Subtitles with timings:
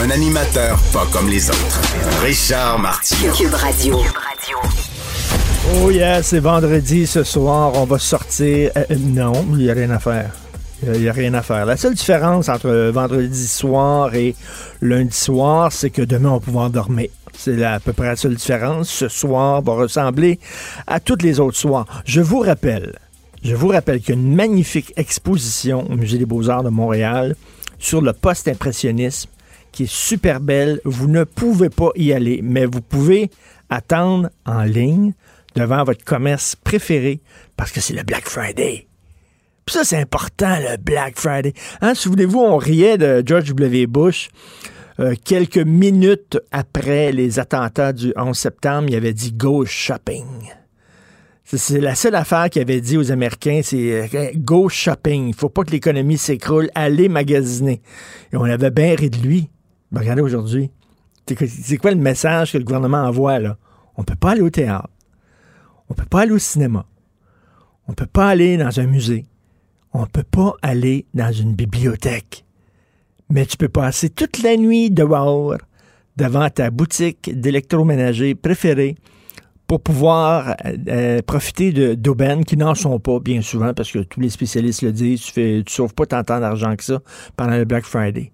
[0.00, 1.80] Un animateur pas comme les autres.
[2.22, 3.32] Richard Martineau.
[3.32, 3.96] Cube Radio.
[5.74, 8.70] Oh yeah, c'est vendredi ce soir, on va sortir.
[8.76, 10.30] Euh, non, il n'y a rien à faire.
[10.84, 11.66] Il n'y a rien à faire.
[11.66, 14.36] La seule différence entre vendredi soir et
[14.80, 17.08] lundi soir, c'est que demain, on va pouvoir dormir.
[17.36, 18.88] C'est à peu près la seule différence.
[18.88, 20.38] Ce soir va ressembler
[20.86, 21.86] à tous les autres soirs.
[22.04, 22.96] Je vous rappelle,
[23.42, 27.34] je vous rappelle qu'il y a une magnifique exposition au Musée des Beaux-Arts de Montréal
[27.80, 29.30] sur le post-impressionnisme
[29.78, 30.80] qui est super belle.
[30.84, 33.30] Vous ne pouvez pas y aller, mais vous pouvez
[33.70, 35.14] attendre en ligne
[35.54, 37.20] devant votre commerce préféré
[37.56, 38.88] parce que c'est le Black Friday.
[39.68, 41.52] Ça, c'est important, le Black Friday.
[41.80, 43.86] Hein, Souvenez-vous, on riait de George W.
[43.86, 44.30] Bush.
[44.98, 50.24] euh, quelques minutes après les attentats du 11 septembre, il avait dit Go shopping.
[51.44, 55.28] C'est- la seule affaire qu'il avait dit aux Américains, c'est euh, Go shopping.
[55.28, 56.68] Il faut pas que l'économie s'écroule.
[56.74, 57.80] Allez magasiner.
[58.32, 59.48] Et on avait bien ri de lui.
[59.92, 60.70] Regardez aujourd'hui.
[61.26, 63.56] C'est quoi- le message que le gouvernement envoie, là?
[63.96, 64.88] On peut pas aller au théâtre.
[65.90, 66.86] On peut pas aller au cinéma.
[67.86, 69.26] On peut pas aller dans un musée.
[69.92, 72.44] On peut pas aller dans une bibliothèque.
[73.30, 75.56] Mais tu peux passer toute la nuit dehors
[76.16, 78.96] devant ta boutique d'électroménager préférée
[79.66, 84.20] pour pouvoir euh, euh, profiter d'aubaines qui n'en sont pas bien souvent parce que tous
[84.20, 87.00] les spécialistes le disent, tu tu sauves pas tant d'argent que ça
[87.36, 88.32] pendant le Black Friday.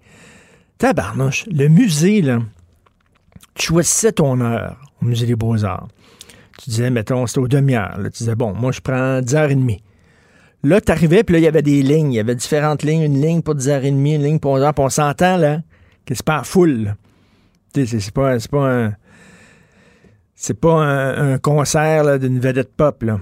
[0.78, 2.41] Tabarnouche, le musée, là,
[3.55, 5.89] tu choisissais ton heure au musée des Beaux-Arts.
[6.62, 7.96] Tu disais, mettons, c'était aux demi-heures.
[8.05, 9.80] Tu disais, bon, moi, je prends 10h30.
[10.62, 12.12] Là, tu arrivais, puis là, il y avait des lignes.
[12.12, 13.02] Il y avait différentes lignes.
[13.02, 13.86] Une ligne pour 10h30,
[14.17, 14.73] une ligne pour 11h.
[14.73, 15.61] Puis on s'entend, là,
[16.07, 16.45] que c'est pas à
[17.86, 18.95] sais, c'est- pas, pas un...
[20.36, 23.20] C'est pas un, un concert d'une vedette pop, là.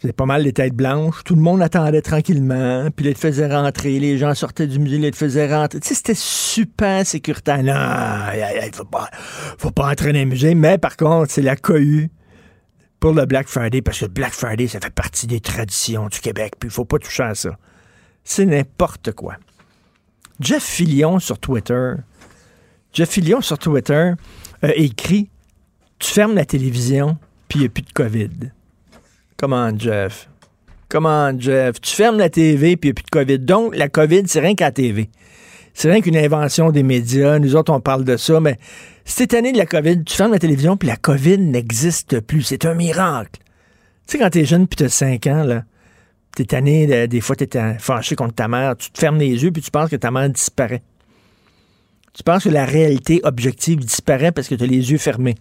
[0.00, 1.24] C'était pas mal les têtes blanches.
[1.24, 2.88] Tout le monde attendait tranquillement.
[2.94, 3.98] Puis ils te faisaient rentrer.
[3.98, 5.80] Les gens sortaient du musée, ils te faisaient rentrer.
[5.80, 7.62] Tu sais, c'était super sécuritaire.
[7.64, 9.08] Non, aïe, faut pas,
[9.58, 10.54] faut pas entrer dans les musées.
[10.54, 12.10] Mais par contre, c'est la cohue
[13.00, 16.20] pour le Black Friday, parce que le Black Friday, ça fait partie des traditions du
[16.20, 17.56] Québec, puis il faut pas toucher à ça.
[18.24, 19.36] C'est n'importe quoi.
[20.40, 21.94] Jeff Fillion sur Twitter,
[22.92, 24.12] Jeff Fillion sur Twitter
[24.62, 25.30] a écrit
[25.98, 27.16] Tu fermes la télévision,
[27.48, 28.30] puis il n'y a plus de COVID.
[29.38, 30.28] Comment, Jeff?
[30.88, 31.80] Comment, Jeff?
[31.80, 33.38] Tu fermes la TV, puis il n'y a plus de COVID.
[33.38, 35.10] Donc, la COVID, c'est rien qu'à la TV.
[35.74, 37.38] C'est rien qu'une invention des médias.
[37.38, 38.58] Nous autres, on parle de ça, mais
[39.04, 42.42] cette année de la COVID, tu fermes la télévision, puis la COVID n'existe plus.
[42.42, 43.40] C'est un miracle.
[44.06, 45.62] Tu sais, quand t'es jeune, puis t'as 5 ans, là,
[46.34, 49.28] t'es tanné, de- des fois, t'es euh, fâché contre ta mère, tu te fermes les
[49.44, 50.82] yeux, puis tu penses que ta mère disparaît.
[52.14, 55.36] Tu penses que la réalité objective disparaît parce que t'as les yeux fermés.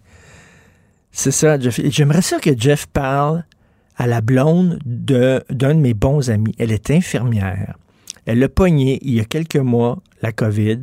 [1.12, 1.80] C'est ça, Jeff.
[1.86, 3.44] J'aimerais ça que Jeff parle
[3.98, 6.54] à la blonde de- d'un de mes bons amis.
[6.60, 7.76] Elle est infirmière.
[8.26, 10.80] Elle a pogné, il y a quelques mois, la COVID.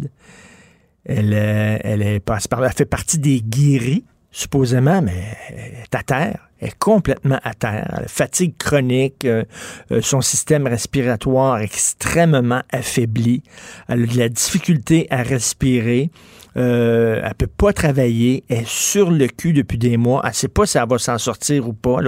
[1.07, 6.49] Elle, euh, elle, est elle fait partie des guéris, supposément, mais elle est à terre.
[6.59, 7.99] Elle est complètement à terre.
[8.01, 9.45] Elle fatigue chronique, euh,
[9.93, 13.43] euh, son système respiratoire extrêmement affaibli.
[13.89, 16.11] Elle a de la difficulté à respirer.
[16.57, 18.45] Euh, elle peut pas travailler.
[18.49, 20.23] Elle est sur le cul depuis des mois.
[20.25, 21.99] Elle sait pas si elle va s'en sortir ou pas.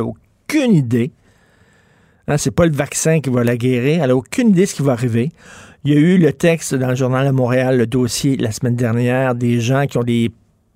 [0.49, 1.11] Aucune idée.
[2.29, 4.03] Hein, c'est pas le vaccin qui va la guérir.
[4.03, 5.31] Elle a aucune idée de ce qui va arriver.
[5.85, 8.75] Il y a eu le texte dans le journal de Montréal, le dossier la semaine
[8.75, 10.33] dernière, des gens qui ont des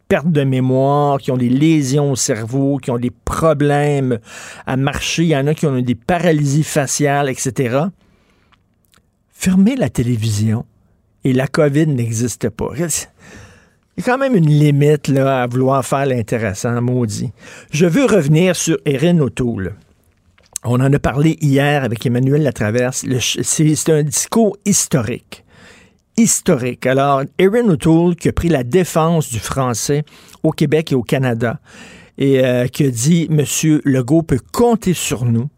[0.09, 4.19] pertes de mémoire, qui ont des lésions au cerveau, qui ont des problèmes
[4.66, 5.22] à marcher.
[5.22, 7.84] Il y en a qui ont des paralysies faciales, etc.
[9.30, 10.64] Fermez la télévision
[11.25, 12.71] et la COVID n'existe pas.
[13.97, 17.33] Il y a quand même une limite là, à vouloir faire l'intéressant, maudit.
[17.71, 19.75] Je veux revenir sur Erin O'Toole.
[20.65, 23.04] On en a parlé hier avec Emmanuel Latraverse.
[23.21, 25.45] C'est un discours historique.
[26.16, 26.87] Historique.
[26.87, 30.04] Alors, Erin O'Toole qui a pris la défense du français
[30.43, 31.59] au Québec et au Canada
[32.19, 35.48] et euh, qui a dit Monsieur Legault peut compter sur nous.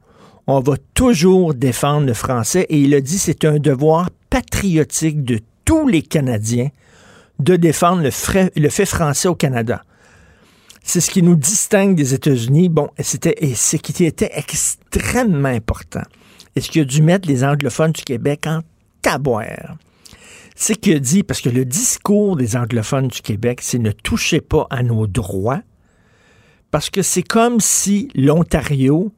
[0.47, 5.41] On va toujours défendre le français et il a dit c'est un devoir patriotique de
[5.65, 6.71] tous les Canadiens
[7.43, 9.85] de défendre le, fait français au Canada.
[10.83, 12.69] C'est ce qui nous distingue des États-Unis.
[12.69, 16.03] Bon, c'était ce qui était extrêmement important.
[16.57, 18.61] Et ce qui a dû mettre les anglophones du Québec en
[19.01, 19.77] taboire.
[20.55, 24.41] c'est qu'il a dit, parce que le discours des anglophones du Québec, c'est ne touchez
[24.41, 25.63] pas à nos droits,
[26.71, 29.13] parce que c'est comme si l'Ontario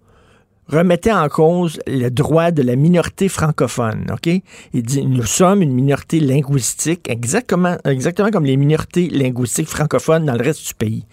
[0.68, 4.06] remettait en cause le droit de la minorité francophone.
[4.12, 4.28] OK?
[4.72, 10.34] Il dit nous sommes une minorité linguistique, exactement, exactement comme les minorités linguistiques francophones dans
[10.34, 11.06] le reste du pays.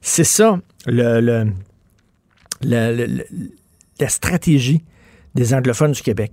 [0.00, 1.52] C'est ça le,
[2.62, 3.24] le,
[3.98, 4.82] la stratégie
[5.34, 6.32] des anglophones du Québec.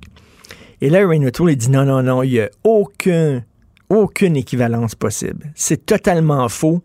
[0.82, 3.44] Et là, Rain il dit non, non, non, il n'y a aucun,
[3.90, 5.52] aucune équivalence possible.
[5.56, 6.82] C'est totalement faux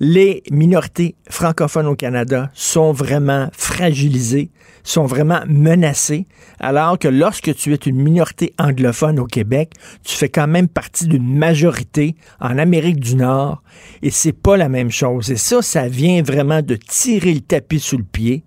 [0.00, 4.50] les minorités francophones au Canada sont vraiment fragilisées,
[4.90, 6.26] sont vraiment menacées,
[6.60, 9.72] alors que lorsque tu es une minorité anglophone au Québec,
[10.04, 13.62] tu fais quand même partie d'une majorité en Amérique du Nord,
[14.02, 15.30] et c'est pas la même chose.
[15.30, 18.44] Et ça, ça vient vraiment de tirer le tapis sous le pied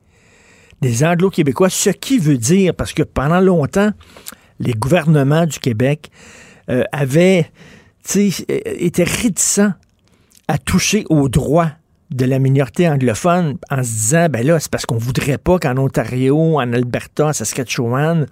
[0.82, 3.92] des Anglo-Québécois, ce qui veut dire, parce que pendant longtemps,
[4.60, 6.10] les gouvernements du Québec
[6.70, 7.52] euh, avaient
[8.16, 9.74] été réticents
[10.48, 11.72] à toucher aux droits
[12.12, 15.78] de la minorité anglophone en se disant, ben là, c'est parce qu'on voudrait pas qu'en
[15.78, 18.26] Ontario, en Alberta, en Saskatchewan,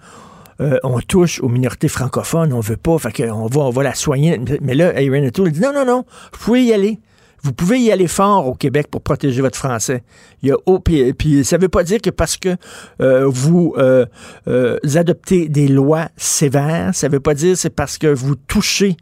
[0.60, 3.94] euh, on touche aux minorités francophones, on veut pas, fait qu'on va, on va la
[3.94, 4.38] soigner.
[4.60, 7.00] Mais là, Aaron O'Toole dit, non, non, non, vous pouvez y aller.
[7.42, 10.02] Vous pouvez y aller fort au Québec pour protéger votre français.
[10.42, 12.54] Il y a, oh, puis, puis ça veut pas dire que parce que
[13.00, 14.04] euh, vous euh,
[14.94, 18.98] adoptez des lois sévères, ça veut pas dire c'est parce que vous touchez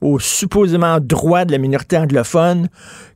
[0.00, 2.68] aux supposément droits de la minorité anglophone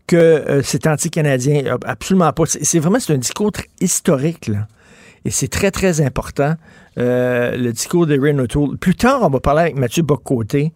[0.06, 1.76] que euh, c'est anti-canadien.
[1.84, 2.44] Absolument pas.
[2.46, 4.66] C'est vraiment un discours historique, là.
[5.24, 6.54] Et c'est très, très important,
[6.98, 8.76] euh, le discours de Ray O'Toole.
[8.76, 10.72] Plus tard, on va parler avec Mathieu Bocoté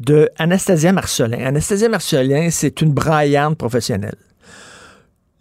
[0.00, 1.44] de Anastasia Marcelin.
[1.44, 4.16] Anastasia Marcelin, c'est une braillarde professionnelle.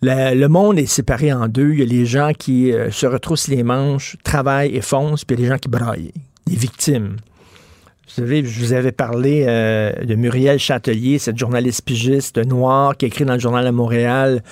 [0.02, 1.74] le monde est séparé en deux.
[1.74, 5.36] Il y a les gens qui euh, se retroussent les manches, travaillent et foncent, puis
[5.36, 6.14] il y les gens qui braillent,
[6.46, 7.18] des victimes.
[8.08, 13.06] Vous savez, je vous avais parlé euh, de Muriel Châtelier, cette journaliste pigiste noire qui
[13.06, 14.44] écrit dans le journal de Montréal.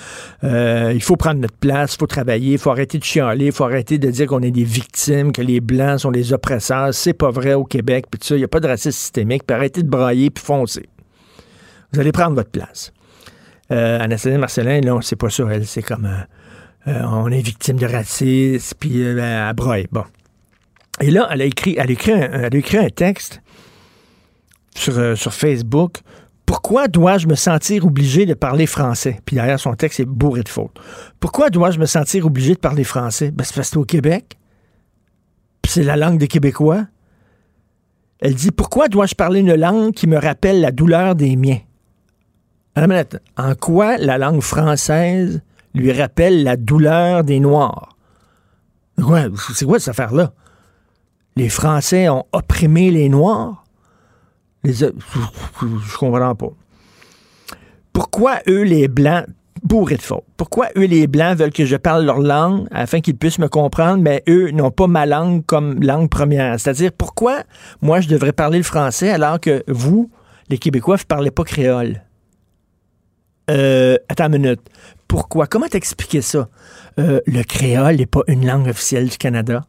[0.44, 3.52] Euh, il faut prendre notre place, il faut travailler, il faut arrêter de chialer, il
[3.52, 6.92] faut arrêter de dire qu'on est des victimes, que les Blancs sont les oppresseurs.
[6.92, 8.34] C'est pas vrai au Québec, puis ça.
[8.34, 10.90] Il n'y a pas de racisme systémique, puis arrêtez de brailler, puis foncer.
[11.94, 12.92] Vous allez prendre votre place.
[13.72, 15.44] Euh, Anastasia Marcelin, non, c'est pas ça.
[15.50, 16.06] Elle, c'est comme...
[16.86, 19.86] Euh, on est victime de racisme, puis elle braille.
[19.90, 20.04] Bon.
[21.00, 23.40] Et là, elle a écrit, elle a écrit, elle a écrit un texte
[24.88, 25.98] euh, sur, Facebook.
[26.44, 29.20] Pourquoi dois-je me sentir obligé de parler français?
[29.24, 30.78] Puis derrière son texte est bourré de fautes.
[31.18, 33.30] Pourquoi dois-je me sentir obligé de parler français?
[33.30, 34.36] Ben, c'est parce que c'est au Québec.
[35.66, 36.86] C'est la langue des Québécois.
[38.20, 41.58] Elle dit Pourquoi dois-je parler une langue qui me rappelle la douleur des miens?
[42.76, 45.42] En quoi la langue française
[45.74, 47.96] lui rappelle la douleur des Noirs?
[49.54, 50.32] c'est quoi cette affaire-là?
[51.36, 53.65] Les Français ont opprimé les Noirs?
[54.72, 56.52] Je comprends pas.
[57.92, 59.26] Pourquoi eux, les Blancs,
[59.62, 60.02] bourrés de
[60.36, 64.02] pourquoi eux, les Blancs, veulent que je parle leur langue afin qu'ils puissent me comprendre,
[64.02, 66.60] mais eux n'ont pas ma langue comme langue première?
[66.60, 67.42] C'est-à-dire, pourquoi
[67.80, 70.10] moi, je devrais parler le français alors que vous,
[70.50, 72.02] les Québécois, vous ne parlez pas créole?
[73.50, 74.60] Euh, attends une minute.
[75.08, 75.46] Pourquoi?
[75.46, 76.48] Comment t'expliquer ça?
[76.98, 79.64] Euh, le créole n'est pas une langue officielle du Canada.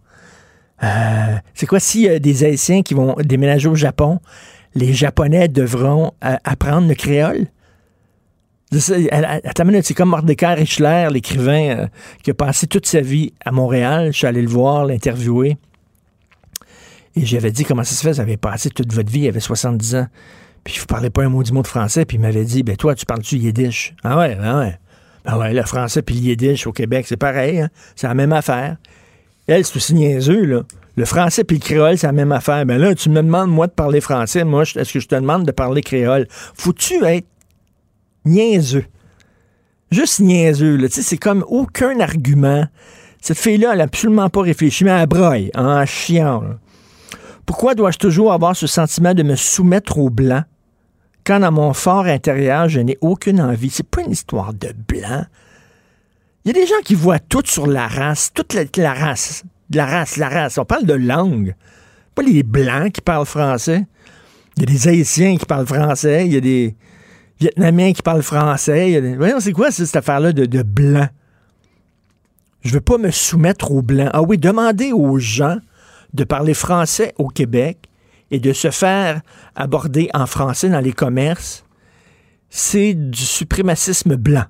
[0.84, 4.20] Euh, c'est quoi a des Haïtiens qui vont déménager au Japon?
[4.78, 7.48] Les Japonais devront euh, apprendre le créole?
[8.72, 11.88] C'est comme Mordecai Richler, l'écrivain euh,
[12.22, 14.12] qui a passé toute sa vie à Montréal.
[14.12, 15.58] Je suis allé le voir, l'interviewer.
[17.16, 19.40] Et j'avais dit comment ça se fait, vous avez passé toute votre vie, il avait
[19.40, 20.08] 70 ans.
[20.64, 22.76] Puis vous parlez pas un mot du mot de français, puis il m'avait dit, ben
[22.76, 23.96] toi, tu parles-tu yiddish?
[24.04, 24.78] Ah ouais, ah ouais.
[25.26, 27.70] Ben ouais, le français puis le yiddish au Québec, c'est pareil, hein?
[27.96, 28.78] c'est la même affaire.
[29.48, 30.64] Elle, c'est aussi niaiseux, là.
[30.98, 32.66] Le français puis le créole, c'est la même affaire.
[32.66, 34.44] Ben là, tu me demandes, moi, de parler français.
[34.44, 36.28] Moi, est-ce que je te demande de parler créole?
[36.30, 37.28] Faut-tu être
[38.26, 38.86] niaiseux?
[39.92, 40.88] Juste niaiseux, là.
[40.88, 42.66] Tu sais, c'est comme aucun argument.
[43.22, 46.44] Cette fille-là, elle n'a absolument pas réfléchi, mais elle broye en chiant.
[47.46, 50.44] Pourquoi dois-je toujours avoir ce sentiment de me soumettre au blanc
[51.24, 53.70] quand dans mon fort intérieur, je n'ai aucune envie?
[53.70, 55.26] C'est pas une histoire de blanc.
[56.44, 59.78] Il y a des gens qui voient tout sur la race, toute la race de
[59.78, 60.58] la race, la race.
[60.58, 61.56] On parle de langue.
[62.16, 63.86] Pas les Blancs qui parlent français.
[64.56, 66.26] Il y a des Haïtiens qui parlent français.
[66.26, 66.76] Il y a des
[67.40, 69.16] Vietnamiens qui parlent français.
[69.18, 71.08] Voyons, c'est quoi cette affaire-là de, blanc?
[72.62, 74.10] Je veux pas me soumettre aux blancs.
[74.14, 75.58] Ah oui, demandez aux gens
[76.14, 77.90] de parler français au Québec
[78.32, 79.22] et de se faire
[79.56, 81.64] aborder en français dans les commerces,
[82.50, 84.46] c'est du suprémacisme blanc.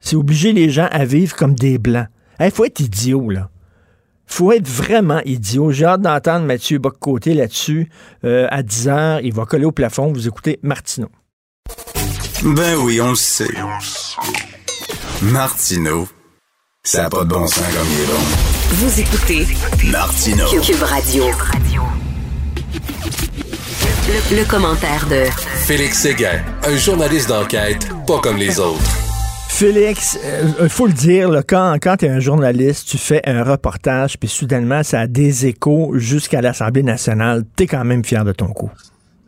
[0.00, 2.06] C'est obliger les gens à vivre comme des blancs.
[2.38, 3.50] Il faut être idiot, là.
[4.26, 5.70] Faut être vraiment idiot.
[5.70, 7.88] J'ai hâte d'entendre Mathieu Boccoté là-dessus.
[8.24, 10.12] Euh, à 10 heures, il va coller au plafond.
[10.12, 11.08] Vous écoutez Martineau.
[12.42, 13.48] Ben oui, on le sait.
[15.22, 16.08] Martineau,
[16.82, 18.20] ça n'a pas de bon sens comme il est bon.
[18.70, 19.46] Vous écoutez
[19.90, 20.46] Martineau.
[20.60, 21.24] Cube Radio.
[24.06, 25.24] Le, le commentaire de
[25.64, 29.13] Félix Séguin, un journaliste d'enquête pas comme les autres.
[29.56, 30.18] Félix,
[30.60, 34.18] il faut le dire, là, quand, quand tu es un journaliste, tu fais un reportage,
[34.18, 37.44] puis soudainement, ça a des échos jusqu'à l'Assemblée nationale.
[37.56, 38.72] Tu es quand même fier de ton coup.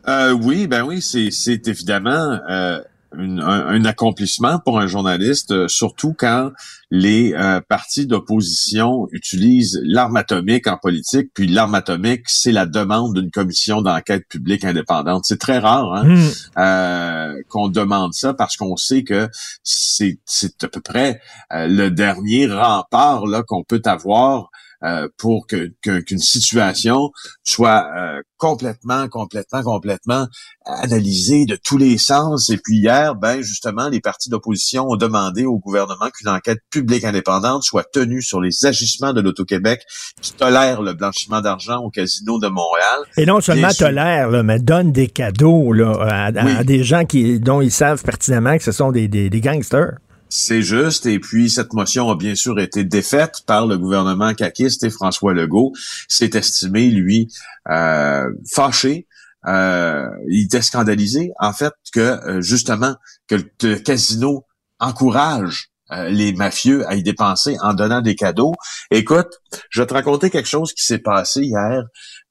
[0.09, 2.81] Euh, oui, ben oui, c'est, c'est évidemment euh,
[3.17, 6.51] une- un, un accomplissement pour un journaliste, euh, surtout quand
[6.91, 13.13] les euh, partis d'opposition utilisent l'arme atomique en politique, puis l'arme atomique, c'est la demande
[13.15, 15.23] d'une commission d'enquête publique indépendante.
[15.25, 16.29] C'est très rare hein, Hmm.
[16.59, 19.29] euh, qu'on demande ça parce qu'on sait que
[19.63, 21.19] c'est, c'est à peu près
[21.53, 24.49] euh, le dernier rempart là qu'on peut avoir
[24.83, 27.09] euh, pour que, que- qu'une situation
[27.43, 30.27] soit euh, complètement, complètement, complètement
[30.65, 32.49] analysée de tous les sens.
[32.49, 37.03] Et puis hier, ben justement, les partis d'opposition ont demandé au gouvernement qu'une enquête publique
[37.03, 39.81] indépendante soit tenue sur les agissements de l'Auto-Québec
[40.21, 42.99] qui tolère le blanchiment d'argent au casino de Montréal.
[43.17, 46.55] Et non seulement tolère, là, mais donne des cadeaux là, à, à- Oui.
[46.57, 49.97] à des gens qui, dont ils savent pertinemment que ce sont des, des, des gangsters.
[50.29, 51.05] C'est juste.
[51.05, 55.33] Et puis, cette motion a bien sûr été défaite par le gouvernement caquiste et François
[55.33, 55.73] Legault
[56.07, 57.29] s'est estimé, lui,
[57.69, 59.07] euh, fâché.
[59.45, 62.95] Euh, il était scandalisé, en fait, que euh, justement,
[63.27, 64.45] que le casino
[64.79, 65.69] encourage
[66.09, 68.51] les mafieux à y dépenser en donnant des cadeaux.
[68.91, 71.85] Écoute, je vais te raconter quelque chose qui s'est passé hier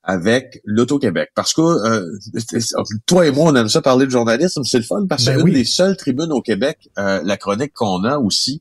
[0.09, 1.31] avec l'Auto-Québec.
[1.35, 2.19] Parce que euh,
[3.07, 5.37] toi et moi, on aime ça parler de journalisme, c'est le fun, parce que Ben
[5.39, 5.51] c'est oui.
[5.51, 8.61] une des seules tribunes au Québec, euh, la chronique qu'on a aussi,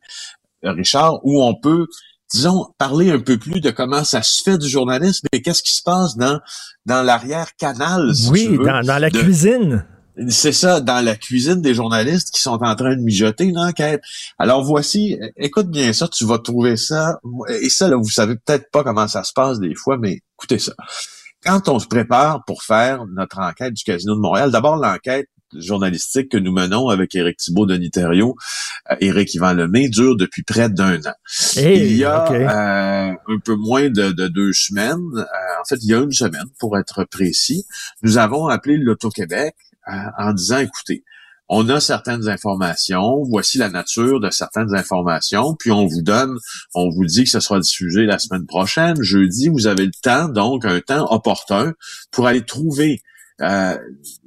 [0.65, 1.85] euh, Richard, où on peut,
[2.33, 5.75] disons, parler un peu plus de comment ça se fait du journalisme et qu'est-ce qui
[5.75, 6.39] se passe dans
[6.87, 8.65] dans l'arrière-canal, si tu oui, veux.
[8.65, 9.85] dans, dans la de- cuisine.
[10.29, 14.01] C'est ça, dans la cuisine des journalistes qui sont en train de mijoter une enquête.
[14.39, 17.19] Alors voici, écoute bien ça, tu vas trouver ça.
[17.61, 20.57] Et ça, là, vous savez peut-être pas comment ça se passe des fois, mais écoutez
[20.57, 20.71] ça.
[21.45, 26.29] Quand on se prépare pour faire notre enquête du Casino de Montréal, d'abord l'enquête journalistique
[26.31, 28.35] que nous menons avec Éric Thibault, Denis Thériault,
[28.89, 31.13] euh, Éric Yvan Lemay, dure depuis près d'un an.
[31.55, 35.75] Hey, il y a euh, un peu moins de, de deux semaines, euh, en fait,
[35.83, 37.65] il y a une semaine, pour être précis,
[38.01, 39.55] nous avons appelé l'Auto-Québec
[39.87, 41.03] euh, en disant, écoutez,
[41.47, 46.37] on a certaines informations, voici la nature de certaines informations, puis on vous donne,
[46.73, 50.27] on vous dit que ce sera diffusé la semaine prochaine, jeudi, vous avez le temps,
[50.27, 51.73] donc un temps opportun
[52.11, 53.01] pour aller trouver
[53.41, 53.77] euh,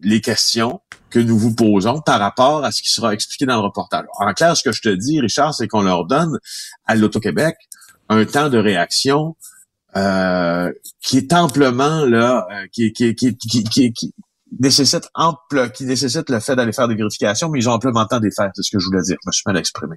[0.03, 3.67] les questions que nous vous posons par rapport à ce qui sera expliqué dans le
[3.67, 4.05] reportage.
[4.19, 6.39] En clair, ce que je te dis, Richard, c'est qu'on leur donne
[6.87, 7.57] à l'Auto-Québec
[8.11, 9.35] un temps de réaction
[9.97, 10.71] euh,
[11.01, 14.15] qui est amplement là, euh, qui, qui, qui, qui,
[14.59, 18.09] nécessite ample, qui nécessite le fait d'aller faire des vérifications, mais ils ont amplement le
[18.09, 19.97] temps de les faire, c'est ce que je voulais dire, je me suis mal exprimé.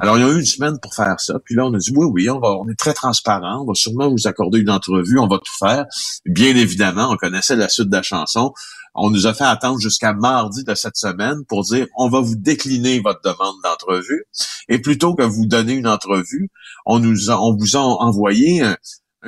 [0.00, 1.92] Alors, il y a eu une semaine pour faire ça, puis là, on a dit,
[1.94, 5.18] oui, oui, on, va, on est très transparent, on va sûrement vous accorder une entrevue,
[5.18, 5.86] on va tout faire.
[6.26, 8.52] Bien évidemment, on connaissait la suite de la chanson,
[8.94, 12.36] on nous a fait attendre jusqu'à mardi de cette semaine pour dire on va vous
[12.36, 14.24] décliner votre demande d'entrevue
[14.68, 16.50] et plutôt que vous donner une entrevue,
[16.84, 18.76] on nous a, on vous a envoyé un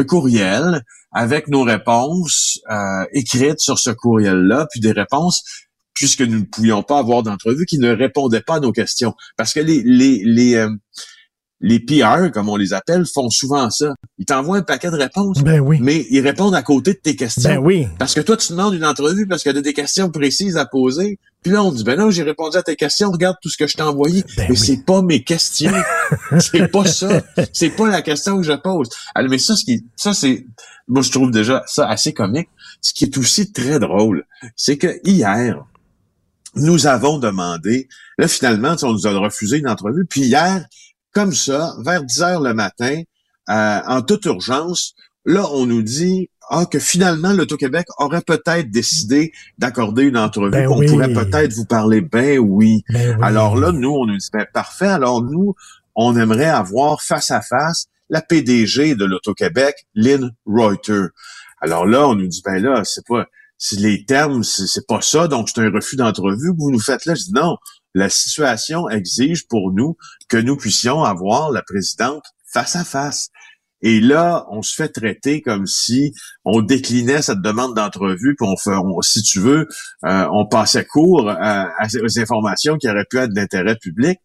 [0.07, 0.83] courriel
[1.13, 5.43] avec nos réponses euh, écrites sur ce courriel-là, puis des réponses
[5.95, 9.15] puisque nous ne pouvions pas avoir d'entrevue qui ne répondaient pas à nos questions.
[9.37, 10.71] Parce que les les les euh,
[11.61, 13.95] les PR, comme on les appelle, font souvent ça.
[14.19, 15.79] Ils t'envoient un paquet de réponses, Ben oui.
[15.83, 17.51] mais ils répondent à côté de tes questions.
[17.51, 17.87] Ben oui.
[17.99, 20.65] Parce que toi, tu demandes une entrevue parce que tu as des questions précises à
[20.65, 21.19] poser.
[21.43, 23.67] Puis là, on dit, ben non, j'ai répondu à tes questions, regarde tout ce que
[23.67, 24.23] je t'ai envoyé.
[24.37, 24.57] Ben mais oui.
[24.57, 25.73] c'est pas mes questions.
[26.39, 27.23] c'est pas ça.
[27.53, 28.89] C'est pas la question que je pose.
[29.15, 30.47] Alors, mais ça, ce qui, ça, c'est,
[30.89, 32.49] moi, je trouve déjà ça assez comique.
[32.81, 34.25] Ce qui est aussi très drôle,
[34.57, 35.63] c'est que hier,
[36.55, 37.89] nous avons demandé,
[38.19, 40.07] là, finalement, on nous a refusé une entrevue.
[40.09, 40.65] Puis hier,
[41.13, 43.03] comme ça, vers 10 heures le matin,
[43.49, 49.33] euh, en toute urgence, là, on nous dit ah, que finalement, l'Auto-Québec aurait peut-être décidé
[49.57, 50.87] d'accorder une entrevue, Ben oui.
[50.87, 52.01] pourrait peut-être vous parler.
[52.01, 52.83] Ben oui.
[52.89, 53.23] Ben oui.
[53.23, 55.55] Alors là, nous, on nous dit, ben parfait, alors nous,
[55.95, 61.07] on aimerait avoir face à face la PDG de l'Auto-Québec, Lynn Reuter.
[61.61, 63.27] Alors là, on nous dit, ben là, c'est pas,
[63.57, 66.81] c'est les termes, c'est c'est pas ça, donc c'est un refus d'entrevue que vous nous
[66.81, 67.15] faites là.
[67.15, 67.59] Je dis non,
[67.95, 69.97] la situation exige pour nous
[70.29, 73.31] que nous puissions avoir la présidente face à face.
[73.83, 76.13] Et là, on se fait traiter comme si
[76.45, 79.69] on déclinait cette demande d'entrevue, puis on fait, si tu veux,
[80.05, 84.19] euh, on passait court euh, à, aux informations qui auraient pu être d'intérêt public.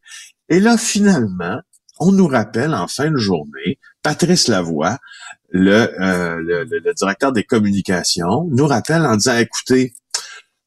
[0.49, 1.61] Et là, finalement,
[1.99, 4.97] on nous rappelle en fin de journée, Patrice Lavoie,
[5.49, 9.93] le, euh, le, le, directeur des communications nous rappelle en disant, écoutez,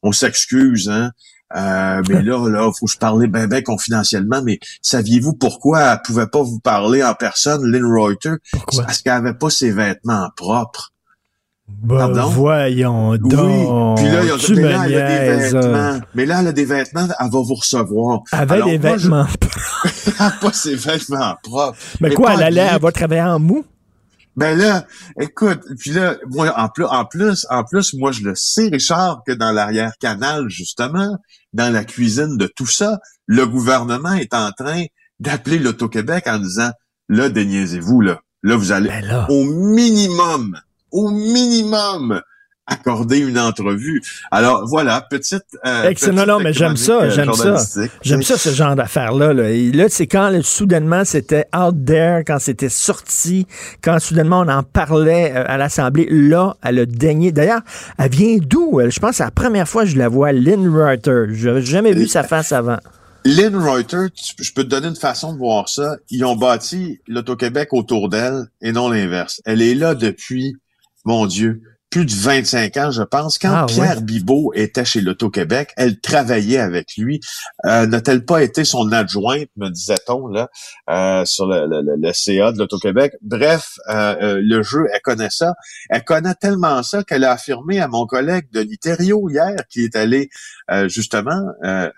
[0.01, 1.11] on s'excuse, hein,
[1.55, 6.01] euh, mais là, là, faut que je parle ben, ben confidentiellement, mais saviez-vous pourquoi elle
[6.03, 8.35] pouvait pas vous parler en personne, Lynn Reuter?
[8.51, 8.83] Pourquoi?
[8.83, 10.93] Parce qu'elle avait pas ses vêtements propres.
[11.67, 13.31] Bah, voyons donc.
[13.31, 14.01] Oui.
[14.01, 15.99] Puis là, il y a, mais là, elle a des vêtements.
[16.15, 18.21] Mais là, elle a des vêtements, elle va vous recevoir.
[18.31, 19.27] Elle avait des vêtements.
[19.85, 20.09] Je...
[20.09, 21.77] elle a pas ses vêtements propres.
[22.01, 23.63] Mais, quoi, elle allait, elle va travailler en mou?
[24.39, 24.87] Ben là,
[25.19, 29.21] écoute, puis là, moi, en plus, en plus, en plus, moi, je le sais, Richard,
[29.27, 31.17] que dans l'arrière-canal, justement,
[31.51, 34.85] dans la cuisine de tout ça, le gouvernement est en train
[35.19, 36.71] d'appeler l'Auto-Québec en disant,
[37.09, 38.21] là, déniaisez-vous, là.
[38.41, 40.57] Là, vous allez, ben au minimum,
[40.93, 42.21] au minimum,
[42.69, 44.01] accorder une entrevue.
[44.31, 45.43] Alors voilà, petite.
[45.65, 47.57] Euh, non, non, mais j'aime ça, euh, j'aime ça,
[48.01, 49.33] j'aime ça ce genre d'affaires là.
[49.33, 53.47] Là, là c'est quand soudainement c'était out there, quand c'était sorti,
[53.81, 56.07] quand soudainement on en parlait euh, à l'Assemblée.
[56.09, 57.31] Là, elle a daigné.
[57.31, 57.61] D'ailleurs,
[57.97, 60.67] elle vient d'où Je pense que c'est la première fois que je la vois, Lynn
[60.67, 61.25] Reuter.
[61.31, 62.77] Je n'avais jamais vu sa face avant.
[63.25, 64.07] Lynn Reuter,
[64.39, 65.97] je peux te donner une façon de voir ça.
[66.09, 69.41] Ils ont bâti l'Auto-Québec autour d'elle et non l'inverse.
[69.45, 70.55] Elle est là depuis,
[71.05, 73.37] mon Dieu, plus de 25 ans, je pense.
[73.39, 77.19] Quand ah, Pierre Bibot était chez l'Auto-Québec, elle travaillait avec lui.
[77.65, 80.49] Euh, N'a-t-elle pas été son adjointe, me disait-on, là,
[80.89, 83.13] euh, sur le, le, le, CA de l'Auto-Québec?
[83.21, 85.53] Bref, euh, le jeu, elle connaît ça.
[85.89, 89.95] Elle connaît tellement ça qu'elle a affirmé à mon collègue Denis Thériault hier, qui est
[89.95, 90.29] allé
[90.69, 91.39] euh, justement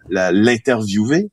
[0.09, 1.29] l'interviewer,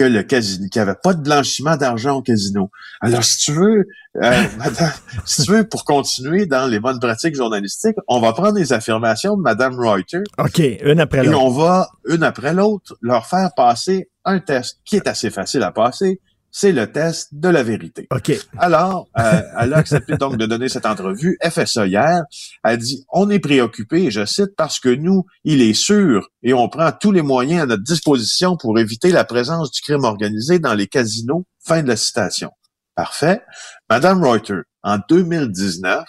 [0.00, 2.70] que le casino, qu'il n'y avait pas de blanchiment d'argent au casino.
[3.02, 3.86] Alors, si tu veux,
[4.22, 4.44] euh,
[5.26, 9.36] si tu veux, pour continuer dans les bonnes pratiques journalistiques, on va prendre les affirmations
[9.36, 10.22] de Madame Reuter.
[10.38, 11.32] OK, une après l'autre.
[11.32, 15.62] Et on va, une après l'autre, leur faire passer un test qui est assez facile
[15.62, 18.08] à passer, c'est le test de la vérité.
[18.10, 18.32] OK.
[18.58, 21.36] Alors, euh, elle a accepté donc de donner cette entrevue.
[21.40, 22.22] Elle fait ça hier.
[22.64, 26.68] Elle dit, on est préoccupé, je cite, parce que nous, il est sûr et on
[26.68, 30.74] prend tous les moyens à notre disposition pour éviter la présence du crime organisé dans
[30.74, 31.44] les casinos.
[31.62, 32.50] Fin de la citation.
[32.94, 33.42] Parfait.
[33.88, 36.04] Madame Reuter, en 2019,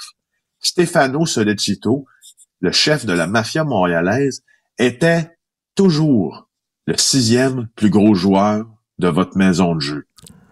[0.59, 2.05] Stefano Solecito,
[2.61, 4.43] le chef de la mafia montréalaise,
[4.77, 5.29] était
[5.75, 6.49] toujours
[6.87, 8.65] le sixième plus gros joueur
[8.99, 10.07] de votre maison de jeu.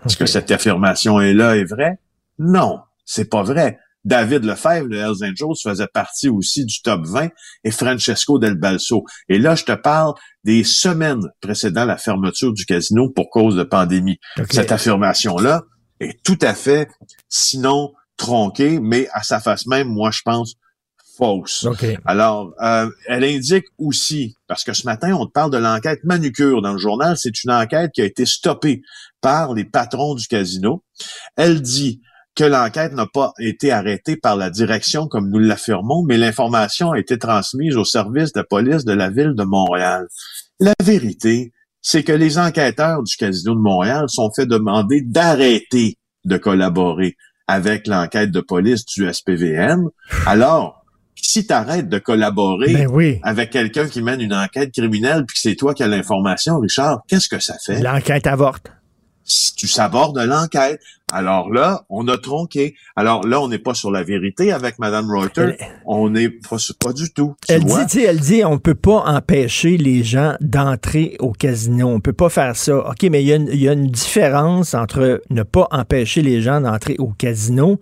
[0.05, 1.99] Est-ce que cette affirmation est là est vraie?
[2.37, 3.79] Non, c'est pas vrai.
[4.05, 7.29] David Lefebvre, le Hells Angels, faisait partie aussi du top 20
[7.63, 9.03] et Francesco Del Balso.
[9.27, 10.13] Et là, je te parle
[10.45, 14.19] des semaines précédant la fermeture du casino pour cause de pandémie.
[14.49, 15.63] Cette affirmation-là
[15.99, 16.87] est tout à fait,
[17.27, 20.55] sinon tronquée, mais à sa face même, moi, je pense,
[21.17, 21.67] fausse.
[22.05, 26.61] Alors, euh, elle indique aussi, parce que ce matin, on te parle de l'enquête Manucure
[26.61, 28.81] dans le journal, c'est une enquête qui a été stoppée
[29.21, 30.83] par les patrons du casino.
[31.35, 32.01] Elle dit
[32.35, 36.99] que l'enquête n'a pas été arrêtée par la direction, comme nous l'affirmons, mais l'information a
[36.99, 40.07] été transmise au service de police de la ville de Montréal.
[40.59, 41.51] La vérité,
[41.81, 47.15] c'est que les enquêteurs du casino de Montréal sont fait demander d'arrêter de collaborer
[47.47, 49.89] avec l'enquête de police du SPVM.
[50.25, 55.35] Alors, si tu arrêtes de collaborer ben avec quelqu'un qui mène une enquête criminelle puis
[55.35, 57.81] que c'est toi qui as l'information, Richard, qu'est-ce que ça fait?
[57.81, 58.71] L'enquête avorte.
[59.55, 60.81] Tu sabordes l'enquête.
[61.11, 62.75] Alors là, on a tronqué.
[62.95, 65.57] Alors là, on n'est pas sur la vérité avec Madame Reuter.
[65.85, 67.35] On n'est pas, pas du tout.
[67.47, 71.87] Elle dit, elle dit, on peut pas empêcher les gens d'entrer au casino.
[71.87, 72.77] On peut pas faire ça.
[72.77, 77.07] OK, mais il y, a une différence entre ne pas empêcher les gens d'entrer au
[77.07, 77.79] casino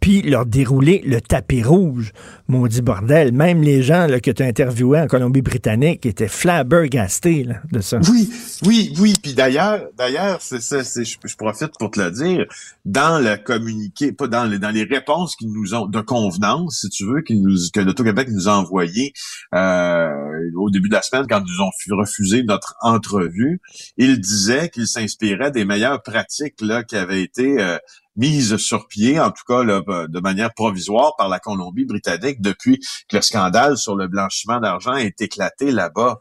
[0.00, 2.12] puis leur dérouler le tapis rouge.
[2.46, 3.32] Maudit bordel.
[3.32, 7.98] Même les gens là, que tu as interviewés en Colombie-Britannique étaient flabbergastés là, de ça.
[8.10, 8.30] Oui,
[8.64, 9.14] oui, oui.
[9.22, 12.46] Puis d'ailleurs, d'ailleurs, c'est ça, je profite pour te le dire
[12.84, 16.88] dans le communiqué, pas dans les, dans les réponses qu'ils nous ont de convenance, si
[16.88, 19.12] tu veux, qu'ils nous, que l'Auto-Québec nous a envoyé
[19.54, 23.60] euh, au début de la semaine quand ils ont refusé notre entrevue,
[23.96, 27.78] il disait qu'il s'inspirait des meilleures pratiques là qui avaient été euh,
[28.16, 33.22] mises sur pied, en tout cas de manière provisoire par la Colombie-Britannique depuis que le
[33.22, 36.18] scandale sur le blanchiment d'argent est éclaté là-bas.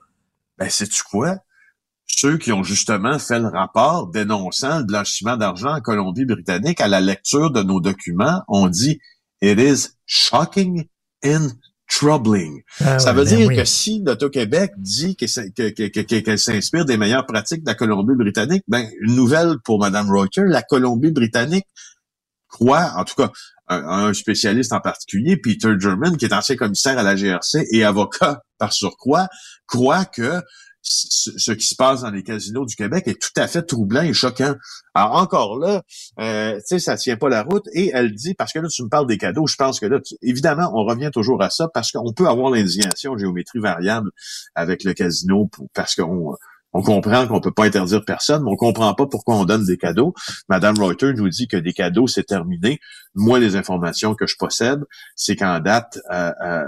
[0.58, 1.38] Ben, sais-tu quoi?
[2.08, 7.02] Ceux qui ont justement fait le rapport dénonçant le blanchiment d'argent en Colombie-Britannique, à la
[7.02, 9.00] lecture de nos documents, on dit
[9.42, 10.88] It is shocking
[11.24, 11.50] and
[11.90, 12.64] troubling.
[12.84, 17.70] Ah Ça veut ben dire que si l'Auto-Québec dit qu'elle s'inspire des meilleures pratiques de
[17.70, 21.66] la Colombie-Britannique, ben, une nouvelle pour Mme Reuter, la Colombie-Britannique
[22.48, 23.32] croit, en tout cas,
[23.70, 28.42] un, spécialiste en particulier, Peter German, qui est ancien commissaire à la GRC et avocat
[28.58, 29.28] par surcroît,
[29.68, 30.42] croit que
[30.88, 34.14] ce qui se passe dans les casinos du Québec est tout à fait troublant et
[34.14, 34.56] choquant.
[34.94, 35.84] Alors encore là,
[36.20, 37.66] euh, tu sais, ça tient pas la route.
[37.74, 40.00] Et elle dit, parce que là, tu me parles des cadeaux, je pense que là,
[40.22, 44.12] évidemment, on revient toujours à ça parce qu'on peut avoir l'indignation géométrie variable
[44.56, 46.36] avec le casino parce qu'on
[46.78, 49.78] on comprend qu'on peut pas interdire personne, mais on comprend pas pourquoi on donne des
[49.78, 50.14] cadeaux.
[50.48, 52.80] Madame Reuter nous dit que des cadeaux, c'est terminé.
[53.16, 54.84] Moi, les informations que je possède,
[55.16, 56.64] c'est qu'en date, euh, euh,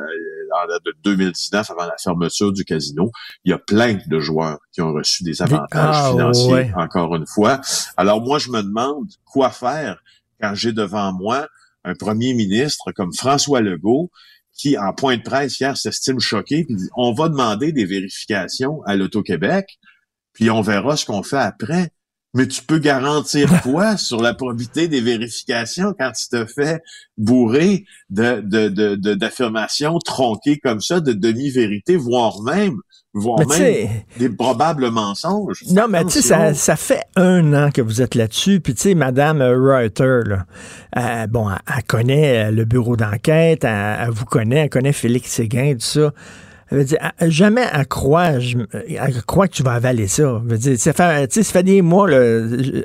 [0.63, 3.11] en date de 2019, avant la fermeture du casino,
[3.45, 7.27] il y a plein de joueurs qui ont reçu des avantages ah, financiers, encore une
[7.27, 7.61] fois.
[7.95, 10.01] Alors moi, je me demande quoi faire
[10.41, 11.47] quand j'ai devant moi
[11.83, 14.09] un premier ministre comme François Legault
[14.53, 18.81] qui, en point de presse hier, s'estime choqué, puis dit, on va demander des vérifications
[18.85, 19.77] à l'Auto-Québec
[20.39, 21.89] puis on verra ce qu'on fait après.
[22.33, 26.79] Mais tu peux garantir quoi sur la probité des vérifications quand tu te fais
[27.17, 32.77] bourrer de, de, d'affirmations tronquées comme ça, de demi-vérités, voire même
[33.15, 35.63] voire même des probables mensonges?
[35.71, 38.81] Non, mais tu sais, ça, ça, fait un an que vous êtes là-dessus, puis tu
[38.81, 40.45] sais, Madame Reuter, là,
[40.97, 45.73] euh, bon, elle, connaît le bureau d'enquête, elle, elle, vous connaît, elle connaît Félix Séguin,
[45.73, 46.13] tout ça.
[46.71, 48.35] Elle dire, jamais à croire,
[48.99, 50.41] à croire que tu vas avaler ça.
[50.45, 52.07] Veut dire, ça, fait, ça fait des là,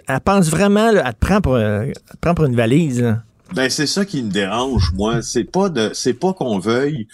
[0.06, 3.14] elle pense vraiment, là, elle, te prend pour, elle te prend pour une valise.
[3.52, 5.22] Ben, c'est ça qui me dérange, moi.
[5.22, 7.06] C'est pas de, c'est pas qu'on veuille,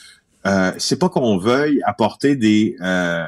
[0.46, 3.26] euh, c'est pas qu'on veuille apporter des, euh,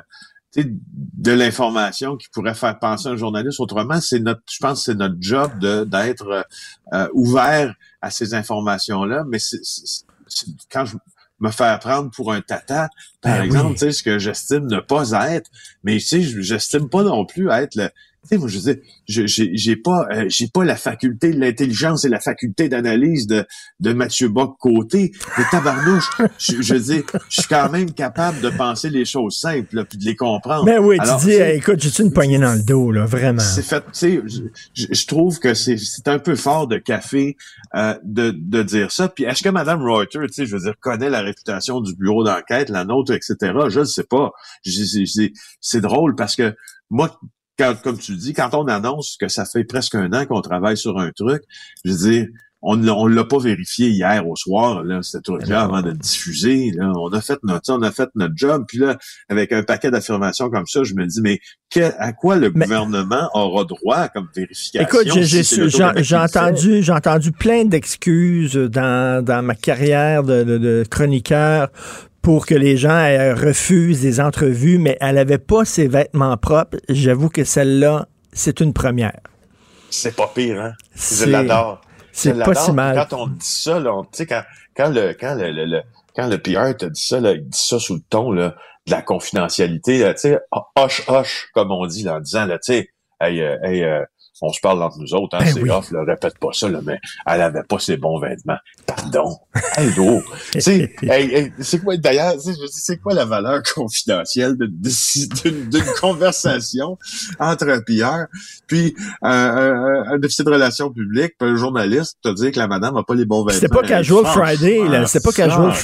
[0.57, 4.01] de l'information qui pourrait faire penser un journaliste autrement.
[4.01, 6.47] C'est notre, je pense, c'est notre job de d'être
[6.93, 9.25] euh, ouvert à ces informations-là.
[9.29, 9.61] Mais c'est,
[10.71, 10.97] quand je,
[11.43, 12.89] me faire prendre pour un tata,
[13.21, 15.51] par ben exemple, tu sais, ce que j'estime ne pas être,
[15.83, 17.91] mais tu sais, j'estime pas non plus être le,
[18.25, 22.21] sais, moi, je veux j'ai pas, euh, j'ai pas la faculté de l'intelligence et la
[22.21, 23.45] faculté d'analyse de,
[23.81, 25.13] de Mathieu Bock côté.
[25.37, 26.09] Mais tabarnouche,
[26.39, 29.99] je, je veux dire, je suis quand même capable de penser les choses simples, puis
[29.99, 30.65] de les comprendre.
[30.65, 33.41] Mais ben oui, tu dis, écoute, j'ai une poignée dans le dos, là, vraiment?
[33.41, 34.23] C'est fait, tu sais,
[34.75, 37.37] je, je, trouve que c'est un peu fort de café
[37.75, 39.09] euh, de, de dire ça.
[39.09, 42.25] Puis est-ce que Mme Reuter, tu sais, je veux dire, connaît la réputation du bureau
[42.25, 43.37] d'enquête, la nôtre, etc.
[43.69, 44.31] Je ne sais pas.
[45.61, 46.55] C'est drôle parce que
[46.91, 47.19] moi,
[47.83, 50.99] comme tu dis, quand on annonce que ça fait presque un an qu'on travaille sur
[50.99, 51.43] un truc,
[51.85, 52.27] je veux dire,
[52.65, 56.71] on ne l'a pas vérifié hier au soir, là, ce truc-là, avant de le diffuser.
[56.77, 56.93] Là.
[56.95, 58.65] On a fait notre on a fait notre job.
[58.69, 58.99] Puis là,
[59.29, 61.41] avec un paquet d'affirmations comme ça, je me dis, mais
[61.99, 64.81] à quoi le gouvernement aura droit comme vérification?
[64.81, 65.09] Écoute,
[66.03, 71.69] j'ai entendu, j'ai entendu plein d'excuses dans, dans ma carrière de, de, de chroniqueur
[72.23, 73.03] pour que les gens
[73.35, 76.79] refusent des entrevues, mais elle n'avait pas ses vêtements propres.
[76.89, 79.21] J'avoue que celle-là, c'est une première.
[79.91, 80.73] C'est pas pire, hein?
[80.95, 81.81] Je l'adore.
[82.13, 83.07] C'est pas si mal.
[83.09, 84.43] Quand on dit ça, tu sais, quand,
[84.77, 85.83] quand, le, quand le, le,
[86.15, 88.55] quand le PR te dit ça, là, il dit ça sous le ton là,
[88.87, 90.39] de la confidentialité, tu sais,
[90.77, 94.05] hoche hoche, comme on dit, là, en disant, là, tu sais, hey, euh, hey, euh,
[94.41, 96.81] on se parle entre nous autres, hein, ben c'est off, là, répète pas ça, là,
[96.85, 98.57] mais elle avait pas ses bons vêtements.
[98.87, 99.39] Pardon.
[99.77, 100.23] Hello.
[100.59, 102.35] c'est hey, c'est quoi, d'ailleurs,
[102.71, 106.99] c'est quoi la valeur confidentielle d'une conversation
[107.39, 108.27] entre un pilleur
[108.67, 109.29] puis euh,
[110.07, 113.15] un, officier de relations publiques, puis un journaliste, te dire que la madame a pas
[113.15, 113.61] les bons vêtements.
[113.61, 115.07] C'était pas Casual Friday, là.
[115.07, 115.75] C'était pas Casual,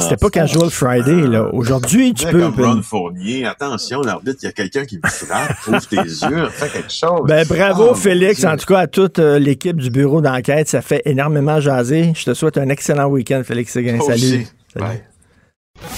[0.00, 1.50] c'était pas Casual Friday, là.
[1.52, 2.40] Aujourd'hui, tu peux.
[2.40, 6.48] Comme Ron Fournier, attention, l'arbitre, il y a quelqu'un qui me frappe, ouvre tes yeux,
[6.48, 7.20] fais quelque chose.
[7.26, 10.68] Ben, bravo, Félix, en tout cas, à toute euh, l'équipe du bureau d'enquête.
[10.68, 12.12] Ça fait énormément jaser.
[12.14, 13.98] Je te souhaite un excellent week-end, Félix Séguin.
[14.00, 14.46] Salut.
[14.72, 15.00] Salut.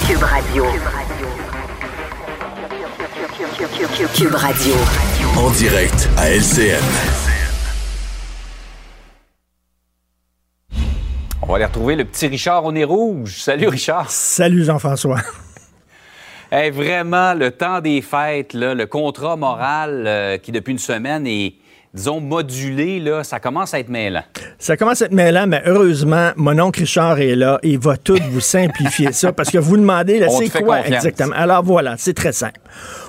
[0.06, 0.64] Cube Radio.
[4.14, 4.74] Cube Radio.
[5.36, 6.82] En direct à LCN.
[11.42, 13.40] On va aller retrouver le petit Richard au nez rouge.
[13.40, 14.10] Salut Richard.
[14.10, 15.20] Salut Jean-François.
[16.54, 21.26] Hey, vraiment, le temps des fêtes, là, le contrat moral euh, qui, depuis une semaine,
[21.26, 21.54] est
[21.94, 24.22] disons, modulé, là, ça commence à être mêlant.
[24.58, 27.58] Ça commence à être mêlant, mais heureusement, mon oncle Richard est là.
[27.62, 31.34] Et il va tout vous simplifier ça parce que vous demandez, là, c'est quoi exactement?
[31.36, 32.60] Alors voilà, c'est très simple.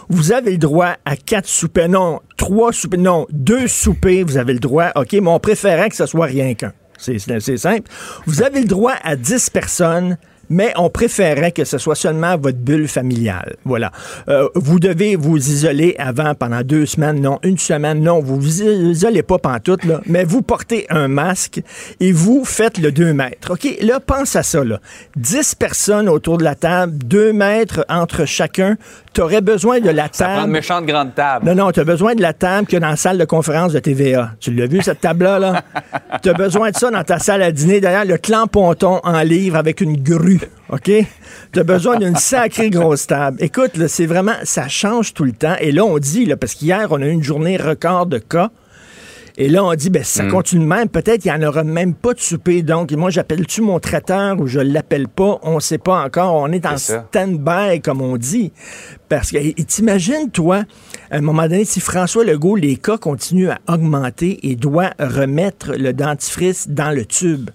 [0.09, 4.53] Vous avez le droit à quatre soupers, non, trois soupers, non, deux soupers, vous avez
[4.53, 6.73] le droit, OK, mais on préférait que ce soit rien qu'un.
[6.97, 7.89] C'est simple.
[8.25, 10.17] Vous avez le droit à 10 personnes
[10.49, 13.55] mais on préférait que ce soit seulement votre bulle familiale.
[13.65, 13.91] Voilà.
[14.27, 18.61] Euh, vous devez vous isoler avant pendant deux semaines, non, une semaine, non, vous vous
[18.61, 21.61] isolez pas pantoute, là, mais vous portez un masque
[21.99, 23.51] et vous faites le 2 mètres.
[23.51, 24.79] OK, là, pense à ça, là.
[25.15, 28.77] 10 personnes autour de la table, 2 mètres entre chacun,
[29.13, 30.51] tu aurais besoin de la Ça prend une table.
[30.51, 31.45] méchante grande table.
[31.45, 33.25] Non, non, tu as besoin de la table qu'il y a dans la salle de
[33.25, 34.31] conférence de TVA.
[34.39, 35.39] Tu l'as vu, cette table-là?
[35.39, 35.61] Là?
[36.23, 37.79] tu as besoin de ça dans ta salle à dîner.
[37.79, 40.41] D'ailleurs, le clan Ponton en livre avec une grue.
[40.69, 40.91] OK?
[41.51, 43.37] Tu as besoin d'une sacrée grosse table.
[43.39, 45.55] Écoute, c'est vraiment, ça change tout le temps.
[45.59, 48.49] Et là, on dit, là, parce qu'hier, on a eu une journée record de cas.
[49.35, 51.63] Et là, on dit, ben, si ça continue de même, peut-être qu'il n'y en aura
[51.63, 52.61] même pas de souper.
[52.61, 55.39] Donc, moi, j'appelle-tu mon traiteur ou je l'appelle pas?
[55.41, 56.35] On ne sait pas encore.
[56.35, 58.51] On est en stand-by, comme on dit.
[59.09, 60.63] Parce que et t'imagines, toi,
[61.09, 65.73] à un moment donné, si François Legault, les cas continuent à augmenter et doit remettre
[65.75, 67.49] le dentifrice dans le tube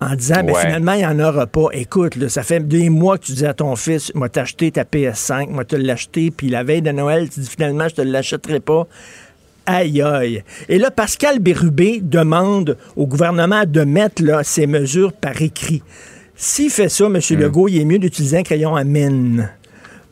[0.00, 1.66] en disant, ben, finalement, il n'y en aura pas.
[1.72, 4.70] Écoute, là, ça fait des mois que tu dis à ton fils, moi, t'as acheté
[4.70, 8.02] ta PS5, moi, te l'acheté, puis la veille de Noël, tu dis, finalement, je te
[8.02, 8.86] l'achèterai pas.
[9.66, 10.42] Aïe, aïe.
[10.68, 15.82] Et là, Pascal Bérubé demande au gouvernement de mettre là, ces mesures par écrit.
[16.34, 17.16] S'il fait ça, M.
[17.16, 17.34] Hmm.
[17.34, 19.50] Legault, il est mieux d'utiliser un crayon à mine.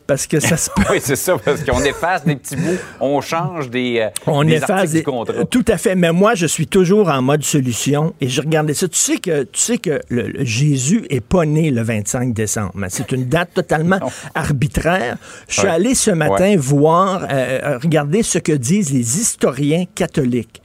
[0.09, 0.81] Parce que ça se peut.
[0.91, 4.55] Oui, c'est ça, parce qu'on efface des petits bouts, on change des, euh, On des
[4.55, 5.45] efface articles des- du contrat.
[5.45, 5.95] Tout à fait.
[5.95, 8.87] Mais moi, je suis toujours en mode solution et je regardais ça.
[8.87, 12.73] Tu sais que, tu sais que le- le Jésus est pas né le 25 décembre.
[12.89, 13.99] C'est une date totalement
[14.35, 15.17] arbitraire.
[15.47, 15.69] Je suis Ouais.
[15.73, 20.61] allé ce matin voir, euh, euh, regarder ce que disent les historiens catholiques.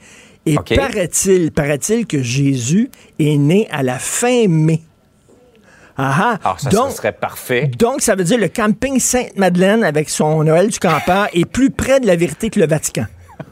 [0.46, 4.80] Et paraît-il, paraît-il que Jésus est né à la fin mai.
[5.96, 6.38] Ah.
[6.42, 7.70] Alors, ça, Donc, ça serait parfait.
[7.78, 12.00] donc, ça veut dire le camping Sainte-Madeleine avec son Noël du campeur est plus près
[12.00, 13.06] de la vérité que le Vatican.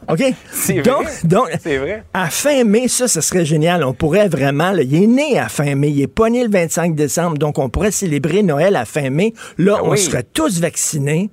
[0.09, 0.21] OK?
[0.51, 1.13] C'est donc, vrai.
[1.23, 2.03] donc, C'est vrai.
[2.13, 3.83] à fin mai, ça, ce serait génial.
[3.83, 6.49] On pourrait vraiment, là, il est né à fin mai, il est pas né le
[6.49, 9.33] 25 décembre, donc on pourrait célébrer Noël à fin mai.
[9.57, 9.97] Là, Ben on oui.
[9.97, 11.29] serait tous vaccinés.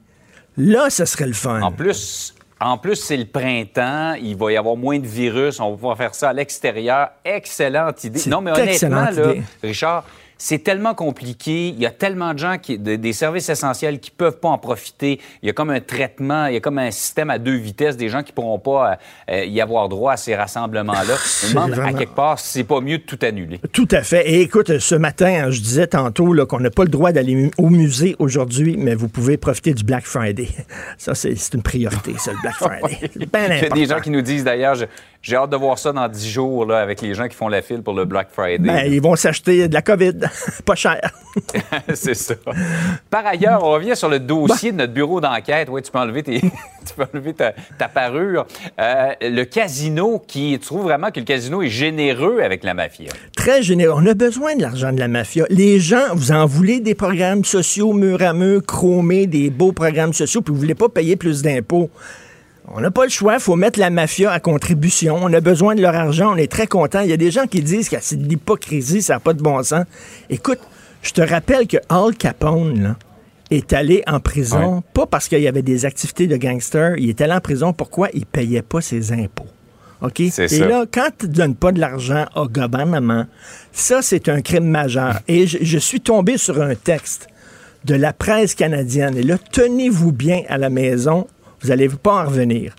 [0.57, 1.61] Là, ce serait le fun.
[1.63, 5.71] En plus, en plus c'est le printemps, il va y avoir moins de virus, on
[5.71, 7.09] va pouvoir faire ça à l'extérieur.
[7.25, 8.21] Excellente idée.
[8.29, 9.35] Non, mais honnêtement, là.
[9.63, 10.05] Richard,
[10.43, 11.69] c'est tellement compliqué.
[11.69, 14.57] Il y a tellement de gens, qui, de- des services essentiels qui peuvent pas en
[14.57, 15.21] profiter.
[15.43, 17.99] Il y a comme un traitement, il y a comme un système à deux vitesses,
[17.99, 18.95] des gens qui pourront pas euh,
[19.33, 21.03] euh, y avoir droit à ces rassemblements-là.
[21.43, 23.61] Je me demande à quelque part si c'est pas mieux de tout annuler.
[23.73, 24.31] Tout à fait.
[24.31, 27.51] Et écoute, ce matin, hein, je disais tantôt là, qu'on n'a pas le droit d'aller
[27.59, 30.49] au musée aujourd'hui, mais vous pouvez profiter du Black Friday.
[30.97, 33.11] Ça, c'est c'est une priorité, ça, le Black Friday.
[33.13, 34.87] C'est bien Il y a des gens qui nous disent d'ailleurs, je-
[35.23, 37.61] j'ai hâte de voir ça dans dix jours là, avec les gens qui font la
[37.61, 38.59] file pour le Black Friday.
[38.59, 40.15] Ben, ils vont s'acheter de la COVID.
[40.65, 41.01] pas cher.
[41.95, 42.35] c'est ça.
[43.11, 45.69] Par ailleurs, on revient sur le dossier de notre bureau d'enquête.
[45.71, 48.47] Oui, tu peux enlever, tes- tu peux enlever ta, ta parure.
[48.81, 53.11] Euh, le casino, qui, tu trouves vraiment que le casino est généreux avec la mafia?
[53.37, 54.01] Très généreux.
[54.03, 55.45] On a besoin de l'argent de la mafia.
[55.51, 60.15] Les gens, vous en voulez des programmes sociaux mur à mur, chromés, des beaux programmes
[60.15, 61.91] sociaux, puis vous voulez pas payer plus d'impôts.
[62.73, 65.19] On n'a pas le choix, il faut mettre la mafia à contribution.
[65.21, 67.01] On a besoin de leur argent, on est très content.
[67.01, 69.43] Il y a des gens qui disent que c'est de l'hypocrisie, ça n'a pas de
[69.43, 69.85] bon sens.
[70.29, 70.61] Écoute,
[71.03, 72.97] je te rappelle que Al Capone là,
[73.51, 77.21] est allé en prison, pas parce qu'il y avait des activités de gangster, il est
[77.21, 79.49] allé en prison pourquoi il payait pas ses impôts?
[80.03, 80.23] OK?
[80.31, 80.67] C'est Et ça.
[80.67, 83.27] là, quand tu ne donnes pas de l'argent au gouvernement,
[83.73, 85.19] ça, c'est un crime majeur.
[85.29, 87.27] Et je, je suis tombé sur un texte
[87.85, 89.17] de la presse canadienne.
[89.17, 91.27] Et là, tenez-vous bien à la maison,
[91.61, 92.75] vous n'allez pas en revenir.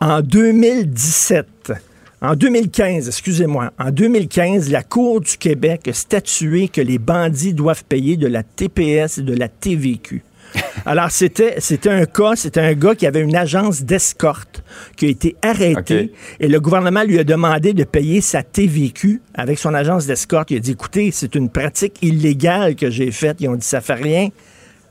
[0.00, 1.72] En 2017,
[2.20, 7.84] en 2015, excusez-moi, en 2015, la Cour du Québec a statué que les bandits doivent
[7.84, 10.22] payer de la TPS et de la TVQ.
[10.86, 14.62] Alors, c'était, c'était un cas, c'était un gars qui avait une agence d'escorte
[14.96, 19.58] qui a été arrêté et le gouvernement lui a demandé de payer sa TVQ avec
[19.58, 20.50] son agence d'escorte.
[20.50, 23.38] Il a dit, écoutez, c'est une pratique illégale que j'ai faite.
[23.40, 24.28] Ils ont dit, ça fait rien.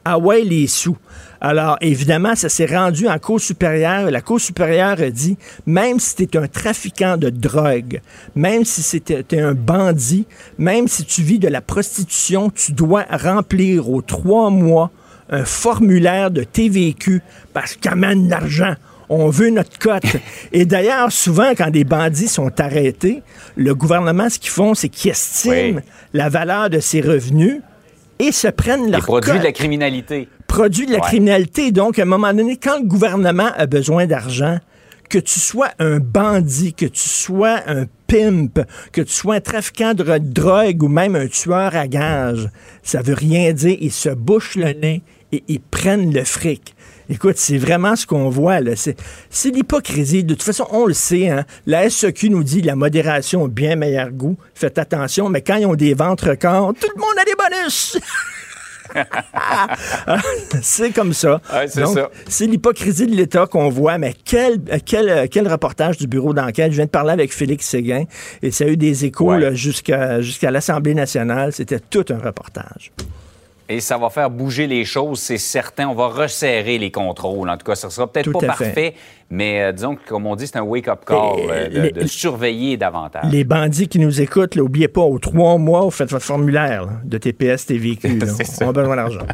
[0.06, 0.98] Ah ouais, les sous.
[1.46, 4.10] Alors, évidemment, ça s'est rendu en Cour supérieure.
[4.10, 8.00] La Cour supérieure a dit, même si tu es un trafiquant de drogue,
[8.34, 10.26] même si c'était t'es un bandit,
[10.58, 14.90] même si tu vis de la prostitution, tu dois remplir aux trois mois
[15.30, 18.76] un formulaire de TVQ parce qu'amène l'argent.
[19.10, 20.04] On veut notre cote.
[20.54, 23.22] Et d'ailleurs, souvent, quand des bandits sont arrêtés,
[23.58, 25.76] le gouvernement, ce qu'ils font, c'est qu'ils estiment Oui.
[26.14, 27.60] la valeur de ses revenus
[28.20, 30.30] et se prennent Les leur produits cote de la criminalité.
[30.54, 31.08] Produit de la Ouais.
[31.08, 31.72] criminalité.
[31.72, 34.60] Donc, à un moment donné, quand le gouvernement a besoin d'argent,
[35.10, 38.60] que tu sois un bandit, que tu sois un pimp,
[38.92, 42.50] que tu sois un trafiquant de drogue ou même un tueur à gages,
[42.84, 43.78] ça veut rien dire.
[43.82, 46.76] Ils se bouchent le nez et ils prennent le fric.
[47.10, 48.60] Écoute, c'est vraiment ce qu'on voit.
[48.62, 48.76] là.
[48.76, 48.96] C'est,
[49.30, 50.24] c'est l'hypocrisie.
[50.24, 51.30] De toute façon, on le sait.
[51.30, 51.46] Hein?
[51.66, 54.38] La SEQ nous dit la modération a bien meilleur goût.
[54.56, 57.98] Faites attention, mais quand ils ont des ventes records, tout le monde a des bonus.
[60.62, 61.42] c'est comme ça.
[61.54, 62.10] Ouais, c'est Donc, ça.
[62.28, 66.72] C'est l'hypocrisie de l'État qu'on voit, mais quel, quel, quel reportage du bureau d'enquête.
[66.72, 68.04] Je viens de parler avec Félix Séguin
[68.42, 69.40] et ça a eu des échos Ouais.
[69.40, 71.54] là, jusqu'à jusqu'à l'Assemblée nationale.
[71.54, 72.92] C'était tout un reportage.
[73.74, 75.88] Et ça va faire bouger les choses, c'est certain.
[75.88, 77.50] On va resserrer les contrôles.
[77.50, 78.94] En tout cas, ça sera peut-être pas parfait,
[79.32, 81.18] mais euh, disons que, comme on dit, c'est un wake-up call
[81.50, 83.32] euh, de, surveiller davantage.
[83.32, 87.18] Les bandits qui nous écoutent, n'oubliez pas, aux trois mois, vous faites votre formulaire de
[87.18, 88.20] TPS, TVQ.
[88.62, 89.26] on a besoin d'argent.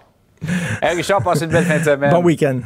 [0.82, 2.10] hey Richard, passez une belle fin de semaine.
[2.10, 2.60] Bon week-end.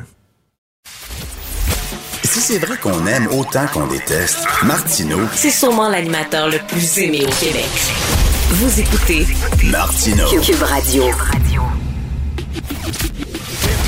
[2.24, 5.20] Si c'est vrai qu'on aime autant qu'on déteste, Martineau.
[5.34, 8.15] C'est sûrement l'animateur le plus aimé au Québec.
[8.48, 9.26] Vous écoutez
[9.64, 10.24] Martino.
[10.40, 11.02] Cube Radio.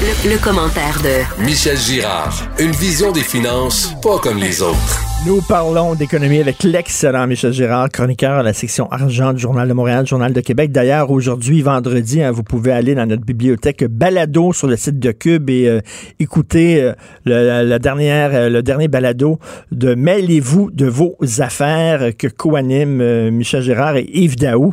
[0.01, 2.35] Le, le, commentaire de Michel Girard.
[2.59, 5.01] Une vision des finances pas comme les autres.
[5.27, 9.73] Nous parlons d'économie avec l'excellent Michel Girard, chroniqueur à la section argent du Journal de
[9.73, 10.71] Montréal, Journal de Québec.
[10.71, 15.11] D'ailleurs, aujourd'hui, vendredi, hein, vous pouvez aller dans notre bibliothèque balado sur le site de
[15.11, 15.81] Cube et euh,
[16.21, 16.93] écouter euh,
[17.25, 19.41] le, la dernière, euh, le dernier balado
[19.73, 24.73] de Mêlez-vous de vos affaires que co-anime Michel Girard et Yves Daou.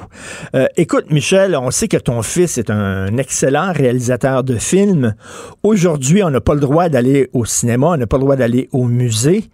[0.78, 5.16] écoute, Michel, on sait que ton fils est un excellent réalisateur de films.
[5.64, 8.70] Aujourd'hui, on n'a pas le droit d'aller au cinéma, on n'a pas le droit d'aller
[8.72, 9.50] au musée.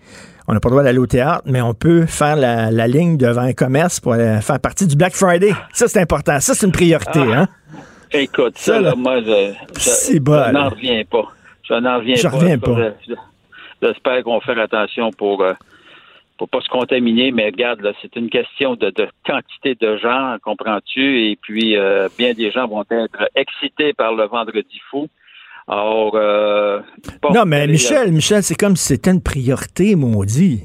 [0.47, 3.41] On n'a pas le droit d'aller au théâtre, mais on peut faire la, ligne devant
[3.41, 5.51] un commerce pour faire partie du Black Friday.
[5.73, 6.39] Ça, c'est important.
[6.39, 7.19] Ça, c'est une priorité.
[7.19, 7.41] Ah.
[7.41, 7.47] hein?
[8.13, 11.32] Écoute, ça, là, moi, je, je, n'en reviens pas.
[11.63, 12.30] Je n'en reviens je pas.
[12.30, 12.77] Reviens pas.
[13.82, 15.54] J'espère qu'on fait attention pour euh,
[16.38, 18.91] pour pas se contaminer, mais regarde, là, c'est une question de,
[19.25, 21.30] quantité de gens, comprends-tu?
[21.30, 25.08] Et puis, euh, bien des gens vont être excités par le vendredi fou.
[25.71, 26.81] Alors, euh,
[27.34, 30.63] non, mais Michel, Michel, c'est comme si c'était une priorité, maudit.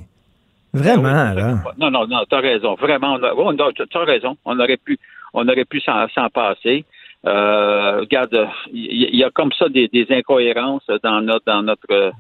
[0.75, 1.55] Vraiment, ah là.
[1.79, 2.75] Non, non, non, t'as raison.
[2.75, 4.37] Vraiment, t'as raison.
[4.45, 4.99] On aurait pu,
[5.33, 6.85] on aurait pu s'en passer.
[7.25, 12.13] Euh, regarde, il y, a comme ça des, incohérences dans notre dans notre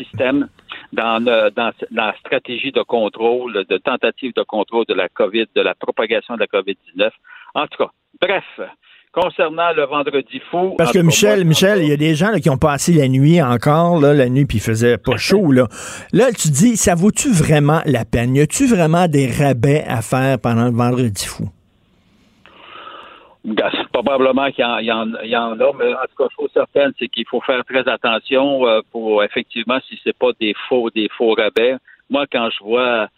[0.00, 0.48] système,
[0.92, 5.74] dans, dans la stratégie de contrôle, de tentative de contrôle de la COVID, de la
[5.74, 7.10] propagation de la COVID-19.
[7.54, 8.44] En tout cas, bref,
[9.14, 10.74] concernant le vendredi fou.
[10.76, 14.00] Parce que Michel, Michel, il y a des gens qui ont passé la nuit encore,
[14.00, 15.52] là, la nuit, puis il faisait pas chaud.
[15.52, 15.66] Là.
[16.12, 18.34] là, tu dis, ça vaut-tu vraiment la peine?
[18.34, 21.48] Y a-tu vraiment des rabais à faire pendant le vendredi fou?
[23.92, 27.62] Probablement qu'il y, en a, mais en tout cas, chose certaine, c'est qu'il faut faire
[27.64, 31.76] très attention euh, pour effectivement si c'est pas des faux, des faux rabais.
[32.10, 33.08] Moi, quand je vois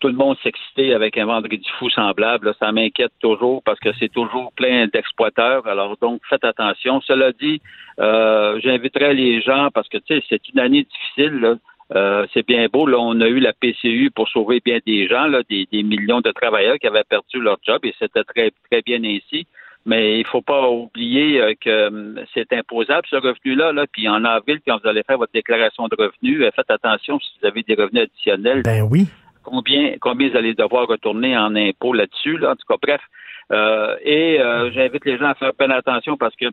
[0.00, 2.54] tout le monde s'exciter avec un vendredi fou semblable.
[2.58, 5.66] ça m'inquiète toujours parce que c'est toujours plein d'exploiteurs.
[5.66, 7.00] Alors donc, faites attention.
[7.02, 7.60] Cela dit,
[8.00, 11.58] euh, j'inviterai les gens parce que tu sais, c'est une année difficile.
[11.94, 12.86] Euh, c'est bien beau.
[12.86, 16.30] Là, on a eu la PCU pour sauver bien des gens, là, des, millions de
[16.30, 19.46] travailleurs qui avaient perdu leur job et c'était très très bien ainsi.
[19.86, 23.72] Mais il faut pas oublier euh, que c'est imposable ce revenu-là.
[23.72, 23.86] Là.
[23.90, 27.48] Puis en avril, quand vous allez faire votre déclaration de revenus, faites attention si vous
[27.48, 28.62] avez des revenus additionnels.
[28.62, 29.08] Ben oui
[29.42, 32.38] combien, combien vous allez devoir retourner en impôts là-dessus.
[32.38, 32.52] Là.
[32.52, 33.00] En tout cas, bref.
[33.52, 36.46] Euh, et euh, j'invite les gens à faire peine attention parce que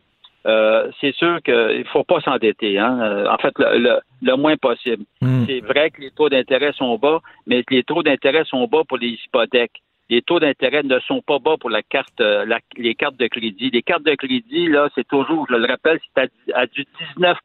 [0.47, 2.80] euh, c'est sûr qu'il ne faut pas s'endetter.
[2.80, 3.26] Hein?
[3.30, 5.04] En fait, le, le, moins possible.
[5.21, 5.45] Hmm.
[5.45, 8.97] C'est vrai que les taux d'intérêt sont bas, mais les taux d'intérêt sont bas pour
[8.97, 9.82] les hypothèques.
[10.10, 13.69] Les taux d'intérêt ne sont pas bas pour la carte, la, les cartes de crédit.
[13.71, 16.86] Les cartes de crédit, là, c'est toujours, je le rappelle, c'est à, du
[17.17, 17.38] 19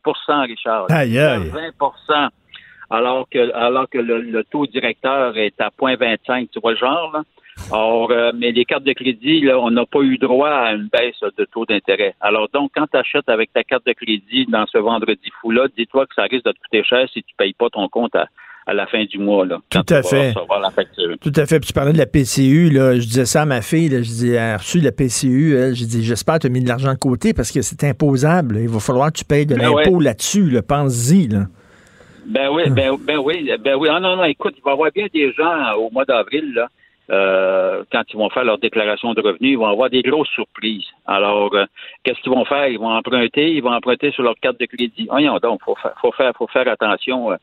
[0.46, 0.87] Richard.
[0.88, 1.48] Aïe, aïe.
[1.48, 1.70] 20
[2.90, 7.23] alors que alors que le, taux directeur est à 0.25, tu vois le genre, là?
[7.71, 10.88] Or, euh, mais les cartes de crédit, là, on n'a pas eu droit à une
[10.88, 12.14] baisse de taux d'intérêt.
[12.21, 16.07] Alors donc, quand tu achètes avec ta carte de crédit dans ce vendredi fou-là, dis-toi
[16.07, 18.27] que ça risque de te coûter cher si tu ne payes pas ton compte à,
[18.73, 19.45] la fin du mois.
[19.45, 20.33] Là, Tout à fait.
[21.21, 21.61] Tout à fait.
[21.61, 24.09] Puis tu parlais de la PCU, là, je disais ça à ma fille, là, je
[24.09, 26.68] disais, elle a reçu la PCU, elle, je dis, j'espère que tu as mis de
[26.68, 28.59] l'argent de côté parce que c'est imposable.
[28.61, 31.29] Il va falloir que tu payes de ben l'impôt là-dessus, là, pense-y.
[31.29, 31.47] Là.
[32.27, 33.89] Ben oui, ben, ben oui, ben oui.
[33.91, 36.69] Ah non, non, écoute, il va y avoir bien des gens au mois d'avril, là,
[37.11, 40.87] euh, quand ils vont faire leur déclaration de revenus, ils vont avoir des grosses surprises.
[41.07, 41.65] Alors, euh,
[42.05, 42.69] qu'est-ce qu'ils vont faire?
[42.69, 45.09] Ils vont emprunter, ils vont emprunter sur leur carte de crédit.
[45.11, 47.37] Voyons donc, faut faire, faut faire, faut faire attention euh,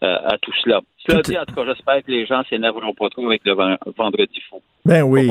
[0.00, 0.80] à tout cela.
[0.98, 3.54] Cela dit, en tout cas, j'espère que les gens s'énerveront pas trop avec le
[3.96, 4.60] vendredi fou.
[4.84, 5.28] Ben oui.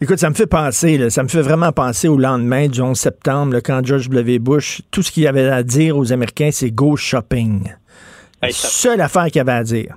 [0.00, 2.98] Écoute, ça me fait penser, là, ça me fait vraiment penser au lendemain du 11
[2.98, 4.38] septembre, quand George W.
[4.38, 7.70] Bush, tout ce qu'il avait à dire aux Américains, c'est go shopping.
[8.42, 9.94] La seule affaire qu'il avait à dire.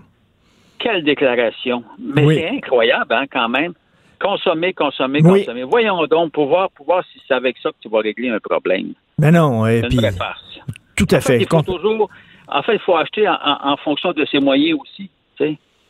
[0.79, 1.83] Quelle déclaration.
[1.99, 3.73] Mais c'est incroyable, hein, quand même.
[4.19, 5.63] Consommer, consommer, consommer.
[5.63, 6.69] Voyons donc, pour voir,
[7.11, 8.93] si c'est avec ça que tu vas régler un problème.
[9.19, 9.99] Mais ben non, et puis.
[10.95, 11.41] Tout à fait.
[11.41, 12.09] il faut toujours,
[12.47, 15.09] en fait, il faut acheter en, fonction de ses moyens aussi.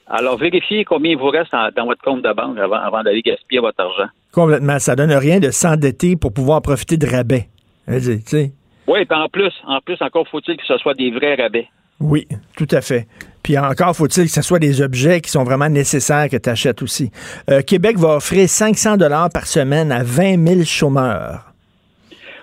[0.07, 3.61] Alors, vérifiez combien il vous reste dans votre compte de banque avant, avant d'aller gaspiller
[3.61, 4.09] votre argent.
[4.33, 4.77] Complètement.
[4.79, 7.47] Ça donne rien de s'endetter pour pouvoir profiter de rabais.
[7.87, 11.67] Oui, puis en plus, en plus, encore faut-il que ce soit des vrais rabais.
[12.02, 12.27] Oui,
[12.58, 13.08] tout à fait.
[13.43, 16.81] Puis encore faut-il que ce soit des objets qui sont vraiment nécessaires que tu achètes
[16.81, 17.12] aussi.
[17.49, 21.52] Euh, Québec va offrir 500 dollars par semaine à 20 000 chômeurs.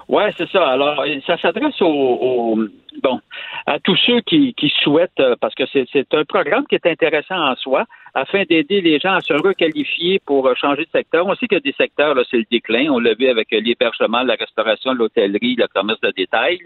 [0.09, 0.67] Oui, c'est ça.
[0.67, 2.59] Alors, ça s'adresse aux,
[3.03, 3.21] bon,
[3.69, 7.37] à tous ceux qui, qui souhaitent, euh, parce que c'est un programme qui est intéressant
[7.37, 11.27] en soi, afin d'aider les gens à se requalifier pour euh, changer de secteur.
[11.27, 12.89] On sait qu'il y a des secteurs, c'est le déclin.
[12.91, 16.61] On l'a vu avec euh, l'hébergement, la restauration, l'hôtellerie, le commerce de détail.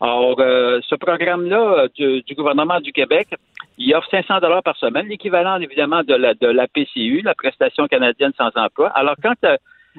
[0.00, 3.28] Alors, ce programme-là du, gouvernement du Québec,
[3.76, 7.86] il offre 500 dollars par semaine, l'équivalent évidemment de la, de la PCU, la prestation
[7.88, 8.88] canadienne sans emploi.
[8.90, 9.34] Alors, quand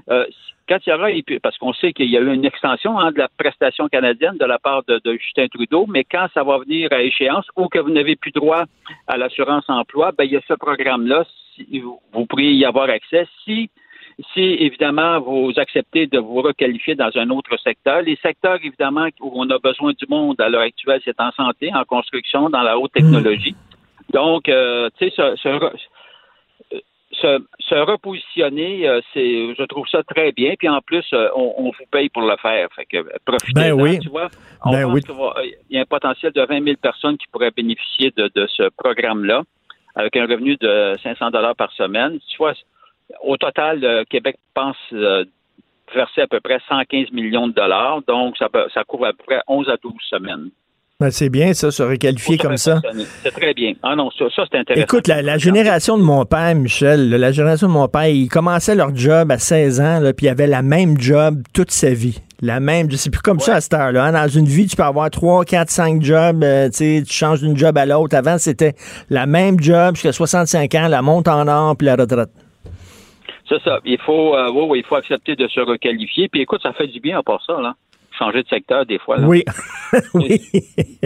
[0.10, 0.26] euh,
[0.70, 1.10] quand il y aura,
[1.42, 4.46] parce qu'on sait qu'il y a eu une extension hein, de la prestation canadienne de
[4.46, 7.90] la part de, Justin Trudeau, mais quand ça va venir à échéance ou que vous
[7.90, 8.64] n'avez plus droit
[9.08, 11.26] à l'assurance emploi, ben, il y a ce programme-là,
[12.14, 13.70] vous pourriez y avoir accès si
[14.34, 18.02] si évidemment vous acceptez de vous requalifier dans un autre secteur.
[18.02, 21.72] Les secteurs évidemment où on a besoin du monde à l'heure actuelle, c'est en santé,
[21.74, 23.54] en construction, dans la haute technologie.
[23.54, 24.14] Mmh.
[24.14, 25.70] Donc, euh, tu sais, ce,
[27.22, 30.56] se, repositionner, euh, c'est, je trouve ça très bien.
[30.58, 32.68] Puis en plus, euh, on, vous paye pour le faire.
[32.76, 33.54] Fait que euh, profitez.
[33.54, 34.00] Ben oui.
[34.00, 34.30] Tu vois,
[34.64, 38.12] on ben pense qu'il y a un potentiel de 20 000 personnes qui pourraient bénéficier
[38.16, 39.44] de, ce programme-là,
[39.96, 42.20] avec un revenu de 500 dollars par semaine.
[42.30, 42.54] Tu vois,
[43.24, 44.78] au total, Québec pense
[45.94, 48.02] verser à peu près 115 millions de dollars.
[48.08, 50.50] Donc, ça, ça couvre à peu près 11 à 12 semaines.
[51.02, 52.82] Ben, c'est bien, ça, se requalifier comme ça.
[53.24, 53.72] C'est très bien.
[53.84, 54.84] Ah non, ça, c'est intéressant.
[54.84, 58.94] Écoute, la, génération de mon père, Michel, la génération de mon père, ils commençaient leur
[58.94, 62.20] job à 16 ans, là, puis ils avaient la même job toute sa vie.
[62.42, 64.08] La même, c'est plus comme ça à cette heure-là.
[64.08, 64.12] Hein.
[64.12, 67.78] Dans une vie, tu peux avoir 3, 4, 5 jobs, euh, tu changes d'une job
[67.78, 68.18] à l'autre.
[68.18, 68.74] Avant, c'était
[69.10, 72.30] la même job jusqu'à 65 ans, la monte en or, puis la retraite.
[73.48, 73.80] C'est ça.
[73.86, 76.28] Il faut, euh, il faut accepter de se requalifier.
[76.28, 77.74] Puis écoute, ça fait du bien à part ça, là
[78.20, 79.18] changer de secteur des fois.
[79.22, 79.44] Oui.
[80.14, 80.42] oui.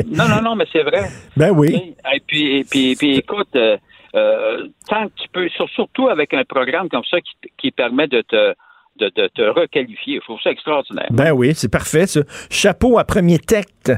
[0.08, 1.04] Non, non, non, mais c'est vrai.
[1.38, 1.96] Ben oui.
[2.14, 3.78] Et puis, et puis, puis écoute, euh,
[4.16, 8.22] euh, tant que tu peux, surtout avec un programme comme ça qui, qui permet de
[8.22, 8.54] te
[9.00, 10.20] de, te requalifier.
[10.20, 11.08] Je trouve ça extraordinaire.
[11.12, 12.22] Ben oui, c'est parfait, ça.
[12.50, 13.92] Chapeau à premier texte.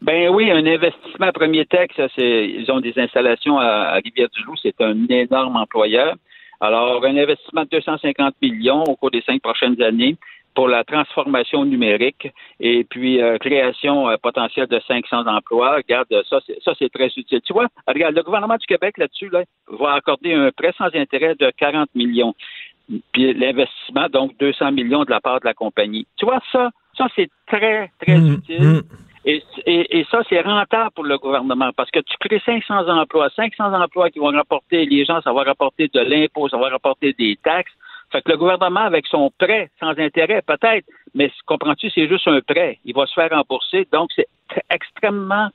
[0.00, 4.94] Ben oui, un investissement à premier texte, ils ont des installations à, Rivière-du-Loup, c'est un
[5.08, 6.14] énorme employeur.
[6.60, 10.16] Alors, un investissement de 250 millions au cours des cinq prochaines années
[10.54, 12.28] pour la transformation numérique
[12.60, 15.76] et puis euh, création euh, potentielle de 500 emplois.
[15.76, 17.40] Regarde, ça, c'est, ça, c'est très utile.
[17.44, 21.34] Tu vois, regarde, le gouvernement du Québec là-dessus là, va accorder un prêt sans intérêt
[21.34, 22.34] de 40 millions.
[23.12, 26.06] Puis l'investissement, donc 200 millions de la part de la compagnie.
[26.16, 28.62] Tu vois, ça, ça, c'est très, très mmh, utile.
[28.62, 28.82] Mmh.
[29.26, 33.72] Et, et, ça, c'est rentable pour le gouvernement parce que tu crées 500 emplois, 500
[33.72, 37.38] emplois qui vont rapporter, les gens, ça va rapporter de l'impôt, ça va rapporter des
[37.42, 37.72] taxes.
[38.12, 42.78] Fait le gouvernement, avec son prêt sans intérêt, peut-être, mais comprends-tu, c'est juste un prêt.
[42.84, 43.86] Il va se faire rembourser.
[43.92, 44.28] Donc, c'est
[44.70, 45.48] extrêmement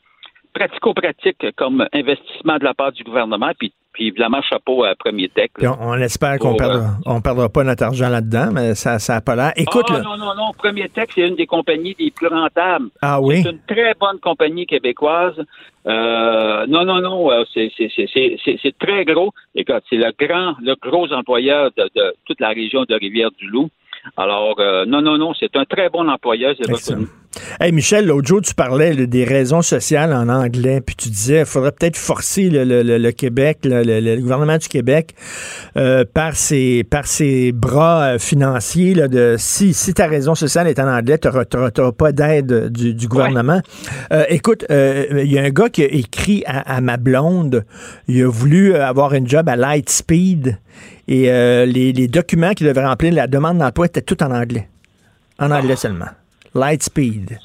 [0.53, 3.51] pratico-pratique comme investissement de la part du gouvernement.
[3.57, 5.49] Puis puis évidemment, chapeau à Premier Tech.
[5.61, 9.51] On, espère qu'on ne euh, perdra pas notre argent là-dedans, mais ça n'a pas l'air.
[9.55, 9.87] Écoute.
[9.89, 10.51] Ah, non, non, non.
[10.57, 12.89] Premier Tech, c'est une des compagnies les plus rentables.
[13.01, 13.41] Ah oui?
[13.43, 15.35] C'est une très bonne compagnie québécoise.
[15.87, 17.31] Euh, non, non, non.
[17.31, 19.31] Euh, c'est très gros.
[19.55, 23.69] Écoute, c'est le grand, le gros employeur de, de toute la région de Rivière-du-Loup.
[24.17, 26.95] Alors, euh, non, non, non, c'est un très bon employeur, c'est
[27.59, 31.45] Hey Michel, l'autre jour, tu parlais des raisons sociales en anglais, puis tu disais qu'il
[31.45, 35.13] faudrait peut-être forcer le, Québec, le, gouvernement du Québec,
[35.77, 40.67] euh, par, ses, par ses bras euh, financiers, là, de si, si ta raison sociale
[40.67, 43.61] est en anglais, tu n'auras pas d'aide du, gouvernement.
[44.29, 47.63] écoute, il y a un gars qui a écrit à, à ma blonde,
[48.07, 50.57] il a voulu avoir une job à Lightspeed.
[51.09, 54.69] Et euh, les, documents qu'il devait remplir, la demande d'emploi était tout en anglais.
[55.39, 55.81] En anglais ah.
[55.81, 56.05] seulement.
[56.53, 57.39] Lightspeed.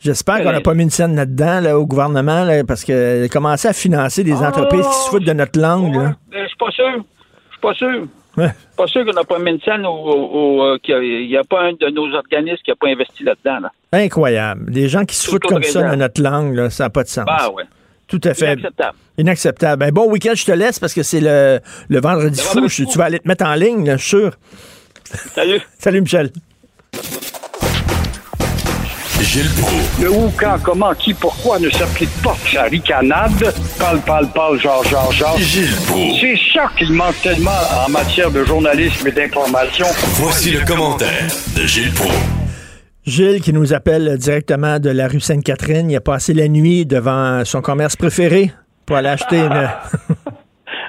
[0.00, 3.68] J'espère qu'on n'a pas mis une scène là-dedans là, au gouvernement parce qu'il a commencé
[3.68, 4.48] à financer des ah.
[4.48, 5.96] entreprises qui se foutent de notre langue.
[5.96, 6.92] Ouais, ben, je suis pas sûr.
[6.92, 8.06] Je suis pas sûr.
[8.36, 8.50] Ouais.
[8.76, 11.72] Pas sûr qu'on n'a pas mis une scène ou, euh, qu'il n'y a, pas un
[11.72, 13.68] de nos organismes qui n'a pas investi là-dedans.
[13.92, 14.70] Incroyable.
[14.70, 17.24] Des gens qui se foutent comme ça de notre langue, ça n'a pas de sens.
[17.54, 17.64] Ouais.
[18.06, 18.52] Tout à fait.
[18.52, 18.98] Inacceptable.
[19.16, 19.80] Inacceptable.
[19.80, 22.66] Ben, bon week-end, je te laisse parce que c'est le, le vendredi fou.
[22.68, 24.32] tu vas aller te mettre en ligne, je suis sûr.
[25.04, 25.60] Salut.
[25.78, 26.30] Salut, Michel.
[29.24, 29.50] Gilles
[30.00, 33.54] Le où, quand, comment, qui, pourquoi ne s'applique pas sa ricanade?
[33.78, 35.38] Parle, parle, parle, genre, genre, genre.
[35.38, 35.74] Gilles
[36.20, 37.50] C'est ça qu'il manque tellement
[37.86, 39.86] en matière de journalisme et d'information.
[40.14, 42.14] Voici le commentaire de Gilles Proulx.
[43.06, 45.90] Gilles qui nous appelle directement de la rue Sainte-Catherine.
[45.90, 48.52] Il a passé la nuit devant son commerce préféré
[48.86, 49.68] pour aller acheter une...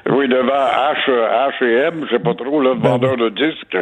[0.09, 1.09] oui, devant H,
[1.61, 3.77] H&M, je sais pas trop, le ben vendeur de disques.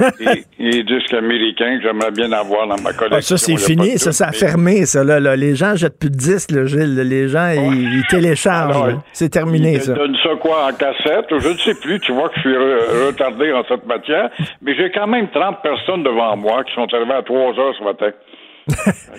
[0.18, 3.16] des, des disques américains que j'aimerais bien avoir dans ma collection.
[3.16, 5.04] Ah, ça, c'est fini, ça, ça a mais- fermé, ça.
[5.04, 5.36] Là, là.
[5.36, 6.96] Les gens jettent plus de disques, là, Gilles.
[7.00, 8.96] Les gens, ils, ils téléchargent.
[9.12, 9.92] C'est terminé, Il ça.
[9.94, 11.26] donne ça quoi en cassette?
[11.30, 12.00] Je ne sais plus.
[12.00, 14.30] Tu vois que je suis re- retardé en cette matière.
[14.62, 17.84] Mais j'ai quand même 30 personnes devant moi qui sont arrivées à 3 heures ce
[17.84, 18.10] matin.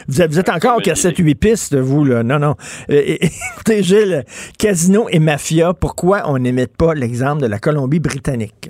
[0.07, 2.23] Vous êtes, encore au cassette 8 pistes, vous, là.
[2.23, 2.55] Non, non.
[2.89, 3.01] Euh,
[3.55, 4.23] écoutez, Gilles,
[4.57, 8.69] casino et mafia, pourquoi on n'émette pas l'exemple de la Colombie-Britannique?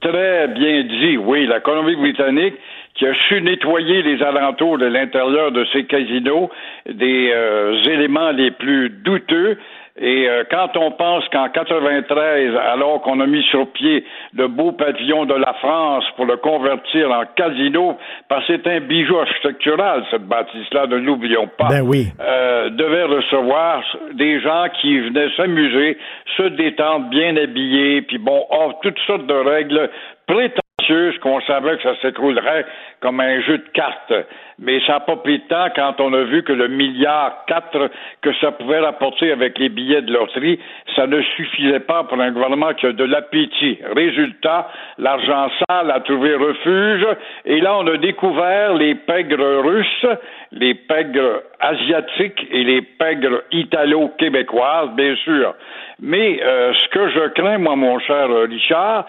[0.00, 1.16] Très bien dit.
[1.16, 2.54] Oui, la Colombie-Britannique
[2.94, 6.50] qui a su nettoyer les alentours de l'intérieur de ses casinos
[6.86, 9.58] des euh, éléments les plus douteux.
[10.00, 14.72] Et euh, quand on pense qu'en 93, alors qu'on a mis sur pied le beau
[14.72, 20.02] pavillon de la France pour le convertir en casino, parce que c'est un bijou architectural,
[20.10, 22.06] cette bâtisse-là, ne l'oublions pas, Ben oui.
[22.20, 23.82] euh, devait recevoir
[24.14, 25.98] des gens qui venaient s'amuser,
[26.38, 29.90] se détendre, bien habillés, puis bon, offre toutes sortes de règles
[30.26, 32.64] prétentieuses qu'on savait que ça s'écroulerait
[33.00, 34.12] comme un jeu de cartes.
[34.62, 37.90] Mais ça n'a pas pris de temps quand on a vu que le milliard 4
[38.22, 40.60] que ça pouvait rapporter avec les billets de loterie,
[40.94, 43.78] ça ne suffisait pas pour un gouvernement qui a de l'appétit.
[43.94, 47.06] Résultat, l'argent sale a trouvé refuge
[47.44, 50.06] et là on a découvert les pègres russes,
[50.52, 55.54] les pègres asiatiques et les pègres italo-québécoises, bien sûr.
[56.00, 59.06] Mais euh, ce que je crains, moi, mon cher Richard,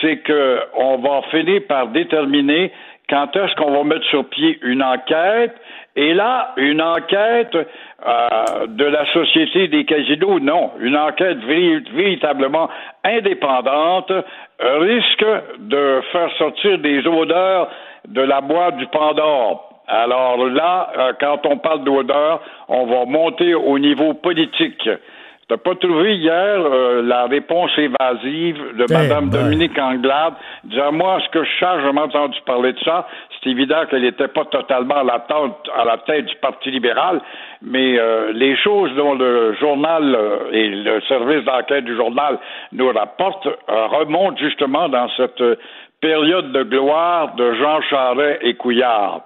[0.00, 2.72] c'est que on va finir par déterminer
[3.08, 5.54] quand est-ce qu'on va mettre sur pied une enquête?
[5.96, 10.70] Et là, une enquête euh, de la Société des casinos, non.
[10.78, 12.68] Une enquête véri- véritablement
[13.04, 14.12] indépendante
[14.60, 15.26] risque
[15.58, 17.68] de faire sortir des odeurs
[18.06, 19.82] de la boîte du Pandore.
[19.88, 24.88] Alors là, euh, quand on parle d'odeur, on va monter au niveau politique.
[25.48, 29.44] T'as pas trouvé hier euh, la réponse évasive de Eh Mme ben.
[29.44, 30.34] Dominique Anglade
[30.64, 33.08] disant moi ce que je cherche, j'ai entendu parler de ça.
[33.30, 37.22] C'est évident qu'elle n'était pas totalement à la, tête, à la tête du Parti libéral,
[37.62, 42.38] mais euh, les choses dont le journal euh, et le service d'enquête du journal
[42.72, 45.42] nous rapportent remontent justement dans cette
[46.02, 49.22] période de gloire de Jean Charest et Couillard.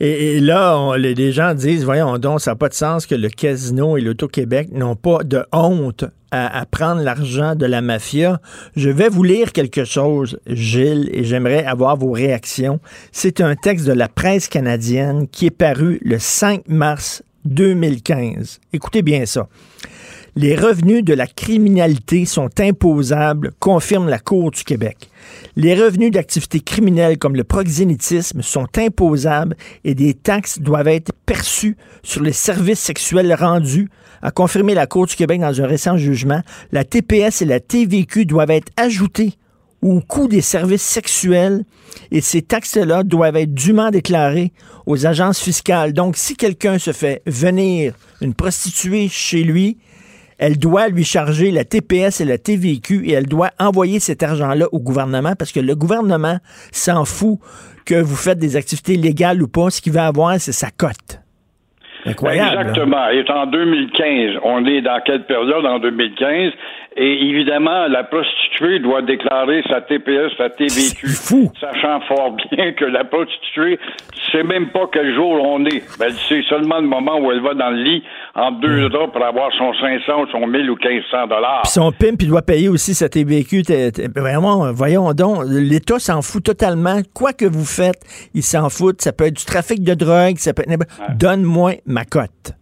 [0.00, 3.96] Et, là, les gens disent, voyons donc, ça n'a pas de sens que le casino
[3.96, 8.40] et l'Auto-Québec n'ont pas de honte à, à prendre l'argent de la mafia.
[8.76, 12.78] Je vais vous lire quelque chose, Gilles, et j'aimerais avoir vos réactions.
[13.10, 18.60] C'est un texte de la presse canadienne qui est paru le 5 mars 2015.
[18.72, 19.48] Écoutez bien ça.
[20.38, 25.08] Les revenus de la criminalité sont imposables, confirme la Cour du Québec.
[25.58, 31.78] Les revenus d'activités criminelles comme le proxénétisme sont imposables et des taxes doivent être perçues
[32.02, 33.88] sur les services sexuels rendus,
[34.20, 36.42] a confirmé la Cour du Québec dans un récent jugement.
[36.72, 39.32] La TPS et la TVQ doivent être ajoutées
[39.80, 41.64] au coût des services sexuels
[42.10, 44.52] et ces taxes-là doivent être dûment déclarées
[44.84, 45.94] aux agences fiscales.
[45.94, 49.78] Donc, si quelqu'un se fait venir une prostituée chez lui,
[50.38, 54.66] elle doit lui charger la TPS et la TVQ et elle doit envoyer cet argent-là
[54.72, 56.38] au gouvernement parce que le gouvernement
[56.72, 57.38] s'en fout
[57.86, 59.70] que vous faites des activités légales ou pas.
[59.70, 61.20] Ce qu'il va avoir, c'est sa cote.
[62.04, 62.54] Incroyable.
[62.54, 62.60] là.
[62.62, 63.08] Exactement.
[63.08, 65.64] Et en 2015, on est dans quelle période?
[65.66, 66.52] En 2015?
[66.98, 70.72] Et évidemment, la prostituée doit déclarer sa TPS, sa TVQ.
[70.72, 71.52] C'est fou.
[71.60, 73.78] Sachant fort bien que la prostituée,
[74.14, 75.82] tu sais même pas quel jour on est.
[75.98, 78.02] Ben, elle sait seulement le moment où elle va dans le lit
[78.34, 81.62] en deux draps pour avoir son 500 ou son 1000 ou 1500 dollars.
[81.64, 83.62] Puis son pimp, il doit payer aussi sa TVQ.
[84.16, 87.00] Vraiment, voyons donc, l'État s'en fout totalement.
[87.14, 88.00] Quoi que vous faites,
[88.32, 89.02] il s'en fout.
[89.02, 90.86] Ça peut être du trafic de drogue, ça peut être...
[91.14, 92.52] Donne-moi ma cote.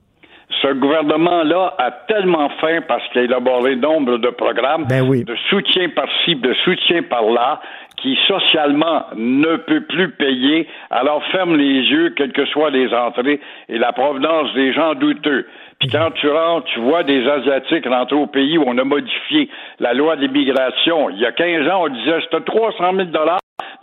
[0.65, 5.23] Ce gouvernement-là a tellement faim parce qu'il a élaboré nombre de programmes Ben oui.
[5.23, 7.61] de soutien par-ci, de soutien par-là,
[8.01, 13.41] qui socialement ne peut plus payer, alors ferme les yeux, quelles que soient les entrées
[13.69, 15.47] et la provenance des gens douteux.
[15.81, 19.51] Puis quand tu rentres, tu vois des Asiatiques rentrer au pays où on a modifié
[19.81, 21.11] la loi d'immigration.
[21.11, 23.09] Il y a 15 ans, on disait, tu 300 000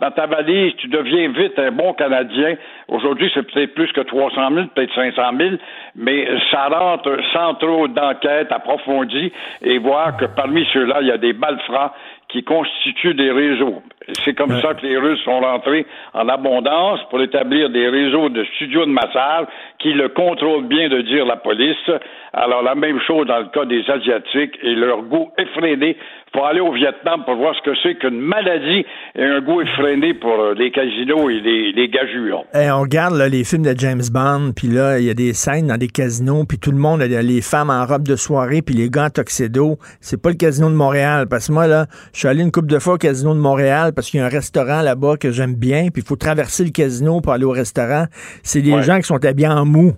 [0.02, 2.56] dans ta valise, tu deviens vite un bon Canadien.
[2.88, 5.50] Aujourd'hui, c'est peut-être plus que 300 000, peut-être 500 000,
[5.94, 9.32] mais ça rentre sans trop d'enquête approfondie
[9.62, 11.94] et voir que parmi ceux-là, il y a des malfrats
[12.28, 13.80] qui constituent des réseaux.
[14.24, 18.44] C'est comme ça que les Russes sont rentrés en abondance pour établir des réseaux de
[18.56, 19.46] studios de massage
[19.78, 21.90] qui le contrôlent bien de dire la police.
[22.32, 25.96] Alors la même chose dans le cas des Asiatiques et leur goût effréné.
[26.34, 30.14] Faut aller au Vietnam pour voir ce que c'est qu'une maladie et un goût effréné
[30.14, 32.44] pour euh, les casinos et les, les gageures.
[32.54, 35.34] Eh, on regarde là, les films de James Bond, puis là, il y a des
[35.34, 38.08] scènes dans des casinos, puis tout le monde, il y a les femmes en robe
[38.08, 39.76] de soirée, puis les gars en tuxedo.
[40.00, 41.84] C'est pas le casino de Montréal, parce que moi, là,
[42.14, 44.22] je suis allé une couple de fois au casino de Montréal, Montréal parce qu'il y
[44.22, 47.44] a un restaurant là-bas que j'aime bien, puis il faut traverser le casino pour aller
[47.44, 48.04] au restaurant.
[48.42, 49.92] C'est des gens qui sont habillés en mou.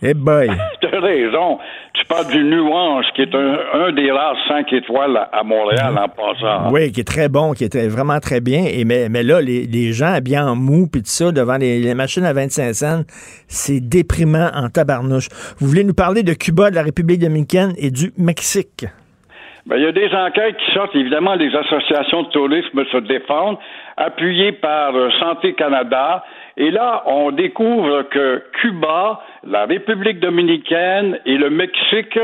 [0.00, 0.48] Eh boy!
[0.80, 1.58] tu as raison.
[1.94, 6.70] Tu parles du Nuance, qui est un, des rares cinq étoiles à Montréal en passant.
[6.70, 8.64] Oui, qui est très bon, qui est vraiment très bien.
[8.64, 11.92] Et mais, mais là, les, les gens habillés en mou puis tout ça devant les,
[11.94, 13.02] machines à 25 cents,
[13.48, 15.28] c'est déprimant en tabarnouche.
[15.58, 18.86] Vous voulez nous parler de Cuba, de la République dominicaine et du Mexique?
[19.68, 23.58] Ben, il y a des enquêtes qui sortent, évidemment, des associations de tourisme se défendent,
[23.98, 26.24] appuyées par euh, Santé Canada.
[26.56, 32.18] Et là, on découvre que Cuba, la République dominicaine et le Mexique,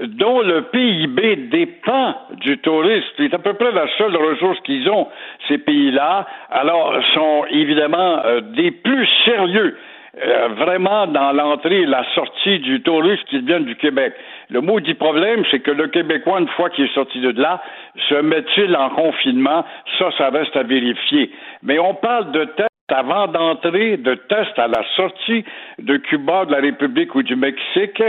[0.00, 5.08] dont le PIB dépend du tourisme, c'est à peu près la seule ressource qu'ils ont,
[5.48, 9.76] ces pays-là, alors sont évidemment euh, des plus sérieux
[10.18, 14.14] euh, vraiment dans l'entrée et la sortie du touriste qui vient du Québec.
[14.48, 17.60] Le mot dit problème, c'est que le Québécois, une fois qu'il est sorti de là,
[18.08, 19.64] se met-il en confinement?
[19.98, 21.30] Ça, ça reste à vérifier.
[21.62, 25.44] Mais on parle de tests avant d'entrer, de tests à la sortie
[25.80, 28.02] de Cuba, de la République ou du Mexique.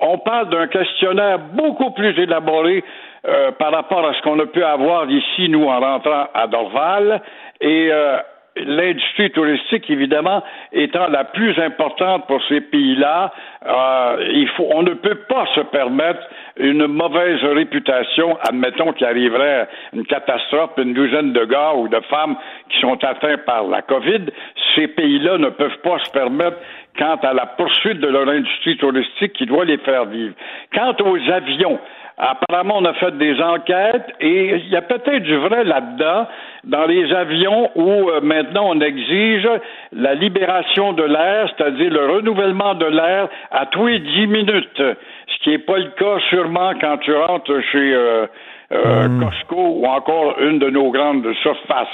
[0.00, 2.84] On parle d'un questionnaire beaucoup plus élaboré
[3.26, 7.20] euh, par rapport à ce qu'on a pu avoir ici, nous, en rentrant à Dorval.
[7.60, 8.18] Et euh,
[8.66, 10.42] l'industrie touristique, évidemment,
[10.72, 13.32] étant la plus importante pour ces pays-là,
[13.66, 16.20] euh, il faut, on ne peut pas se permettre
[16.56, 18.38] une mauvaise réputation.
[18.48, 22.36] Admettons qu'il arriverait une catastrophe, une douzaine de gars ou de femmes
[22.68, 24.26] qui sont atteints par la COVID.
[24.74, 26.58] Ces pays-là ne peuvent pas se permettre
[26.98, 30.34] quant à la poursuite de leur industrie touristique qui doit les faire vivre.
[30.74, 31.78] Quant aux avions,
[32.18, 36.26] Apparemment, on a fait des enquêtes et il y a peut-être du vrai là-dedans
[36.64, 39.48] dans les avions où euh, maintenant on exige
[39.92, 45.44] la libération de l'air, c'est-à-dire le renouvellement de l'air à tous les dix minutes, ce
[45.44, 48.26] qui n'est pas le cas sûrement quand tu rentres chez euh,
[48.72, 49.24] euh, hmm.
[49.24, 51.86] Costco ou encore une de nos grandes surfaces.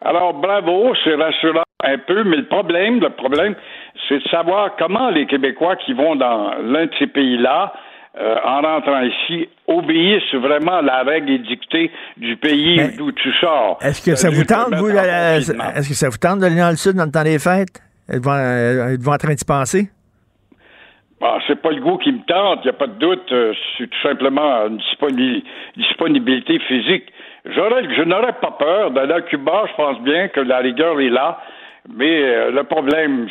[0.00, 3.54] Alors bravo, c'est rassurant un peu, mais le problème, le problème,
[4.08, 7.74] c'est de savoir comment les Québécois qui vont dans l'un de ces pays-là
[8.18, 13.78] euh, en rentrant ici, obéissent vraiment à la règle édictée du pays d'où tu sors.
[13.82, 16.96] Est-ce que ça vous tente, vous, est-ce que ça vous tente d'aller dans le sud
[16.96, 17.82] dans le temps des fêtes?
[18.08, 19.90] Êtes-vous euh, en train d'y penser?
[21.20, 23.30] Bon, c'est pas le goût qui me tente, il n'y a pas de doute.
[23.32, 24.78] Euh, c'est tout simplement une
[25.76, 27.12] disponibilité physique.
[27.44, 29.64] je n'aurais pas peur d'aller à Cuba.
[29.70, 31.38] Je pense bien que la rigueur est là.
[31.94, 33.28] Mais le problème.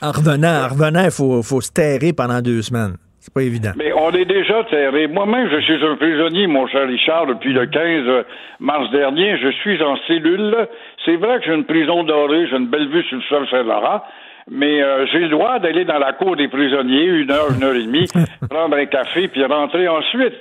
[0.00, 2.96] En revenant, en revenant, il faut, faut se terrer pendant deux semaines.
[3.22, 3.70] C'est pas évident.
[3.76, 5.06] Mais on est déjà terré.
[5.06, 8.24] Moi-même, je suis un prisonnier, mon cher Richard, depuis le 15
[8.58, 9.38] mars dernier.
[9.38, 10.66] Je suis en cellule.
[11.04, 14.02] C'est vrai que j'ai une prison dorée, j'ai une belle vue sur le sol Saint-Laurent.
[14.50, 17.76] Mais euh, j'ai le droit d'aller dans la cour des prisonniers une heure, une heure
[17.76, 18.08] et demie,
[18.50, 20.34] prendre un café, puis rentrer ensuite.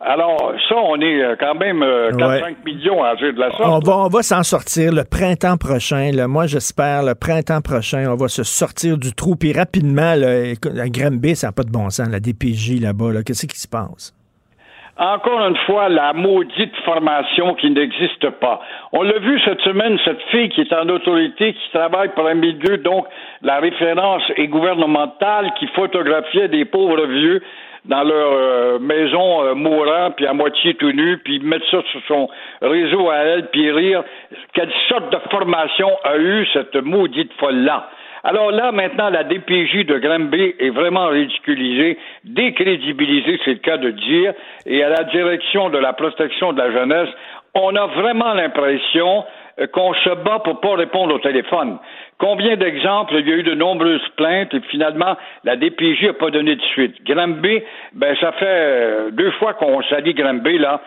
[0.00, 3.62] Alors, ça, on est euh, quand même 4-5 euh, millions à agir de la sorte.
[3.64, 6.10] On va, on va s'en sortir le printemps prochain.
[6.28, 9.36] Moi, j'espère, le printemps prochain, on va se sortir du trou.
[9.36, 12.10] Puis rapidement, là, la Granby, ça n'a pas de bon sens.
[12.10, 14.12] La DPJ là-bas, là, qu'est-ce qui se passe?
[14.98, 18.60] Encore une fois, la maudite formation qui n'existe pas.
[18.92, 22.34] On l'a vu cette semaine, cette fille qui est en autorité, qui travaille pour un
[22.34, 23.06] milieu, donc
[23.42, 27.42] la référence est gouvernementale, qui photographiait des pauvres vieux
[27.86, 32.00] dans leur euh, maison euh, mourant, puis à moitié tout nu, puis mettre ça sur
[32.08, 32.28] son
[32.62, 34.02] réseau à elle, puis rire.
[34.52, 37.88] Quelle sorte de formation a eu cette maudite folle-là?
[38.24, 43.90] Alors là, maintenant, la DPJ de Granby est vraiment ridiculisée, décrédibilisée, c'est le cas de
[43.90, 44.32] dire,
[44.66, 47.08] et à la direction de la protection de la jeunesse,
[47.54, 49.24] on a vraiment l'impression
[49.60, 51.78] euh, qu'on se bat pour pas répondre au téléphone.
[52.18, 53.16] Combien d'exemples?
[53.18, 56.62] Il y a eu de nombreuses plaintes et finalement la DPJ n'a pas donné de
[56.62, 57.04] suite.
[57.04, 57.62] Granby,
[57.92, 60.80] ben ça fait euh, deux fois qu'on salit Granby là.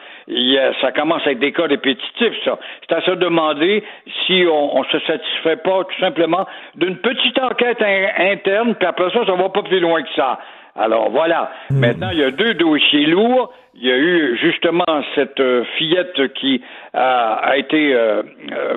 [0.81, 2.57] ça commence avec des cas répétitifs, ça.
[2.81, 3.83] C'est à se demander
[4.25, 7.81] si on, ne se satisfait pas tout simplement d'une petite enquête
[8.17, 10.39] interne, puis après ça, ça va pas plus loin que ça.
[10.75, 11.51] Alors voilà.
[11.69, 11.79] Hmm.
[11.79, 13.53] Maintenant, il y a deux dossiers lourds.
[13.75, 16.61] Il y a eu justement cette euh, fillette qui
[16.93, 18.23] a, été euh,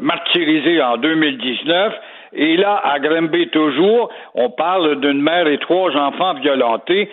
[0.03, 1.95] martyrisée en 2019.
[2.35, 7.11] Et là, à Grimby toujours, on parle d'une mère et trois enfants violentés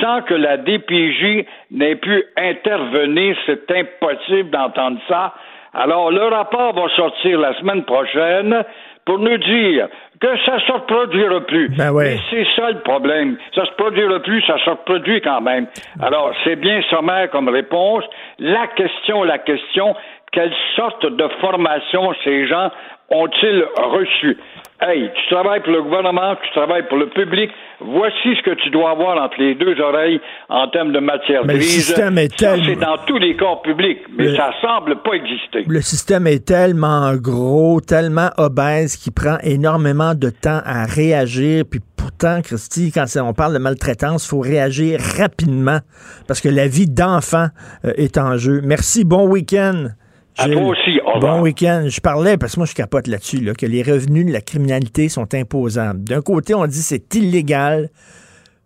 [0.00, 3.36] sans que la DPJ n'ait pu intervenir.
[3.46, 5.34] C'est impossible d'entendre ça.
[5.74, 8.62] Alors, le rapport va sortir la semaine prochaine
[9.06, 9.88] pour nous dire
[10.20, 11.68] que ça se reproduira plus.
[11.70, 11.92] Ben
[12.30, 13.36] c'est ça le problème.
[13.54, 15.66] Ça se produira plus, ça se reproduit quand même.
[16.00, 18.04] Alors, c'est bien sommaire comme réponse.
[18.38, 19.96] La question, la question,
[20.30, 22.70] quelle sorte de formation ces gens
[23.12, 24.36] ont-ils reçu?
[24.84, 27.50] Hey, tu travailles pour le gouvernement, tu travailles pour le public.
[27.80, 31.52] Voici ce que tu dois avoir entre les deux oreilles en termes de matière Mais
[31.52, 31.84] le grise.
[31.86, 35.12] système est Ça, tellement- c'est dans tous les corps publics, mais Le- ça semble pas
[35.12, 35.62] exister.
[35.68, 41.62] Le système est tellement gros, tellement obèse qu'il prend énormément de temps à réagir.
[41.70, 45.78] Puis pourtant, Christy, quand on parle de maltraitance, il faut réagir rapidement
[46.26, 47.46] parce que la vie d'enfant
[47.84, 48.60] euh, est en jeu.
[48.64, 49.90] Merci, bon week-end.
[50.38, 50.54] À Gilles.
[50.54, 51.36] toi aussi, au revoir.
[51.36, 51.84] Bon week-end.
[51.88, 55.08] Je parlais, parce que moi je capote là-dessus, là, que les revenus de la criminalité
[55.08, 56.04] sont imposables.
[56.04, 57.90] D'un côté, on dit c'est illégal.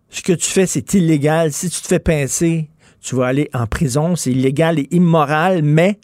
[0.09, 1.51] Ce que tu fais, c'est illégal.
[1.51, 2.69] Si tu te fais pincer,
[3.01, 4.15] tu vas aller en prison.
[4.15, 5.99] C'est illégal et immoral, mais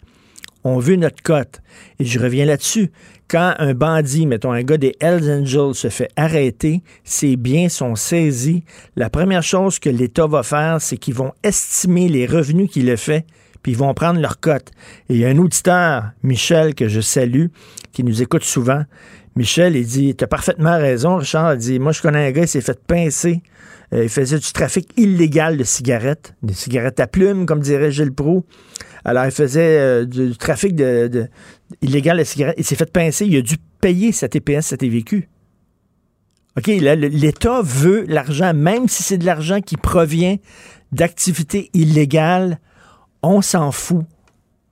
[0.64, 1.60] on veut notre cote.
[1.98, 2.90] Et je reviens là-dessus.
[3.28, 7.94] Quand un bandit, mettons un gars des Hells Angels, se fait arrêter, ses biens sont
[7.94, 8.64] saisis,
[8.96, 12.98] la première chose que l'État va faire, c'est qu'ils vont estimer les revenus qu'il a
[12.98, 13.24] fait,
[13.64, 14.70] puis ils vont prendre leur cote.
[15.08, 17.46] Et il y a un auditeur, Michel, que je salue,
[17.92, 18.84] qui nous écoute souvent.
[19.36, 21.54] Michel, il dit, t'as parfaitement raison, Richard.
[21.54, 23.42] Il dit, moi, je connais un gars, il s'est fait pincer.
[23.94, 28.12] Euh, il faisait du trafic illégal de cigarettes, des cigarettes à plumes, comme dirait Gilles
[28.12, 28.44] Proux.
[29.02, 31.26] Alors, il faisait euh, du trafic de,
[31.80, 32.56] illégal de cigarettes.
[32.58, 33.24] Il s'est fait pincer.
[33.24, 35.26] Il a dû payer sa TPS, sa TVQ.
[36.58, 40.36] OK, l'État veut l'argent, même si c'est de l'argent qui provient
[40.92, 42.60] d'activités illégales.
[43.26, 44.04] On s'en fout.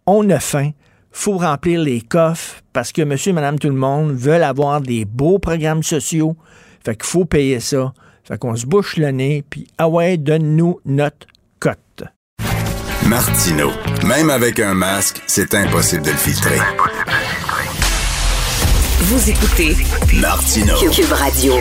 [0.04, 0.72] On a faim.
[1.10, 5.06] faut remplir les coffres parce que monsieur et madame tout le monde veulent avoir des
[5.06, 6.36] beaux programmes sociaux.
[6.84, 7.94] Fait qu'il faut payer ça.
[8.24, 11.26] Fait qu'on se bouche le nez, puis ah ouais, donne-nous notre
[11.60, 12.04] cote.
[13.06, 13.70] Martino.
[14.06, 16.58] Même avec un masque, c'est impossible de le filtrer.
[19.00, 19.76] Vous écoutez
[20.20, 20.74] Martino.
[20.90, 21.54] Cube Radio.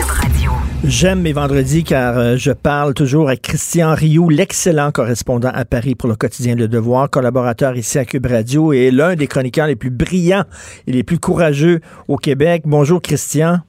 [0.84, 5.94] J'aime mes vendredis car euh, je parle toujours avec Christian Rioux, l'excellent correspondant à Paris
[5.94, 9.76] pour le quotidien Le Devoir, collaborateur ici à Cube Radio et l'un des chroniqueurs les
[9.76, 10.44] plus brillants
[10.88, 12.62] et les plus courageux au Québec.
[12.66, 13.60] Bonjour Christian.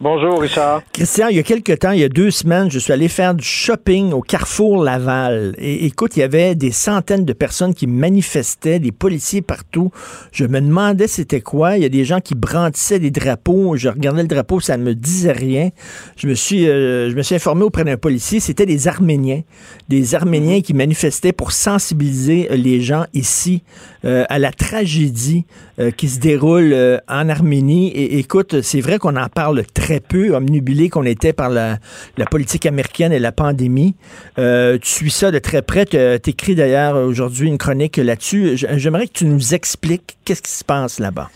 [0.00, 0.82] Bonjour, Richard.
[0.92, 3.34] Christian, il y a quelques temps, il y a deux semaines, je suis allé faire
[3.34, 5.54] du shopping au Carrefour Laval.
[5.58, 9.92] Et écoute, il y avait des centaines de personnes qui manifestaient, des policiers partout.
[10.32, 11.76] Je me demandais c'était quoi.
[11.76, 13.76] Il y a des gens qui brandissaient des drapeaux.
[13.76, 15.70] Je regardais le drapeau, ça ne me disait rien.
[16.16, 18.40] Je me suis, euh, je me suis informé auprès d'un policier.
[18.40, 19.42] C'était des Arméniens.
[19.88, 23.62] Des Arméniens qui manifestaient pour sensibiliser les gens ici
[24.04, 25.46] euh, à la tragédie
[25.78, 27.88] euh, qui se déroule euh, en Arménie.
[27.88, 31.78] Et écoute, c'est vrai qu'on en parle très peu, omnubilé qu'on était par la,
[32.16, 33.94] la, politique américaine et la pandémie.
[34.38, 35.84] Euh, tu suis ça de très près.
[35.84, 38.56] Tu écris d'ailleurs aujourd'hui une chronique là-dessus.
[38.56, 41.30] J'aimerais que tu nous expliques qu'est-ce qui se passe là-bas.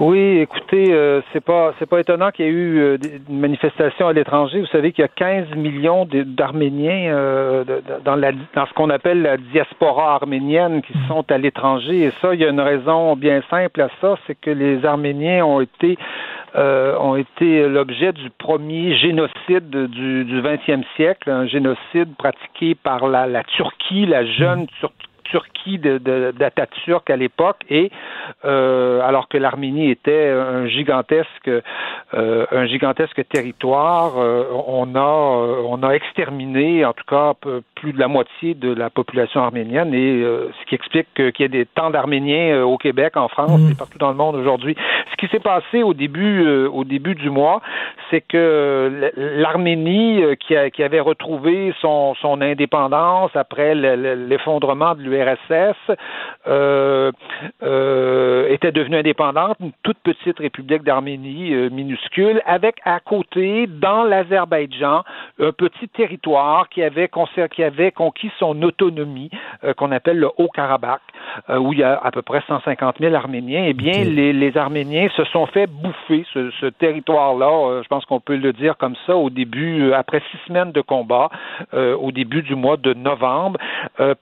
[0.00, 4.08] Oui, écoutez, euh, c'est pas c'est pas étonnant qu'il y ait eu euh, une manifestation
[4.08, 4.60] à l'étranger.
[4.60, 7.64] Vous savez qu'il y a 15 millions d'Arméniens euh,
[8.04, 12.06] dans la dans ce qu'on appelle la diaspora arménienne qui sont à l'étranger.
[12.06, 15.44] Et ça, il y a une raison bien simple à ça, c'est que les Arméniens
[15.44, 15.96] ont été
[16.56, 23.06] euh, ont été l'objet du premier génocide du, du 20e siècle, un génocide pratiqué par
[23.06, 27.90] la, la Turquie, la jeune Turquie Turquie d'Atatürk à l'époque et
[28.44, 35.00] euh, alors que l'Arménie était un gigantesque euh, un gigantesque territoire euh, on a
[35.66, 37.32] on a exterminé en tout cas
[37.74, 41.48] plus de la moitié de la population arménienne et ce qui explique qu'il y ait
[41.48, 43.72] des tant d'Arméniens au Québec en France mmh.
[43.72, 44.76] et partout dans le monde aujourd'hui
[45.10, 47.60] ce qui s'est passé au début au début du mois
[48.10, 55.23] c'est que l'Arménie qui, qui, avait retrouvé son, son indépendance après l'effondrement de l'URSS
[56.46, 57.12] euh,
[57.62, 64.04] euh, était devenue indépendante, une toute petite république d'Arménie euh, minuscule, avec à côté, dans
[64.04, 65.02] l'Azerbaïdjan,
[65.40, 67.10] un petit territoire qui avait,
[67.50, 69.30] qui avait conquis son autonomie,
[69.64, 71.00] euh, qu'on appelle le Haut-Karabakh,
[71.58, 73.64] où il y a à peu près 150 000 Arméniens.
[73.66, 74.04] Eh bien, okay.
[74.04, 78.52] les, les, Arméniens se sont fait bouffer ce, ce territoire-là, je pense qu'on peut le
[78.52, 81.30] dire comme ça, au début, après six semaines de combat,
[81.72, 83.58] au début du mois de novembre,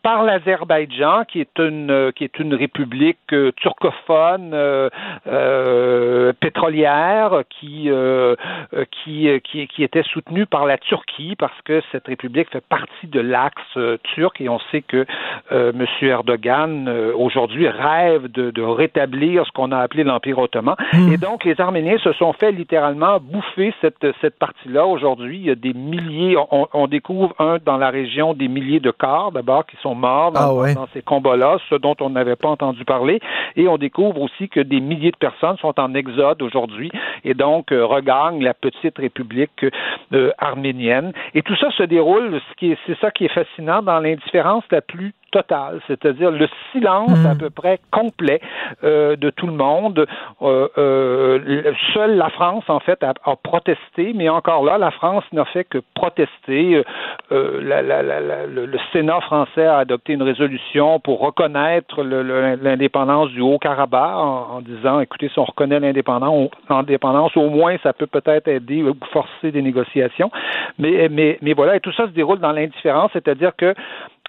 [0.02, 0.81] par l'Azerbaïdjan,
[1.28, 4.88] qui est une qui est une république euh, turcophone euh,
[5.26, 7.90] euh, pétrolière qui,
[8.90, 13.20] qui, qui qui était soutenue par la Turquie parce que cette république fait partie de
[13.20, 13.78] l'axe
[14.14, 15.06] turc et on sait que
[15.50, 15.86] M.
[16.02, 21.12] Erdogan aujourd'hui rêve de, de, rétablir ce qu'on a appelé l'Empire ottoman mmh.
[21.12, 25.50] et donc les Arméniens se sont fait littéralement bouffer cette cette partie-là aujourd'hui il y
[25.50, 29.66] a des milliers on, on, découvre un dans la région des milliers de corps d'abord
[29.66, 30.71] qui sont morts dans, ah ouais.
[30.74, 33.20] Dans ces combats-là ce dont on n'avait pas entendu parler.
[33.56, 36.90] Et on découvre aussi que des milliers de personnes sont en exode aujourd'hui
[37.24, 39.64] et donc euh, regagnent la petite république
[40.12, 41.12] euh, arménienne.
[41.34, 45.14] Et tout ça se déroule, ce c'est ça qui est fascinant, dans l'indifférence la plus
[45.32, 48.40] totale, c'est-à-dire le silence à peu près complet
[48.82, 50.06] de tout le monde.
[50.40, 55.78] seule la France, en fait, a, protesté, mais encore là, la France n'a fait que
[55.94, 56.82] protester.
[57.30, 65.28] le, Sénat français a adopté une résolution pour reconnaître l'indépendance du Haut-Karabakh en, disant, écoutez,
[65.28, 70.30] si on reconnaît l'indépendance, au moins ça peut peut-être aider ou forcer des négociations.
[70.78, 73.74] Mais, mais, mais voilà, et tout ça se déroule dans l'indifférence, c'est-à-dire que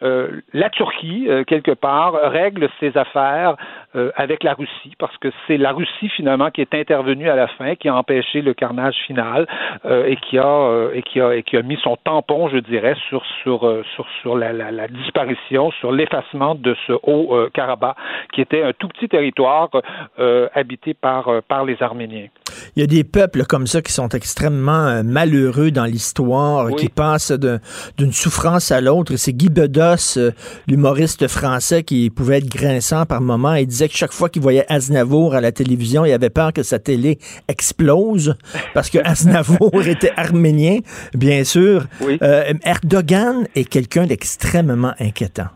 [0.01, 3.55] euh, la Turquie, euh, quelque part, règle ses affaires
[3.95, 7.47] euh, avec la Russie, parce que c'est la Russie finalement qui est intervenue à la
[7.47, 9.47] fin, qui a empêché le carnage final
[9.85, 13.23] et qui a et qui a et qui a mis son tampon, je dirais, sur
[13.43, 13.59] sur
[13.95, 17.95] sur sur la, la, la disparition, sur l'effacement de ce haut Karabakh,
[18.33, 19.69] qui était un tout petit territoire
[20.55, 22.27] habité par par les Arméniens.
[22.75, 27.31] Il y a des peuples comme ça qui sont extrêmement malheureux dans l'histoire, qui passent
[27.97, 29.15] d'une souffrance à l'autre.
[29.17, 29.49] C'est Guy
[29.83, 30.19] Bedos,
[30.67, 33.55] l'humoriste français, qui pouvait être grinçant par moments.
[33.55, 36.63] Il disait que chaque fois qu'il voyait Aznavour à la télévision, il avait peur que
[36.63, 37.17] sa télé
[37.47, 38.35] explose
[38.73, 40.79] parce que Aznavour était arménien,
[41.13, 41.83] bien sûr.
[42.01, 45.47] Euh, Erdogan est quelqu'un d'extrêmement inquiétant.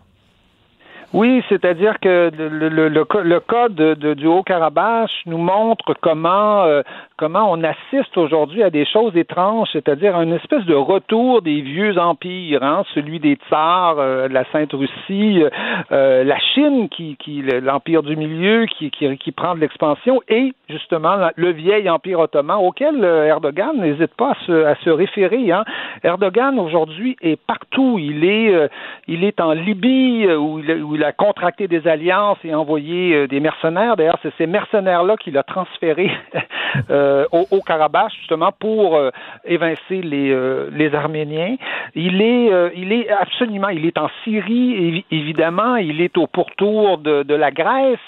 [1.14, 6.82] Oui, c'est-à-dire que le, le, le, cas de, du Haut-Karabakh nous montre comment euh,
[7.18, 11.62] comment on assiste aujourd'hui à des choses étranges, c'est-à-dire à une espèce de retour des
[11.62, 15.44] vieux empires, hein, celui des tsars, euh, la Sainte-Russie,
[15.92, 21.30] euh, la Chine, qui, qui l'empire du milieu, qui, qui, prend de l'expansion, et justement
[21.36, 25.52] le vieil empire ottoman auquel Erdogan n'hésite pas à se, référer.
[25.52, 25.64] Hein.
[26.04, 27.98] Erdogan aujourd'hui est partout.
[28.00, 28.70] Il est,
[29.08, 33.28] il est en Libye où il, où il a contracté des alliances et envoyé euh,
[33.28, 33.96] des mercenaires.
[33.96, 36.12] D'ailleurs, c'est ces mercenaires-là qu'il a transférés
[36.90, 39.10] euh, au, au, Karabakh, justement, pour euh,
[39.46, 40.36] évincer les,
[40.72, 41.56] les Arméniens.
[41.96, 47.34] Il est, il est absolument, il est en Syrie, évidemment, il est au pourtour de,
[47.34, 48.00] la Grèce,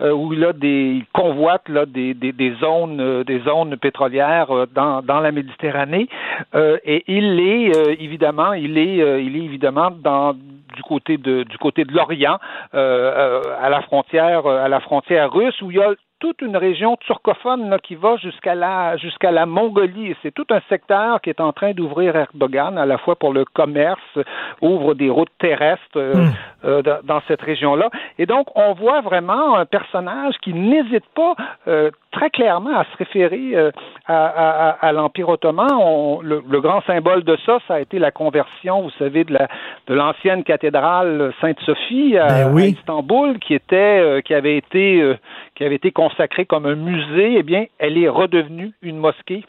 [0.00, 2.14] où il a des, il convoite là, des,
[2.60, 6.08] zones, des zones pétrolières dans, la Méditerranée.
[6.54, 10.34] et il est, évidemment, il est, il est évidemment dans
[10.78, 12.38] du côté de du côté de l'Orient,
[12.74, 16.56] euh, euh, à la frontière à la frontière russe, où il y a toute une
[16.56, 20.14] région turcophone là, qui va jusqu'à la jusqu'à la Mongolie.
[20.22, 23.44] C'est tout un secteur qui est en train d'ouvrir Erdogan à la fois pour le
[23.44, 24.18] commerce,
[24.60, 26.32] ouvre des routes terrestres euh, hmm.
[26.64, 27.90] euh dans, cette région-là.
[28.18, 31.34] Et donc on voit vraiment un personnage qui n'hésite pas
[31.66, 33.70] euh, très clairement à se référer euh,
[34.06, 35.70] à, à, à l'Empire ottoman.
[35.72, 39.32] On, le, le, grand symbole de ça, ça a été la conversion, vous savez, de
[39.32, 39.48] la
[39.86, 45.16] de l'ancienne cathédrale Sainte-Sophie à, ben Istanbul, qui était qui avait été
[45.54, 49.44] qui avait été consacrée comme un musée, eh bien, elle est redevenue une mosquée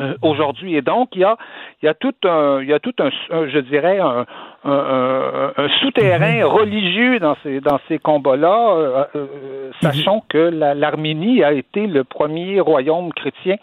[0.00, 0.74] euh, aujourd'hui.
[0.74, 1.36] Et donc, il y a,
[1.80, 4.26] il y a tout un, il y a tout un, je dirais, un,
[4.64, 6.44] un, un, souterrain mhm.
[6.44, 12.60] religieux dans ces, dans ces combats-là, euh, euh, sachant que l'Arménie a été le premier
[12.60, 13.56] royaume chrétien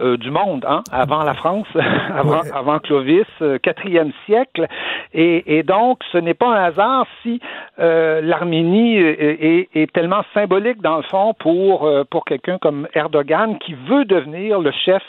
[0.00, 1.66] euh, du monde, hein, avant la France,
[2.14, 3.26] avant, avant Clovis,
[3.62, 4.66] quatrième siècle.
[5.12, 7.40] Et, et, donc, ce n'est pas un hasard si
[7.78, 14.04] l'Arménie est, est, tellement symbolique, dans le fond, pour, pour quelqu'un comme Erdogan, qui veut
[14.04, 15.02] devenir le chef,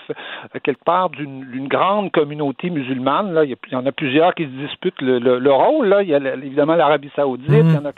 [0.63, 3.33] quelque part, d'une grande communauté musulmane.
[3.33, 3.43] Là.
[3.45, 5.87] Il y en a plusieurs qui se disputent le le, rôle.
[5.87, 6.01] Là.
[6.01, 7.91] Il y a évidemment l'Arabie saoudite, mhm.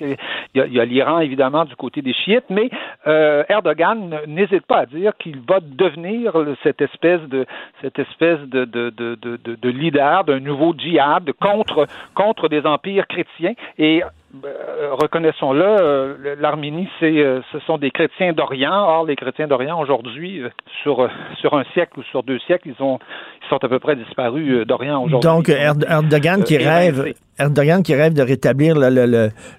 [0.56, 2.70] il y a, l'Iran, évidemment, du côté des chiites, mais
[3.08, 6.34] euh, Erdogan n'hésite pas à dire qu'il va devenir
[6.64, 7.46] cette espèce de
[7.82, 13.08] cette espèce de, de, de, de, de leader d'un nouveau djihad contre, contre des empires
[13.08, 13.54] chrétiens.
[13.78, 14.04] Et
[14.44, 18.74] euh, reconnaissons-le, euh, l'Arménie, c'est, euh, ce sont des chrétiens d'Orient.
[18.74, 20.44] Or, les chrétiens d'Orient aujourd'hui,
[20.84, 21.10] sur
[21.40, 23.00] sur un siècle ou sur deux siècles, ils ont
[23.42, 25.30] ils sont à peu près disparus d'Orient aujourd'hui.
[25.30, 28.76] Donc Erdogan qui rêve, Erdogan qui rêve de rétablir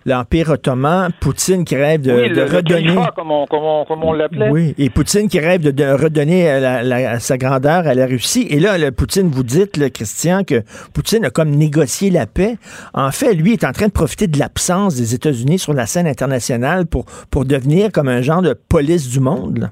[0.05, 4.51] l'empire ottoman, Poutine qui rêve de, redonner, comme on, comme on, l'appelait.
[4.51, 8.47] Oui, et Poutine qui rêve de, redonner sa grandeur à la Russie.
[8.51, 10.63] Et là, Poutine, vous dites, le Christian, que
[10.93, 12.57] Poutine a comme négocié la paix.
[12.95, 16.07] En fait, lui est en train de profiter de l'absence des États-Unis sur la scène
[16.07, 19.71] internationale pour, pour devenir comme un genre de police du monde?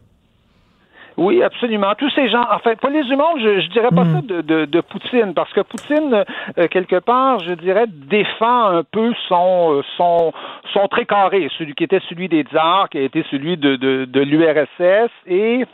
[1.16, 1.94] Oui, absolument.
[1.96, 4.14] Tous ces gens, enfin, police du monde, je, je dirais pas hmm.
[4.14, 6.24] ça de, de, Poutine, parce que Poutine,
[6.58, 10.32] euh, quelque part, je dirais, défend un peu son, euh, son,
[10.74, 14.04] son très carré, celui qui était celui des tsars, qui a été celui de, de,
[14.04, 15.64] de l'URSS, et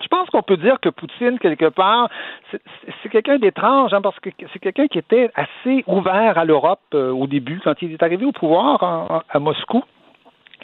[0.00, 2.08] je pense qu'on peut dire que Poutine, quelque part,
[2.50, 7.10] c'est quelqu'un d'étrange, hein, parce que c'est quelqu'un qui était assez ouvert à l'Europe euh,
[7.10, 9.82] au début, quand il est arrivé au pouvoir à Moscou.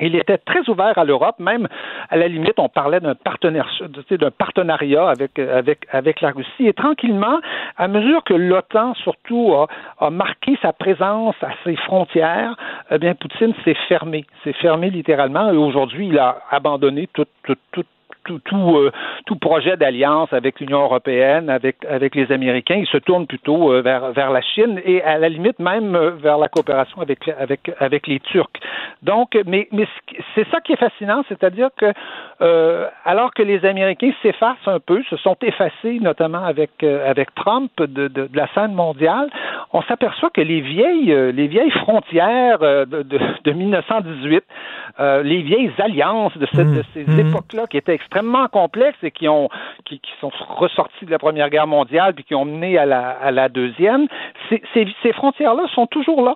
[0.01, 1.69] Il était très ouvert à l'Europe, même
[2.11, 6.67] à la limite, on parlait d'un partenariat, d'un partenariat avec, avec, avec la Russie.
[6.67, 7.41] Et tranquillement,
[7.77, 9.67] à mesure que l'OTAN surtout a,
[10.05, 12.57] a, marqué sa présence à ses frontières,
[12.91, 17.61] eh bien, Poutine s'est fermé, s'est fermé littéralement, et aujourd'hui, il a abandonné toute, toute,
[17.73, 17.87] toute
[18.27, 18.93] tout, tout, euh,
[19.25, 22.77] tout projet d'alliance avec l'Union européenne, avec, avec les Américains.
[22.77, 26.11] Il se tourne plutôt euh, vers, vers la Chine et à la limite même euh,
[26.11, 28.61] vers la coopération avec, avec, avec les Turcs.
[29.03, 29.87] Donc, mais, mais
[30.35, 31.87] c'est ça qui est fascinant, c'est-à-dire que
[33.05, 38.09] alors que les Américains s'effacent un peu, se sont effacés notamment avec, avec Trump de,
[38.09, 39.29] de, la scène mondiale,
[39.73, 44.45] on s'aperçoit que les vieilles, les vieilles frontières de, de, de 1918,
[45.25, 47.29] les vieilles alliances de, cette, de ces mmh.
[47.29, 49.49] époques-là qui étaient extrêmement extrêmement complexes et qui ont
[49.85, 53.31] qui, sont ressortis de la Première Guerre mondiale puis qui ont mené à la, à
[53.31, 54.07] la deuxième,
[54.49, 54.63] ces,
[55.03, 56.35] ces, frontières-là sont toujours là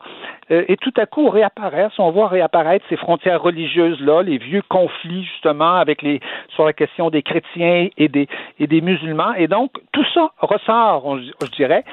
[0.50, 1.98] euh, et tout à coup réapparaissent.
[1.98, 6.20] On voit réapparaître ces frontières religieuses-là, les vieux conflits justement avec les
[6.54, 8.28] sur la question des chrétiens et des
[8.58, 9.32] et des musulmans.
[9.34, 11.84] Et donc tout ça ressort, je dirais,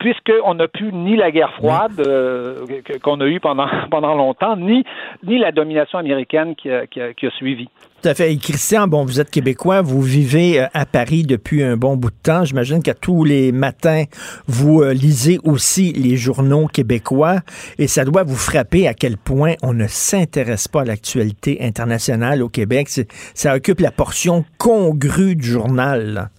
[0.00, 2.64] puisqu'on n'a plus ni la guerre froide euh,
[3.02, 4.82] qu'on a eue pendant, pendant longtemps, ni,
[5.22, 7.68] ni la domination américaine qui a, qui a, suivi.
[8.02, 8.32] Tout à fait.
[8.32, 12.10] Et Christian, bon, vous êtes québécois, vous vivez euh, à Paris depuis un bon bout
[12.10, 12.44] de temps.
[12.44, 14.04] J'imagine qu'à tous les matins,
[14.46, 17.40] vous euh, lisez aussi les journaux québécois
[17.78, 22.42] et ça doit vous frapper à quel point on ne s'intéresse pas à l'actualité internationale
[22.42, 22.88] au Québec.
[23.34, 26.30] Ça occupe la portion congrue du journal.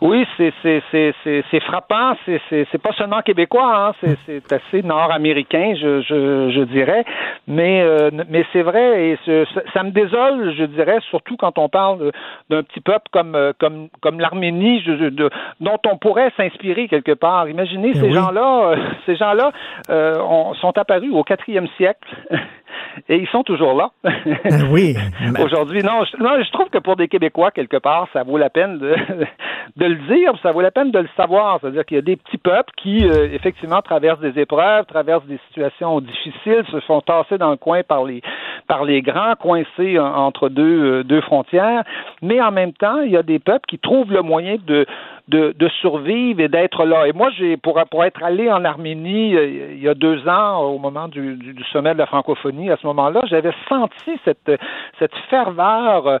[0.00, 2.14] Oui, c'est c'est c'est c'est frappant.
[2.24, 3.88] C'est c'est c'est pas seulement québécois.
[3.88, 3.92] Hein.
[4.00, 7.04] C'est c'est assez nord-américain, je je je dirais.
[7.46, 9.18] Mais euh, mais c'est vrai et
[9.74, 12.12] ça me désole, je dirais, surtout quand on parle
[12.48, 14.82] d'un petit peuple comme euh, comme comme l'Arménie,
[15.60, 17.48] dont on pourrait s'inspirer quelque part.
[17.48, 18.70] Imaginez ben ces gens-là.
[18.70, 18.76] Euh,
[19.06, 19.52] ces gens-là
[20.60, 22.08] sont apparus au quatrième siècle.
[23.08, 23.90] et ils sont toujours là.
[24.70, 24.96] oui.
[25.40, 28.50] Aujourd'hui, non, je, non, je trouve que pour des Québécois, quelque part, ça vaut la
[28.50, 28.94] peine de,
[29.76, 31.58] de le dire, ça vaut la peine de le savoir.
[31.60, 35.38] C'est-à-dire qu'il y a des petits peuples qui, euh, effectivement, traversent des épreuves, traversent des
[35.48, 38.22] situations difficiles, se font tasser dans le coin par les,
[38.66, 41.84] par les grands, coincés entre deux, euh, deux frontières,
[42.22, 44.86] mais en même temps, il y a des peuples qui trouvent le moyen de
[45.28, 47.06] de, de survivre et d'être là.
[47.06, 50.62] Et moi, j'ai pour, pour être allé en Arménie euh, il y a deux ans,
[50.62, 54.50] au moment du, du, sommet de la francophonie, à ce moment-là, j'avais senti cette,
[54.98, 56.18] cette ferveur,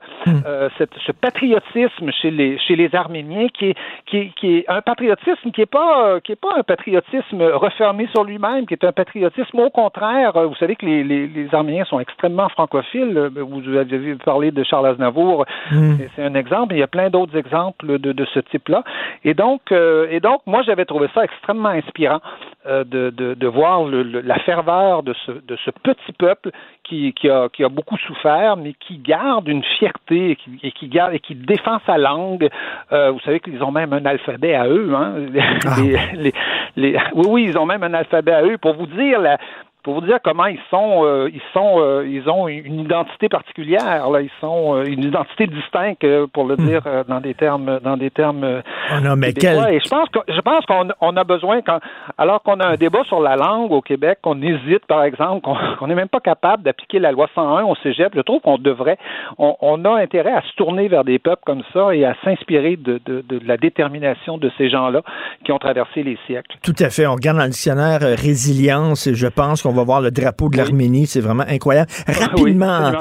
[0.78, 3.76] cette, ce patriotisme chez les, chez les Arméniens, qui est,
[4.06, 8.06] qui est, qui est un patriotisme qui est pas, qui est pas un patriotisme refermé
[8.08, 10.32] sur lui-même, qui est un patriotisme au contraire.
[10.48, 13.30] Vous savez que les, les, les Arméniens sont extrêmement francophiles.
[13.36, 15.94] Vous avez parlé de Charles Aznavour, hmm.
[16.14, 16.74] c'est un exemple.
[16.74, 18.84] Il y a plein d'autres exemples de, de ce type-là.
[19.24, 22.20] Et donc, euh, et donc, moi, j'avais trouvé ça extrêmement inspirant
[22.66, 26.50] euh, de, de, de, voir le, la ferveur de ce, de ce petit peuple
[26.84, 30.72] qui, qui, a, qui a beaucoup souffert, mais qui garde une fierté et qui, et
[30.72, 32.48] qui garde et qui défend sa langue.
[32.92, 34.92] Euh, vous savez qu'ils ont même un alphabet à eux.
[34.94, 35.14] Hein?
[35.66, 35.76] Ah.
[36.14, 36.32] Les,
[36.76, 38.58] les, oui, oui, ils ont même un alphabet à eux.
[38.58, 39.38] Pour vous dire la,
[39.82, 44.10] pour vous dire comment ils sont, euh, ils sont, euh, ils ont une identité particulière.
[44.10, 46.66] Là, ils sont euh, une identité distincte, pour le hmm.
[46.66, 48.62] dire dans des termes, dans des termes.
[48.92, 49.56] Oh non, mais quel...
[49.72, 51.78] Et je pense que je pense qu'on on a besoin quand,
[52.18, 55.46] alors qu'on a un débat sur la langue au Québec, qu'on hésite, par exemple,
[55.78, 58.12] qu'on n'est même pas capable d'appliquer la loi 101 au Cégep.
[58.14, 58.98] Je trouve qu'on devrait,
[59.38, 62.76] on, on, a intérêt à se tourner vers des peuples comme ça et à s'inspirer
[62.76, 65.02] de, de, de, la détermination de ces gens-là
[65.44, 66.56] qui ont traversé les siècles.
[66.62, 67.06] Tout à fait.
[67.06, 70.48] On regarde dans le dictionnaire résilience et je pense qu'on on va voir le drapeau
[70.48, 71.06] de l'Arménie.
[71.06, 71.90] C'est vraiment incroyable.
[72.06, 72.92] Rapidement,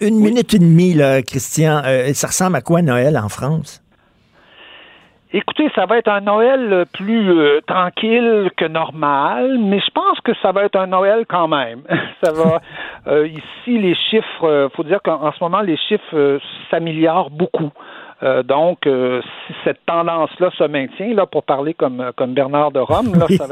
[0.00, 3.82] une minute et demie, là, Christian, euh, ça ressemble à quoi Noël en France?
[5.32, 10.32] Écoutez, ça va être un Noël plus euh, tranquille que normal, mais je pense que
[10.40, 11.82] ça va être un Noël quand même.
[12.24, 12.60] ça va
[13.08, 16.38] euh, ici les chiffres, faut dire qu'en ce moment les chiffres
[16.70, 17.70] s'améliorent beaucoup.
[18.22, 22.78] Euh, donc, euh, si cette tendance-là se maintient, là, pour parler comme, comme Bernard de
[22.78, 23.46] Rome, là, ça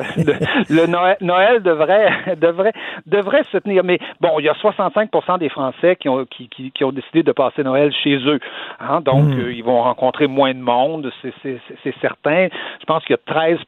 [0.70, 2.08] le, Noël, Noël, devrait,
[2.40, 2.72] devrait,
[3.06, 3.84] devrait se tenir.
[3.84, 7.22] Mais bon, il y a 65 des Français qui ont, qui, qui, qui, ont décidé
[7.22, 8.40] de passer Noël chez eux.
[8.80, 9.40] Hein, donc, hmm.
[9.40, 12.48] euh, ils vont rencontrer moins de monde, c'est certain.
[12.80, 13.58] Je pense qu'il y a 13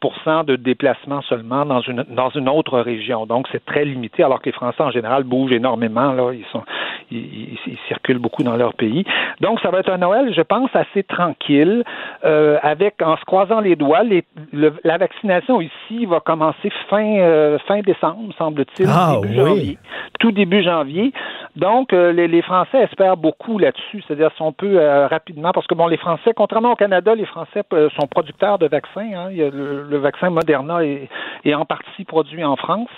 [0.47, 3.27] de déplacements seulement dans une, dans une autre région.
[3.27, 6.13] Donc, c'est très limité, alors que les Français, en général, bougent énormément.
[6.13, 6.63] Là, ils, sont,
[7.11, 9.05] ils, ils circulent beaucoup dans leur pays.
[9.41, 11.85] Donc, ça va être un Noël, je pense, à assez tranquille,
[12.25, 17.59] euh, avec en se croisant les doigts, les, la vaccination ici va commencer fin euh,
[17.67, 19.79] fin décembre, semble-t-il, ah, début janvier,
[20.21, 21.13] tout début janvier.
[21.57, 24.79] Donc euh, les, les, Français espèrent beaucoup là-dessus, c'est-à-dire si on peut
[25.11, 27.63] rapidement, parce que bon, les Français, contrairement au Canada, les Français
[27.99, 29.11] sont producteurs de vaccins.
[29.15, 31.09] Hein, il y a le, vaccin Moderna est,
[31.45, 32.91] est, en partie produit en France,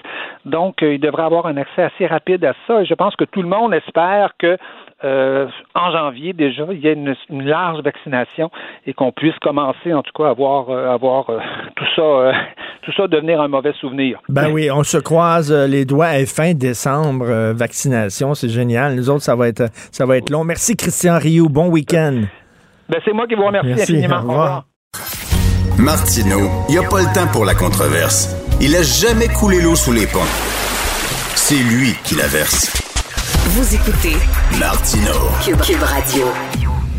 [0.45, 2.83] donc ils devraient avoir un accès assez rapide à ça.
[2.83, 4.59] Et je pense que tout le monde espère que
[5.05, 8.51] euh, en janvier déjà, il y ait une, large vaccination
[8.87, 11.39] et qu'on puisse commencer en tout cas à voir, euh,
[11.77, 12.33] tout ça,
[12.83, 14.21] tout ça devenir un mauvais souvenir.
[14.29, 18.95] Ben oui, on se croise les doigts à fin décembre, vaccination, c'est génial.
[18.95, 20.45] Nous autres, ça va être, ça va être long.
[20.45, 22.23] Merci Christian Rioux, bon week-end.
[22.89, 24.17] Ben c'est moi qui vous remercie infiniment.
[24.17, 24.65] Au revoir.
[25.79, 28.35] Martineau, il n'y a pas le temps pour la controverse.
[28.61, 30.27] Il a jamais coulé l'eau sous les ponts.
[31.37, 32.88] C'est lui qui la verse.
[33.51, 34.15] Vous écoutez
[34.61, 35.11] Martino
[35.43, 36.27] Cube, Radio.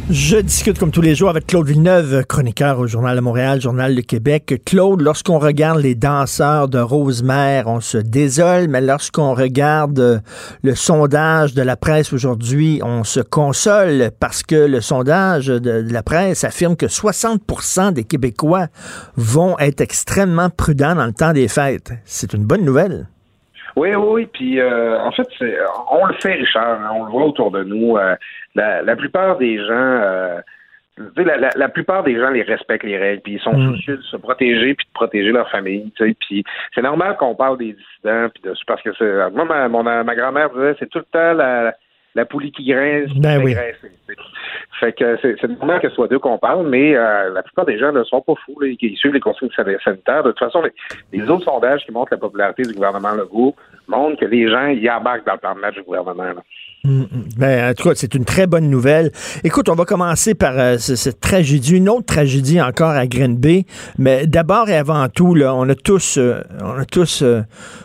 [0.10, 3.93] Je discute comme tous les jours avec Claude Villeneuve, chroniqueur au Journal de Montréal, Journal
[3.93, 4.60] de Québec.
[4.66, 10.24] Claude, lorsqu'on regarde les danseurs de Rosemère, on se désole, mais lorsqu'on regarde
[10.64, 16.02] le sondage de la presse aujourd'hui, on se console parce que le sondage de la
[16.02, 18.70] presse affirme que 60% des Québécois
[19.18, 21.91] vont être extrêmement prudents dans le temps des fêtes.
[22.06, 23.08] C'est une bonne nouvelle.
[23.76, 25.28] Oui, oui, puis euh, en fait,
[25.91, 27.97] on le fait, Richard, hein, on le voit autour de nous.
[27.97, 28.15] Euh,
[28.55, 30.39] la, plupart des gens, euh,
[31.17, 33.76] la, la, plupart des gens les respectent les règles, puis ils sont mm.
[33.76, 35.91] soucieux de se protéger puis de protéger leur famille.
[35.97, 36.43] Puis
[36.74, 40.49] c'est normal qu'on parle des dissidents, puis de, parce que c'est, moi, ma, ma grand-mère
[40.49, 41.74] disait, c'est tout le temps la
[42.16, 43.55] la poulie qui grince, ben oui.
[44.80, 47.78] Fait que c'est normal que ce soit d'eux qu'on parle, mais euh, la plupart des
[47.78, 50.24] gens ne sont pas fous, là, ils suivent les consignes sanitaires.
[50.24, 50.64] De toute façon,
[51.12, 53.55] les, autres sondages qui montrent la popularité du gouvernement Legault
[53.88, 56.24] montrent que les gens y embarquent dans le plan de match du gouvernement.
[56.86, 57.07] Mm, mm.
[57.38, 59.12] Ben, en tout cas, c'est une très bonne nouvelle.
[59.43, 63.66] Écoute, on va commencer par euh, cette tragédie, une autre tragédie encore à Bay.
[63.97, 67.22] Mais d'abord et avant tout, là, on a tous, euh, on a tous,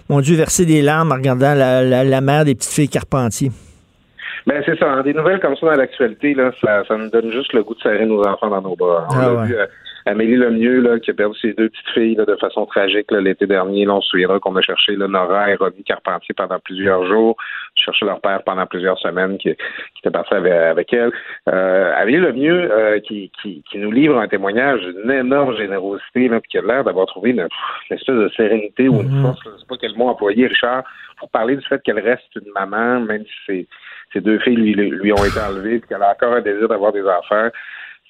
[0.09, 3.51] mon Dieu, versé des larmes en regardant la, la, la mère des petites filles Carpentier.
[4.47, 5.03] Ben c'est ça.
[5.03, 7.81] Des nouvelles comme ça dans l'actualité, là, ça, ça nous donne juste le goût de
[7.81, 9.07] serrer nos enfants dans nos bras.
[9.11, 9.67] On ah, a vu euh,
[10.07, 13.47] Amélie Lemieux là, qui a perdu ses deux petites filles là, de façon tragique l'été
[13.47, 13.87] dernier.
[13.87, 17.37] Là, on se souviendra qu'on a cherché là, Nora et Romy Carpentier pendant plusieurs jours.
[17.75, 21.11] Cherché leur père pendant plusieurs semaines qui, qui était parti avec, avec elle.
[21.49, 26.41] Euh, Amélie Lemieux euh, qui, qui, qui, nous livre un témoignage d'une énorme générosité là,
[26.41, 27.49] puis qui a l'air d'avoir trouvé une,
[27.91, 29.23] espèce de sérénité ou une mm-hmm.
[29.23, 29.41] force.
[29.45, 30.85] Je sais pas quel mot employer, Richard,
[31.19, 33.67] pour parler du fait qu'elle reste une maman, même si c'est
[34.15, 36.93] ses deux filles lui, lui ont été enlevées, puis qu'elle a encore un désir d'avoir
[36.93, 37.49] des enfants.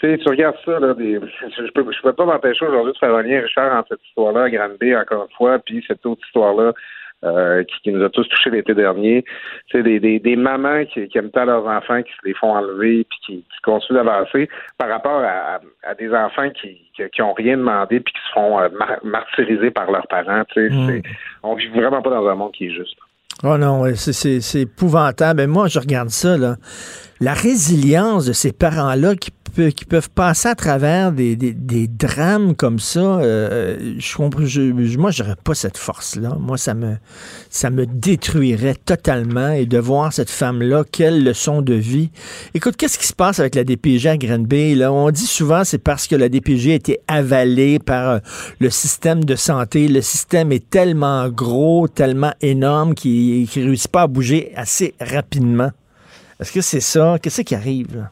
[0.00, 2.98] Tu sais, tu regardes ça, là, des, je peux, je peux pas m'empêcher aujourd'hui de
[2.98, 6.22] faire un lien, Richard, entre cette histoire-là à Grande encore une fois, puis cette autre
[6.26, 6.72] histoire-là
[7.24, 9.24] euh, qui, nous a tous touchés l'été dernier.
[9.72, 12.54] Sais, des, des, des mamans qui, qui, aiment tant leurs enfants, qui se les font
[12.54, 17.32] enlever, puis qui, qui continuent d'avancer, par rapport à, à, des enfants qui, qui, ont
[17.32, 18.68] rien demandé, puis qui se font euh,
[19.04, 20.44] martyriser par leurs parents.
[20.52, 21.02] Tu sais, mm.
[21.44, 22.98] on vit vraiment pas dans un monde qui est juste.
[23.42, 25.40] Oh non, c'est épouvantable.
[25.40, 26.56] Mais moi, je regarde ça, là.
[27.20, 31.36] La résilience de ces parents-là qui qui peuvent passer à travers des,
[31.88, 36.36] drames comme ça, euh, je, je, moi, j'aurais pas cette force-là.
[36.40, 36.96] Moi, ça me,
[37.50, 42.10] ça me détruirait totalement et de voir cette femme-là, quelle leçon de vie.
[42.54, 44.74] Écoute, qu'est-ce qui se passe avec la DPG à Granby?
[44.74, 44.92] Là?
[44.92, 48.18] On dit souvent c'est parce que la DPG a été avalée par euh,
[48.58, 49.88] le système de santé.
[49.88, 55.70] Le système est tellement gros, tellement énorme qu'il ne réussit pas à bouger assez rapidement.
[56.40, 57.18] Est-ce que c'est ça?
[57.22, 58.08] Qu'est-ce qui arrive?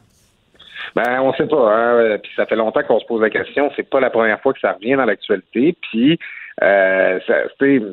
[0.95, 1.75] Ben, on sait pas.
[1.75, 2.17] Hein?
[2.21, 3.71] Puis ça fait longtemps qu'on se pose la question.
[3.75, 5.75] C'est pas la première fois que ça revient dans l'actualité.
[5.89, 6.19] Puis
[6.61, 7.33] euh, ça,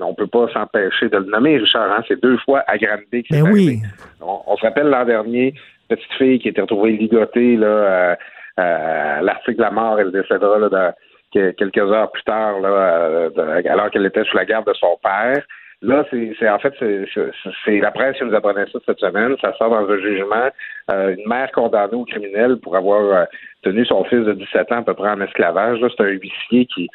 [0.03, 1.91] on peut pas s'empêcher de le nommer, Richard.
[1.91, 2.03] Hein?
[2.09, 3.80] C'est deux fois à Grande que ben oui.
[4.20, 5.55] On, se rappelle l'an dernier,
[5.88, 8.14] petite fille qui était retrouvée ligotée là, euh,
[8.59, 10.95] euh, l'article de la mort, elle décédera là,
[11.32, 15.43] quelques heures plus tard, là, euh, alors qu'elle était sous la garde de son père.
[15.83, 19.35] Là, c'est en fait, c'est la presse qui nous apprenait ça cette semaine.
[19.41, 20.51] Ça sort dans un jugement.
[20.91, 23.24] Euh, une mère condamnée au criminel pour avoir euh,
[23.62, 25.78] tenu son fils de 17 ans à peu près en esclavage.
[25.81, 26.91] C'est un huissier qui,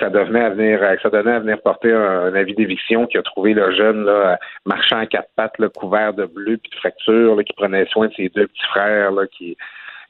[0.00, 3.54] ça devenait à venir, euh, ça à venir porter un, avis d'éviction qui a trouvé
[3.54, 7.52] le jeune là, marchant à quatre pattes, là, couvert de bleu puis de fractures, qui
[7.52, 9.56] prenait soin de ses deux petits frères, là, qui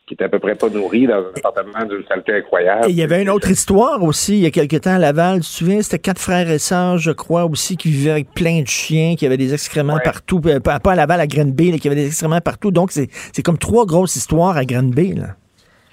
[0.07, 2.87] qui était à peu près pas nourri dans un appartement d'une saleté incroyable.
[2.87, 5.37] Et il y avait une autre histoire aussi, il y a quelque temps à Laval,
[5.37, 8.61] tu te souviens, c'était quatre frères et sœurs, je crois, aussi, qui vivaient avec plein
[8.61, 11.97] de chiens, qui avaient des excréments partout, euh, pas, à Laval, à Granby, qui avaient
[11.97, 12.71] des excréments partout.
[12.71, 15.37] Donc, c'est comme trois grosses histoires à Granby, là.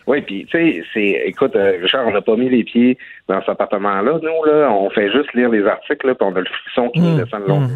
[0.08, 2.98] Oui, puis tu sais, c'est, écoute, euh, Richard, on n'a pas mis les pieds
[3.30, 4.20] dans cet appartement-là.
[4.22, 7.00] Nous, là, on fait juste lire les articles, là, puis on a le frisson qui
[7.00, 7.76] nous mmh, descend de long mmh.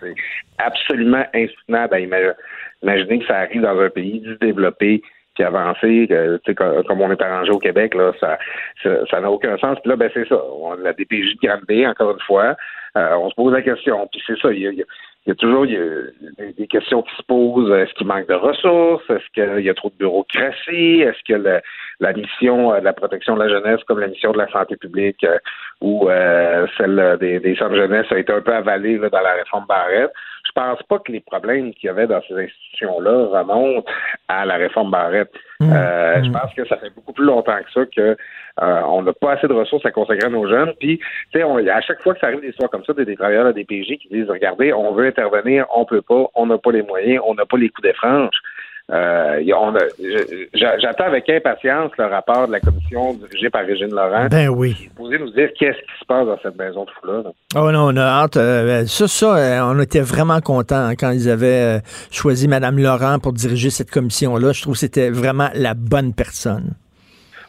[0.00, 0.14] C'est
[0.58, 5.02] absolument insoutenable à imaginer que ça arrive dans un pays développé
[5.36, 6.40] puis avancer, que,
[6.82, 8.38] comme on est arrangé au Québec, là, ça
[8.82, 9.78] ça n'a aucun sens.
[9.80, 10.40] Puis là, ben c'est ça.
[10.60, 12.56] On a la DPJ de Grande encore une fois.
[12.96, 14.08] Euh, on se pose la question.
[14.10, 14.82] Puis c'est ça, il y
[15.30, 17.70] a, toujours des questions qui se posent.
[17.70, 19.04] Est-ce qu'il manque de ressources?
[19.10, 21.02] Est-ce qu'il y a trop de bureaucratie?
[21.02, 21.60] Est-ce que
[22.00, 25.22] la mission de la protection de la jeunesse, comme la mission de la santé publique
[25.24, 25.38] euh,
[25.82, 29.66] ou euh, celle des, des centres jeunesse, a été un peu avalée dans la réforme
[29.68, 30.12] Barrette?
[30.56, 33.90] Je pense pas que les problèmes qu'il y avait dans ces institutions-là remontent
[34.28, 35.30] à la réforme Barrette.
[35.60, 35.70] Mmh.
[35.70, 36.32] Euh, Je Mmh.
[36.32, 38.16] pense que ça fait beaucoup plus longtemps que ça que
[38.62, 40.72] euh, on n'a pas assez de ressources à consacrer à nos jeunes.
[40.80, 40.98] Puis,
[41.30, 43.44] tu sais, à chaque fois que ça arrive des histoires comme ça, des, des travailleurs
[43.44, 46.72] de la DPJ qui disent, regardez, on veut intervenir, on peut pas, on n'a pas
[46.72, 48.38] les moyens, on n'a pas les coups des franges.
[48.92, 49.40] Euh,
[50.54, 54.28] J'attends avec impatience le rapport de la commission dirigée par Régine Laurent.
[54.30, 54.88] Ben oui.
[54.96, 57.22] Posez nous dire qu'est-ce qui se passe dans cette maison de fou-là.
[57.24, 57.30] là.
[57.56, 58.36] Oh non, on a hâte.
[58.36, 61.80] euh, ça, ça, euh, on était vraiment contents hein, quand ils avaient euh,
[62.12, 64.52] choisi Mme Laurent pour diriger cette commission-là.
[64.52, 66.74] Je trouve que c'était vraiment la bonne personne.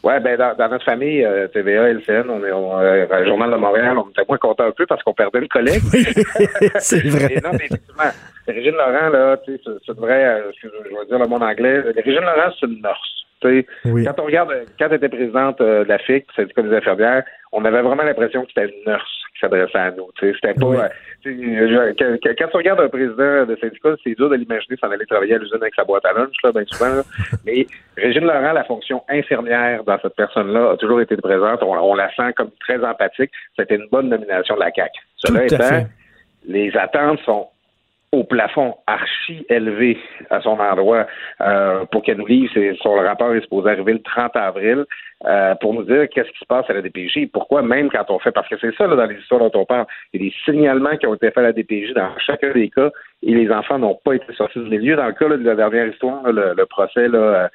[0.04, 3.50] Ouais, ben dans, dans notre famille, euh, TVA, LCN, on est on, euh, le Journal
[3.50, 5.82] de Montréal, on était moins contents un peu parce qu'on perdait une collègue.
[6.78, 7.28] c'est vrai.
[7.34, 8.10] Mais non, mais effectivement,
[8.46, 12.20] Régine Laurent, là, tu sais, c'est- vrai, euh, je vais dire le en anglais, Régine
[12.20, 13.14] Laurent, c'est une nurse.
[13.40, 14.04] Tu sais, Oui.
[14.04, 17.64] Quand on regarde, euh, quand elle était présidente de la FIC, syndicat des infirmières, on
[17.64, 20.08] avait vraiment l'impression que c'était une nurse s'adressait à nous.
[20.20, 20.66] C'était pas.
[20.66, 20.76] Oui.
[20.76, 25.06] euh, je- quand, tu regardes un président de syndicat, c'est dur de l'imaginer s'en aller
[25.06, 26.94] travailler à l'usine avec sa boîte à lunch, là, bien souvent.
[26.96, 27.02] là.
[27.46, 27.66] Mais
[27.96, 31.62] Régine Laurent, la fonction infirmière dans cette personne-là, a toujours été présente.
[31.62, 33.30] On, on la sent comme très empathique.
[33.58, 34.92] C'était une bonne nomination de la CAQ.
[35.16, 35.86] Cela étant, fait.
[36.46, 37.48] les attentes sont
[38.12, 39.98] au plafond archi élevé
[40.30, 41.06] à son endroit
[41.40, 42.52] euh, pour qu'elle nous livre.
[42.82, 44.84] Son rapport est supposé arriver le 30 avril
[45.26, 47.30] euh, pour nous dire qu'est-ce qui se passe à la DPJ.
[47.32, 49.64] Pourquoi même quand on fait, parce que c'est ça là, dans les histoires dont on
[49.64, 52.52] parle, il y a des signalements qui ont été faits à la DPJ dans chacun
[52.52, 52.90] des cas
[53.22, 54.96] et les enfants n'ont pas été sortis du milieu.
[54.96, 57.48] Dans le cas là, de la dernière histoire, le, le procès là, euh,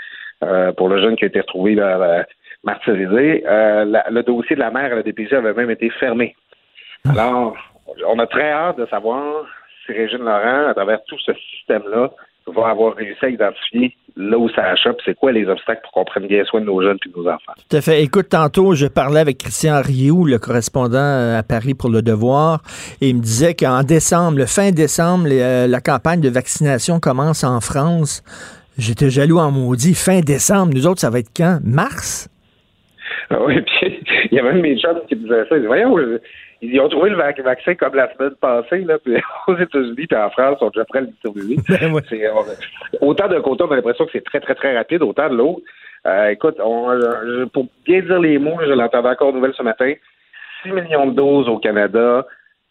[0.43, 2.23] euh, pour le jeune qui a été retrouvé là, euh,
[2.63, 6.35] martyrisé, euh, le dossier de la mère à la DPJ avait même été fermé.
[7.09, 7.55] Alors,
[8.07, 9.45] on a très hâte de savoir
[9.85, 12.11] si Régine Laurent, à travers tout ce système-là,
[12.47, 16.05] va avoir réussi à identifier là où ça achoppe, c'est quoi les obstacles pour qu'on
[16.05, 17.53] prenne bien soin de nos jeunes et de nos enfants.
[17.69, 18.03] Tout à fait.
[18.03, 22.61] Écoute, tantôt, je parlais avec Christian Rioux, le correspondant euh, à Paris pour Le Devoir,
[23.01, 26.99] et il me disait qu'en décembre, le fin décembre, les, euh, la campagne de vaccination
[26.99, 28.21] commence en France.
[28.77, 29.95] J'étais jaloux en maudit.
[29.95, 31.59] Fin décembre, nous autres, ça va être quand?
[31.63, 32.29] Mars?
[33.29, 33.99] Ah Oui, puis
[34.31, 35.55] il y avait un de mes chums qui me disait ça.
[35.55, 35.95] Il dit, voyons,
[36.65, 39.15] ils ont trouvé le vac- vaccin comme la semaine passée, là, puis
[39.47, 41.57] aux États-Unis et en France, on est déjà prêts à le distribuer.
[41.69, 41.93] Ben
[43.01, 45.61] autant d'un côté, on a l'impression que c'est très, très, très rapide, autant de l'autre.
[46.05, 49.93] Euh, écoute, on, pour bien dire les mots, je l'entendais encore aux nouvelles ce matin,
[50.63, 52.25] 6 millions de doses au Canada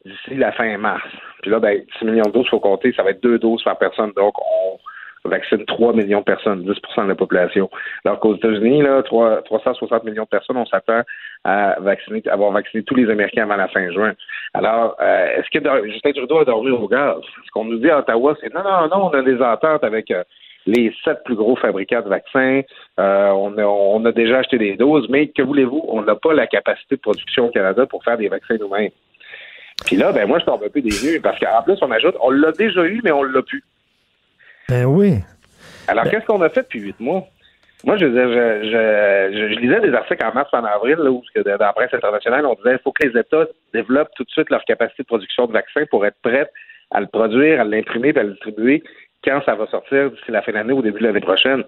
[0.05, 1.03] d'ici la fin mars.
[1.43, 3.63] Puis là, ben, 6 millions de doses, il faut compter, ça va être deux doses
[3.63, 4.13] par personne.
[4.17, 4.79] Donc, on
[5.25, 7.71] vaccine 3 millions de personnes, 10% de la population.
[8.05, 11.03] Alors qu'aux États-Unis, là, 3, 360 millions de personnes, on s'attend
[11.45, 14.13] à vacciner, avoir vacciné tous les Américains avant la fin juin.
[14.55, 17.21] Alors, euh, est-ce que Justin Trudeau a dormi au gaz?
[17.47, 20.11] Ce qu'on nous dit à Ottawa, c'est non, non, non, on a des ententes avec
[20.11, 20.23] euh,
[20.67, 22.61] les sept plus gros fabricants de vaccins.
[23.01, 25.85] Euh, on, a, on a déjà acheté des doses, mais que voulez-vous?
[25.89, 28.91] On n'a pas la capacité de production au Canada pour faire des vaccins nous-mêmes.
[29.87, 32.31] Puis là, ben moi, je tombe un peu des parce qu'en plus, on ajoute, on
[32.31, 33.65] l'a déjà eu, mais on l'a plus.
[34.69, 35.19] Ben oui.
[35.89, 37.27] Alors, qu'est-ce qu'on a fait depuis huit mois?
[37.85, 41.73] Moi, je, je, je, lisais des articles en mars, en avril, là, où dans la
[41.73, 45.03] presse internationale, on disait qu'il faut que les États développent tout de suite leur capacité
[45.03, 46.49] de production de vaccins pour être prêts
[46.93, 48.85] à le produire, à l'imprimer, et à le distribuer
[49.25, 51.65] quand ça va sortir d'ici la fin de l'année ou au début de l'année prochaine.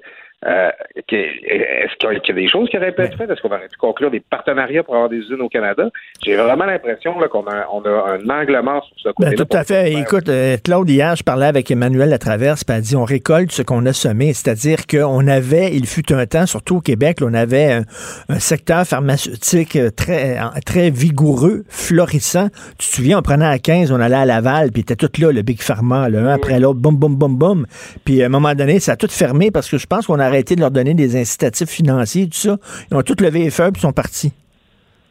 [0.46, 0.70] Euh,
[1.08, 3.30] que- Est-ce qu'il y a- des choses qui auraient pu être faites?
[3.30, 5.88] Est-ce qu'on aurait pu conclure des partenariats pour avoir des usines au Canada?
[6.24, 9.44] J'ai vraiment l'impression qu'on a, on a un angle mort sur ce Ben, côté-là.
[9.44, 9.92] tout à fait.
[9.92, 13.62] Écoute, euh, Claude, hier, je parlais avec Emmanuel Latraverse, puis elle dit on récolte ce
[13.62, 14.32] qu'on a semé.
[14.34, 17.82] C'est-à-dire qu'on avait, il fut un temps, surtout au Québec, là, on avait un,
[18.28, 22.48] un secteur pharmaceutique euh, très, euh, très vigoureux, florissant.
[22.78, 25.32] Tu te souviens, on prenait à 15, on allait à Laval, puis était tout là,
[25.32, 27.66] le Big Pharma, là, un après l'autre, boum, boum, boum, boum.
[28.04, 30.33] Puis à un moment donné, ça a tout fermé parce que je pense qu'on a
[30.34, 32.56] arrêté de leur donner des incitatifs financiers, tout ça.
[32.90, 34.32] Ils ont tout levé les feux, puis sont partis.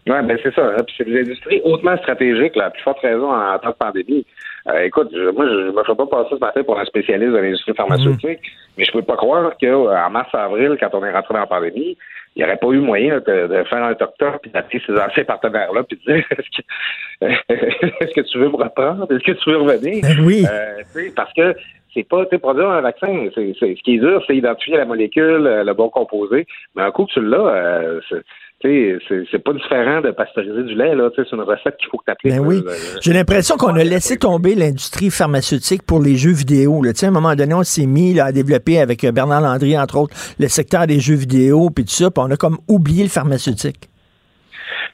[0.05, 0.69] Oui, ben c'est ça.
[0.85, 4.25] Puis c'est des industries hautement stratégiques, la plus forte raison en temps de pandémie.
[4.67, 7.31] Euh, écoute, je- moi, je ne me ferais pas passer ce matin pour un spécialiste
[7.31, 8.39] de l'industrie pharmaceutique,
[8.77, 11.97] mais je peux pas croire qu'en mars-avril, quand on est rentré dans la pandémie,
[12.35, 14.93] il n'y aurait pas eu moyen là, de, de faire un toc-toc puis d'appeler ses
[14.93, 17.53] anciens partenaires-là puis de dire est-ce que,
[18.03, 19.05] est-ce que tu veux me reprendre?
[19.11, 20.01] Est-ce que tu veux revenir?
[20.01, 20.45] Ben oui.
[20.49, 21.53] Euh, parce que
[21.93, 24.85] c'est pas, tu produire un vaccin, c'est, c'est- ce qui est dur, c'est identifier la
[24.85, 26.45] molécule, euh, le bon composé.
[26.75, 30.73] Mais un coup que tu l'as, euh, c'est, c'est, c'est pas différent de pasteuriser du
[30.75, 31.09] lait, là.
[31.13, 32.33] Tu sais, c'est une recette qu'il faut que tu appliques.
[32.33, 32.63] Ben oui.
[33.01, 36.81] J'ai l'impression qu'on a laissé tomber l'industrie pharmaceutique pour les jeux vidéo.
[36.81, 36.91] Là.
[37.01, 39.97] À un moment donné, on s'est mis là, à développer avec euh, Bernard Landry, entre
[39.97, 43.09] autres, le secteur des jeux vidéo, puis tout ça, puis on a comme oublié le
[43.09, 43.89] pharmaceutique.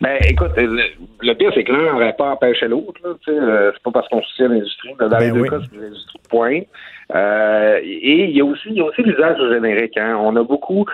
[0.01, 0.81] Ben, écoute, le,
[1.21, 2.99] le pire, c'est que l'un n'aurait pas empêché l'autre.
[3.03, 4.89] là, tu sais, euh, c'est pas parce qu'on soutient l'industrie.
[4.99, 5.49] mais Dans les Ben deux oui.
[5.49, 6.59] cas, c'est une industrie point.
[7.15, 9.97] Euh, et il y a aussi, il aussi l'usage générique.
[9.97, 10.15] Hein.
[10.19, 10.85] On a beaucoup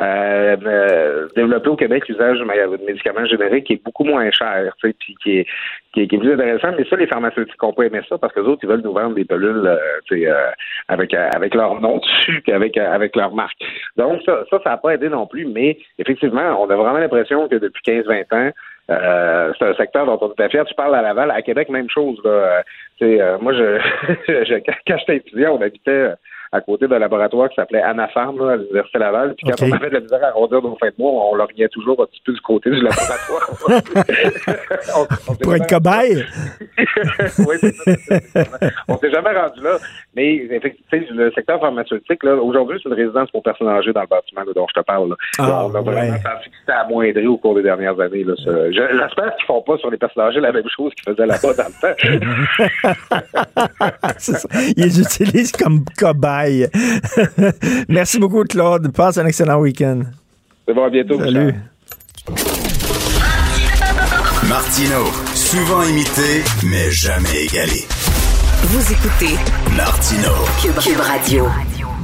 [0.00, 4.30] euh, euh, développé au Québec l'usage de mé- de médicaments génériques qui est beaucoup moins
[4.30, 5.46] cher, tu sais, puis qui est,
[5.92, 6.70] qui est, plus intéressant.
[6.78, 8.92] Mais ça, les pharmaceutiques n'ont pas aimé ça parce que les autres, ils veulent nous
[8.92, 9.76] vendre des pilules euh,
[10.06, 10.50] tu sais, euh,
[10.88, 13.58] avec, euh, avec leur nom dessus qu'avec euh, avec leur marque.
[13.96, 15.44] Donc, ça, ça, ça n'a pas aidé non plus.
[15.46, 18.50] Mais effectivement, on a vraiment l'impression que depuis 15-20 ans,
[18.90, 20.64] euh, c'est un secteur dont on est fier.
[20.66, 22.18] Tu parles à Laval, à Québec, même chose.
[22.24, 22.62] Là.
[23.02, 23.52] Euh, moi,
[24.28, 26.14] je, quand j'étais étudiant, on habitait euh,
[26.54, 29.34] à côté d'un laboratoire qui s'appelait Anafarm là, à l'Université Laval.
[29.34, 31.66] Puis quand on avait de la misère à arrondir nos fins de mois, on lorgnait
[31.68, 33.50] toujours un petit peu du côté du laboratoire.
[34.96, 36.24] On- on Pour être cobaye?
[37.38, 37.92] oui, c'est ça.
[38.86, 39.78] On s'est jamais rendu là.
[40.14, 44.06] Mais effectivement, le secteur pharmaceutique, là, aujourd'hui, c'est une résidence pour personnes âgées dans le
[44.06, 45.08] bâtiment là, dont je te parle.
[45.10, 45.16] là.
[45.40, 46.20] Ah, on a vraiment ouais.
[46.22, 48.22] senti que c'était amoindri au cours des dernières années.
[48.22, 48.34] Là,
[48.70, 51.66] J'espère qu'ils font pas sur les personnes âgées la même chose qu'ils faisaient là-bas dans
[51.66, 51.96] le temps.
[54.76, 55.84] Ils utilisent comme
[57.88, 58.92] Merci beaucoup, Claude.
[58.92, 60.02] Passe un excellent week-end.
[60.66, 61.18] C'est bon, à bientôt.
[61.18, 61.54] Salut.
[64.48, 65.04] Martino,
[65.34, 67.84] souvent imité, mais jamais égalé.
[68.62, 69.34] Vous écoutez
[69.76, 70.30] Martino,
[70.62, 71.46] Cube, Cube Radio.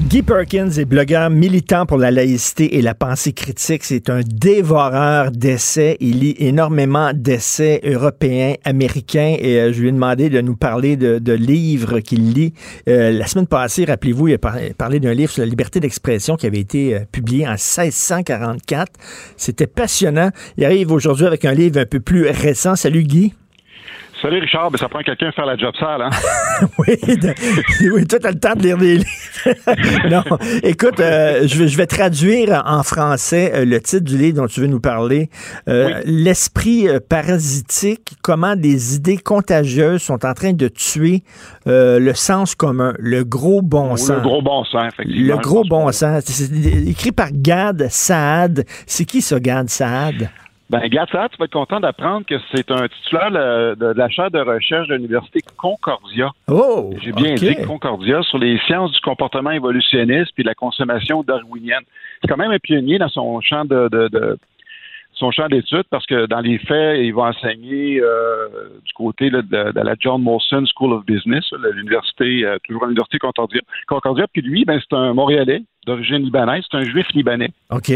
[0.09, 3.85] Guy Perkins est blogueur militant pour la laïcité et la pensée critique.
[3.85, 5.97] C'est un dévoreur d'essais.
[6.01, 10.97] Il lit énormément d'essais européens, américains et euh, je lui ai demandé de nous parler
[10.97, 12.55] de, livres qu'il lit.
[12.89, 16.37] Euh, la semaine passée, rappelez-vous, il a par- parlé d'un livre sur la liberté d'expression
[16.37, 18.93] qui avait été euh, publié en 1644.
[19.37, 20.31] C'était passionnant.
[20.57, 22.75] Il arrive aujourd'hui avec un livre un peu plus récent.
[22.75, 23.35] Salut Guy.
[24.23, 26.11] Salut Richard, ben, ça prend quelqu'un à faire la job sale, hein?
[26.79, 29.07] oui, de- oui, toi, t'as le temps de lire des livres.
[30.11, 30.23] non,
[30.63, 34.47] écoute, euh, je, vais, je vais traduire en français euh, le titre du livre dont
[34.47, 35.31] tu veux nous parler.
[35.69, 41.23] Euh, L'esprit euh, parasitique, comment des idées contagieuses sont en train de tuer
[41.67, 44.11] le sens commun, le gros bon sens.
[44.11, 45.37] Le gros bon sens, effectivement.
[45.37, 46.25] Le gros bon sens.
[46.27, 46.53] C'est
[46.89, 48.65] écrit par Gad Saad.
[48.87, 50.29] C'est qui ça, Gad Saad?
[50.71, 54.31] Ben, ça, tu vas être content d'apprendre que c'est un titulaire de, de la chaire
[54.31, 56.31] de recherche de l'Université Concordia.
[56.47, 56.95] Oh!
[57.03, 61.83] J'ai bien dit Concordia sur les sciences du comportement évolutionniste puis de la consommation darwinienne.
[62.23, 64.39] C'est quand même un pionnier dans son champ de,
[65.15, 68.47] son champ d'études parce que dans les faits, il va enseigner euh,
[68.85, 72.87] du côté là, de, de la John Molson School of Business, l'université, euh, toujours à
[72.87, 73.61] l'université Concordia.
[73.89, 77.51] Concordia, puis lui, ben, c'est un Montréalais d'origine libanaise, c'est un juif libanais.
[77.71, 77.91] OK.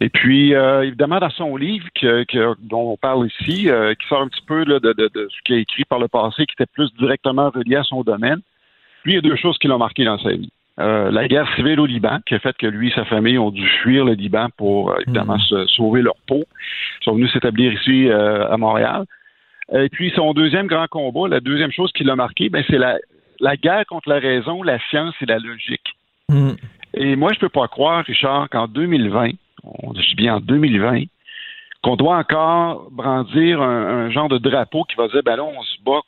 [0.00, 4.06] Et puis, euh, évidemment, dans son livre que, que- dont on parle ici, euh, qui
[4.08, 6.46] sort un petit peu là, de, de- de ce qu'il a écrit par le passé,
[6.46, 8.40] qui était plus directement relié à son domaine,
[9.04, 10.50] lui, il y a deux choses qui l'ont marqué dans sa vie.
[10.80, 13.52] Euh, la guerre civile au Liban, qui a fait que lui et sa famille ont
[13.52, 16.42] dû fuir le Liban pour, euh, évidemment, se sauver leur peau.
[17.00, 19.04] Ils sont venus s'établir ici euh, à Montréal.
[19.72, 22.98] Et puis, son deuxième grand combat, la deuxième chose qui l'a marqué, ben, c'est la,
[23.40, 25.94] la guerre contre la raison, la science et la logique.
[26.28, 26.52] Hmm.
[26.94, 29.30] Et moi, je peux pas croire, Richard, qu'en 2020,
[29.82, 31.04] on dit bien en 2020,
[31.82, 35.62] qu'on doit encore brandir un, un genre de drapeau qui va dire, ben là, on
[35.62, 36.00] se bat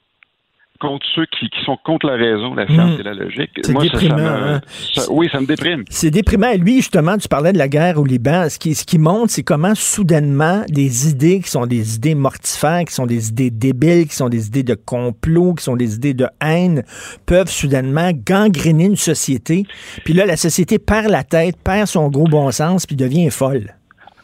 [0.76, 3.00] contre ceux qui, qui sont contre la raison, la science Mm.
[3.00, 3.50] et la logique.
[3.62, 4.60] C'est Moi, ça- ça déprimant, me- hein?
[4.94, 5.84] ça- oui, ça me déprime.
[5.90, 6.50] C'est déprimant.
[6.50, 8.48] Et lui, justement, tu parlais de la guerre au Liban.
[8.48, 12.84] Ce qui, ce qui montre, c'est comment soudainement des idées qui sont des idées mortifères,
[12.84, 16.14] qui sont des idées débiles, qui sont des idées de complot, qui sont des idées
[16.14, 16.82] de haine,
[17.26, 19.64] peuvent soudainement gangréner une société.
[20.04, 23.75] Puis là, la société perd la tête, perd son gros bon sens, puis devient folle.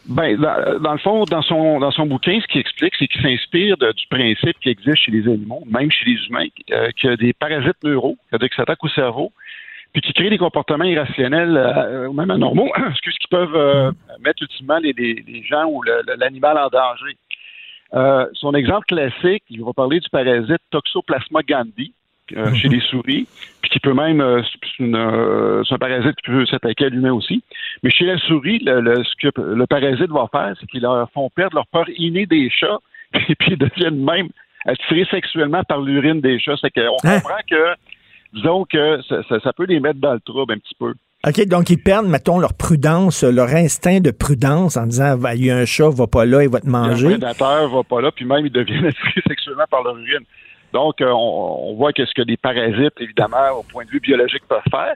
[0.05, 3.77] Ben, dans, le fond, dans son, dans son bouquin, ce qu'il explique, c'est qu'il s'inspire
[3.77, 7.15] du principe qui existe chez les animaux, même chez les humains, euh, qu'il y a
[7.15, 9.31] des parasites neuraux, c'est-à-dire qui s'attaquent au cerveau,
[9.93, 14.41] puis qui créent des comportements irrationnels, euh, ou même anormaux, excuse, qui peuvent euh, mettre
[14.43, 15.81] ultimement les, les- les gens ou
[16.19, 17.15] l'animal en danger.
[17.93, 21.93] Euh, son exemple classique, il va parler du parasite Toxoplasma gandhi
[22.35, 23.27] euh, chez les souris,
[23.61, 24.41] puis qui peut même, euh,
[24.77, 27.43] c'est euh, c'est un parasite qui peut s'attaquer à l'humain aussi.
[27.83, 31.09] Mais chez la souris, le, le- ce que le parasite va faire, c'est qu'ils leur
[31.11, 32.79] font perdre leur peur innée des chats,
[33.29, 34.29] et puis ils deviennent même
[34.65, 36.55] attirés sexuellement par l'urine des chats.
[36.61, 37.19] C'est qu'on Hein?
[37.19, 37.75] comprend que,
[38.33, 40.93] disons que ça, ça- ça peut les mettre dans le trouble un petit peu.
[41.25, 45.51] OK, donc ils perdent, mettons, leur prudence, leur instinct de prudence en disant, il y
[45.51, 47.07] a un chat, va pas là, il va te Le manger.
[47.11, 50.25] prédateur va pas là, puis même ils deviennent attirés sexuellement par leur urine.
[50.73, 54.43] Donc, euh, on, on voit qu'est-ce que des parasites, évidemment, au point de vue biologique,
[54.49, 54.95] peuvent faire.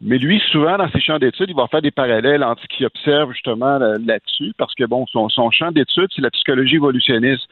[0.00, 2.86] Mais lui, souvent, dans ses champs d'études, il va faire des parallèles entre ce qu'il
[2.86, 7.48] observe justement là- là-dessus, parce que, bon, son, son champ d'études, c'est la psychologie évolutionniste.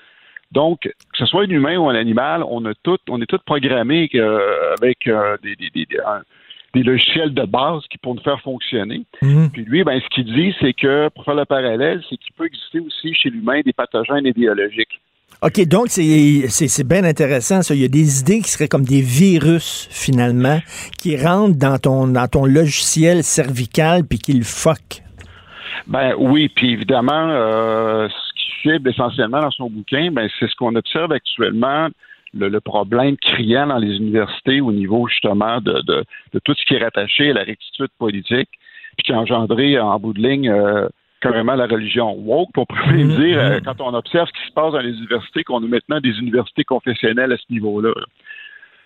[0.53, 3.41] Donc, que ce soit un humain ou un animal, on a tout, on est tous
[3.45, 6.23] programmés euh, avec euh, des, des- des- des- un-
[6.75, 9.03] des logiciels de base qui pour nous faire fonctionner.
[9.23, 9.51] Mhm.
[9.53, 12.47] Puis lui, ben, ce qu'il dit, c'est que, pour faire le parallèle, c'est qu'il peut
[12.47, 15.01] exister aussi chez l'humain des pathogènes idéologiques.
[15.45, 17.75] OK, donc c'est bien intéressant, ça.
[17.75, 20.59] Il y a des idées qui seraient comme des virus, finalement,
[20.99, 25.03] qui rentrent dans ton, dans ton logiciel cervical puis qui le fuck.
[25.87, 30.55] Ben oui, puis évidemment, euh, ce qui cible essentiellement dans son bouquin, ben c'est ce
[30.57, 31.89] qu'on observe actuellement,
[32.33, 36.75] le, problème criant dans les universités au niveau justement de, de, de tout ce qui
[36.75, 38.49] est rattaché à la rectitude politique,
[38.97, 40.89] puis qui a engendré en bout de ligne euh,
[41.25, 44.73] carrément la religion woke, pour même dire, euh, quand on observe ce qui se passe
[44.73, 47.93] dans les universités, qu'on a maintenant des universités confessionnelles à ce niveau-là.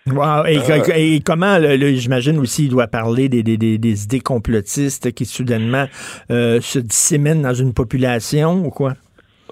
[0.07, 0.45] Wow.
[0.47, 1.57] Et, Euh, et comment,
[2.03, 5.85] j'imagine aussi, il doit parler des, des, des, des idées complotistes qui soudainement
[6.31, 8.93] euh, se disséminent dans une population ou quoi?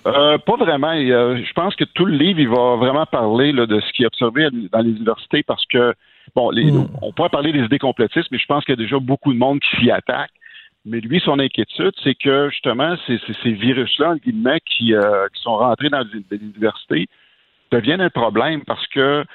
[0.06, 0.94] Euh, pas vraiment.
[0.96, 4.08] Je pense que tout le livre, il va vraiment parler là, de ce qui est
[4.08, 5.94] observé dans les universités parce que,
[6.36, 6.88] bon, les, Mm.
[7.02, 9.38] on pourrait parler des idées complotistes, mais je pense qu'il y a déjà beaucoup de
[9.38, 10.32] monde qui s'y attaque.
[10.88, 15.90] Mais lui, son inquiétude, c'est que justement, ces, virus-là, guillemets, qui, euh, qui sont rentrés
[15.90, 17.08] dans les, universités,
[17.72, 19.26] deviennent un problème parce que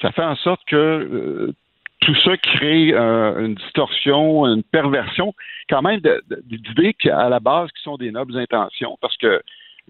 [0.00, 1.54] ça fait en sorte que euh,
[2.00, 5.34] tout ça crée euh, une distorsion, une perversion,
[5.68, 6.00] quand même
[6.44, 8.96] d'idées à la base qui sont des nobles intentions.
[9.02, 9.42] Parce que,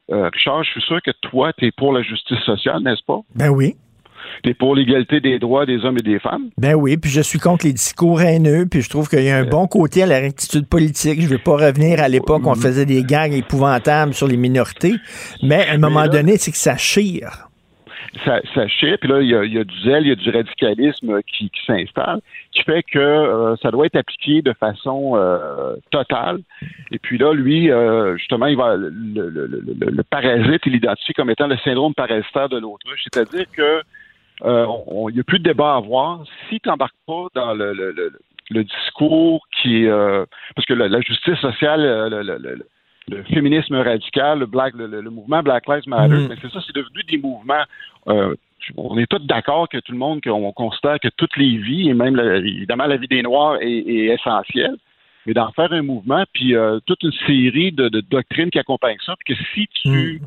[0.08, 3.20] Richard, je suis sûr que toi, tu es pour la justice sociale, n'est-ce pas?
[3.36, 3.76] Ben oui.
[4.58, 6.48] Pour l'égalité des droits des hommes et des femmes.
[6.58, 9.36] Ben oui, puis je suis contre les discours haineux, puis je trouve qu'il y a
[9.38, 11.20] un bon côté à la rectitude politique.
[11.20, 14.94] Je veux pas revenir à l'époque où on faisait des gags épouvantables sur les minorités,
[15.42, 17.48] mais à un moment là- donné, c'est que ça chire.
[18.24, 20.12] ça, ça chie, puis là, il y, a, il y a du zèle, il y
[20.12, 22.20] a du radicalisme euh, qui, qui s'installe,
[22.52, 26.40] qui fait que euh, ça doit être appliqué de façon euh, totale.
[26.90, 30.72] Et puis là, lui, euh, justement, il va le, le, le, le- le parasite, il
[30.72, 33.80] l'identifie comme étant le syndrome parasitaire de l'autruche, c'est-à-dire que
[34.44, 36.24] euh, on- il n'y a plus de débat à avoir.
[36.48, 38.12] Si tu n'embarques pas dans le, le, le,
[38.50, 39.88] le discours qui est...
[39.88, 40.24] euh,
[40.56, 42.08] parce que la, la justice sociale, euh,
[43.08, 47.02] le, féminisme radical, le, black, le, mouvement Black Lives Matter, mais c'est ça, c'est devenu
[47.08, 47.64] des mouvements.
[48.08, 48.34] euh,
[48.76, 51.94] on est tous d'accord que tout le monde, qu'on considère que toutes les vies, et
[51.94, 54.76] même la- évidemment la vie des Noirs est, est essentielle,
[55.26, 58.98] mais d'en faire un mouvement, puis euh, toute une série de, de doctrines qui accompagnent
[59.04, 60.20] ça, puis que si tu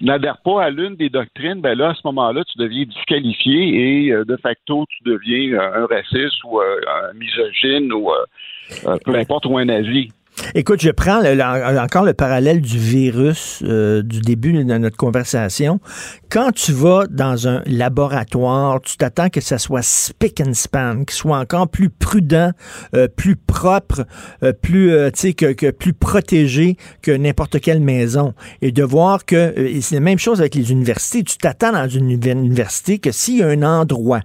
[0.00, 4.12] n'adhères pas à l'une des doctrines, ben là, à ce moment-là, tu deviens disqualifié et
[4.12, 8.14] euh, de facto, tu deviens euh, un raciste ou euh, un misogyne ou euh,
[8.86, 10.10] euh, peu importe, ou un nazi.
[10.54, 11.20] Écoute, je prends
[11.82, 15.80] encore le parallèle du virus euh, du début de notre conversation.
[16.30, 21.16] Quand tu vas dans un laboratoire, tu t'attends que ça soit spick and span, qu'il
[21.16, 22.52] soit encore plus prudent,
[22.94, 24.06] euh, plus propre,
[24.42, 24.90] euh, plus,
[25.34, 28.34] que, plus protégé que n'importe quelle maison.
[28.62, 32.10] Et de voir que, c'est la même chose avec les universités, tu t'attends dans une
[32.10, 34.20] univer- université que s'il y a un endroit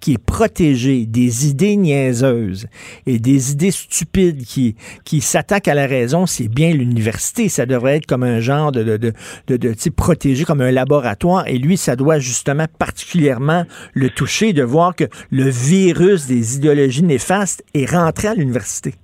[0.00, 2.66] qui est protégé des idées niaiseuses
[3.06, 7.48] et des idées stupides qui, qui s'attaquent à la raison, c'est bien l'université.
[7.48, 9.12] Ça devrait être comme un genre de, de,
[9.48, 11.46] de, de, protégé, comme un laboratoire.
[11.48, 13.64] Et lui, ça doit justement particulièrement
[13.94, 18.94] le toucher de voir que le virus des idéologies néfastes est rentré à l'université.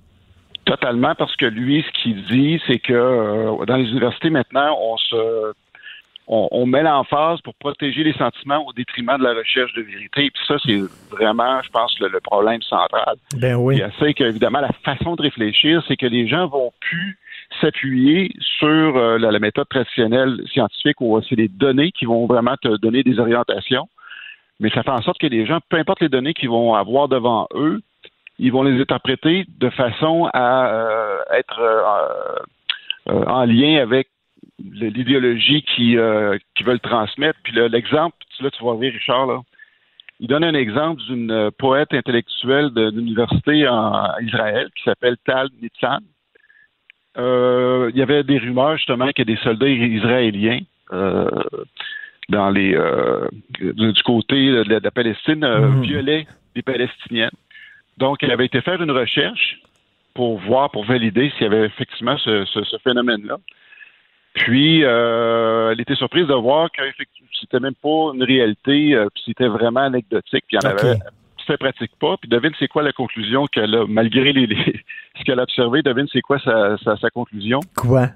[0.65, 4.97] Totalement, parce que lui, ce qu'il dit, c'est que euh, dans les universités maintenant, on
[4.97, 5.53] se
[6.27, 10.31] on, on met l'emphase pour protéger les sentiments au détriment de la recherche de vérité.
[10.31, 10.79] Puis ça, c'est
[11.11, 13.15] vraiment, je pense, le, le problème central.
[13.37, 13.77] Ben oui.
[13.77, 17.17] Il c'est qu'évidemment, la façon de réfléchir, c'est que les gens vont plus
[17.61, 22.55] s'appuyer sur euh, la, la méthode traditionnelle scientifique où c'est les données qui vont vraiment
[22.61, 23.87] te donner des orientations.
[24.59, 27.07] Mais ça fait en sorte que les gens, peu importe les données qu'ils vont avoir
[27.07, 27.81] devant eux,
[28.39, 34.07] ils vont les interpréter de façon à euh, être euh, en lien avec
[34.71, 37.37] l'idéologie qui, euh, veulent transmettre.
[37.43, 39.41] Puis l'exemple, là, tu vas voir Richard, là.
[40.19, 45.49] Il donne un exemple d'une euh, poète intellectuelle de- d'université en Israël qui s'appelle Tal
[45.61, 45.99] Nitzan.
[47.17, 50.59] Euh, il y avait des rumeurs justement que des soldats israéliens
[50.93, 51.29] euh,
[52.29, 53.27] dans les euh,
[53.59, 55.81] du côté de la, de la Palestine Mhm.
[55.81, 57.35] violaient des Palestiniennes.
[57.97, 59.59] Donc, elle avait été faire une recherche
[60.15, 63.37] pour voir, pour valider s'il y avait effectivement ce, ce- ce phénomène-là.
[64.33, 66.81] Puis, euh, elle était surprise de voir que
[67.39, 70.43] c'était même pas une réalité, euh, puis c'était vraiment anecdotique.
[70.47, 70.97] Puis, il y en avait,
[71.45, 72.15] ça pratique pas.
[72.17, 74.81] Puis, devine c'est quoi la conclusion qu'elle a, malgré les, les-
[75.19, 77.59] ce qu'elle a observé, devine c'est quoi sa, sa, sa conclusion?
[77.75, 78.07] Quoi?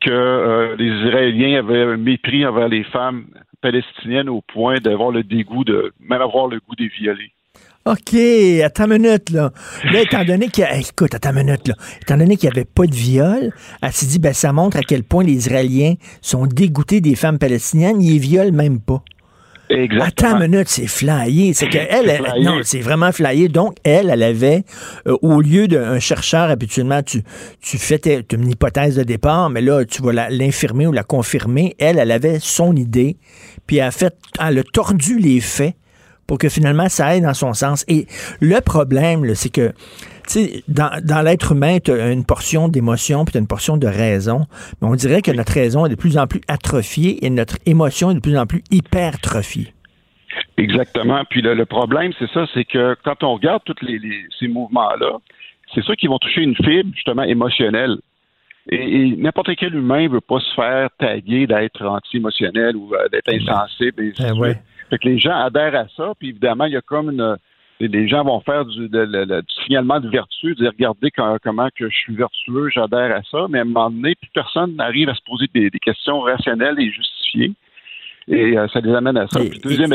[0.00, 3.26] Que euh, les Israéliens avaient un mépris envers les femmes
[3.60, 7.32] palestiniennes au point d'avoir le dégoût de, même avoir le goût des violer.
[7.86, 8.14] OK,
[8.64, 9.50] attends une minute, là.
[9.84, 11.74] Là, étant donné qu'il y a- écoute, attends une minute, là.
[12.02, 13.50] Étant donné qu'il n'y avait pas de viol,
[13.80, 17.38] elle s'est dit, ben, ça montre à quel point les Israéliens sont dégoûtés des femmes
[17.38, 18.02] palestiniennes.
[18.02, 19.02] Ils les violent même pas.
[20.00, 21.52] Attends une minute, c'est flyé.
[21.54, 23.48] C'est que elle, non, c'est vraiment flyé.
[23.48, 24.64] Donc, elle, elle avait,
[25.06, 27.22] euh, au lieu d'un chercheur, habituellement, tu,
[27.60, 28.00] tu fais
[28.32, 31.74] une hypothèse de départ, mais là, tu vas l'infirmer ou la confirmer.
[31.78, 33.18] Elle, elle avait son idée,
[33.66, 35.74] puis elle a fait, elle a tordu les faits
[36.28, 37.84] pour que finalement ça aille dans son sens.
[37.88, 38.06] Et
[38.40, 39.72] le problème, c'est que
[40.68, 43.88] dans, dans l'être humain, tu as une portion d'émotion puis tu as une portion de
[43.88, 44.46] raison.
[44.80, 48.10] Mais on dirait que notre raison est de plus en plus atrophiée et notre émotion
[48.12, 49.72] est de plus en plus hypertrophiée.
[50.58, 51.24] Exactement.
[51.30, 53.98] Puis le, problème, c'est ça, c'est que quand on regarde tous les,
[54.38, 55.18] ces mouvements-là,
[55.74, 57.96] c'est ceux qui vont toucher une fibre, justement, émotionnelle.
[58.70, 63.32] Et, n'importe quel humain ne veut pas se faire taguer d'être anti-émotionnel ou euh, d'être
[63.32, 64.02] insensible.
[64.02, 64.56] Et ben
[64.90, 67.36] fait que les gens adhèrent à ça, puis évidemment, il y a comme une,
[67.80, 68.88] les gens vont faire du,
[69.64, 71.10] signalement de vertu, dire regardez
[71.42, 74.74] comment que je suis vertueux, j'adhère à ça, mais à un moment donné, plus personne
[74.76, 77.52] n'arrive à se poser des, questions rationnelles et justifiées.
[78.26, 79.40] Et euh, ça les amène à ça.
[79.40, 79.92] Et, deuxième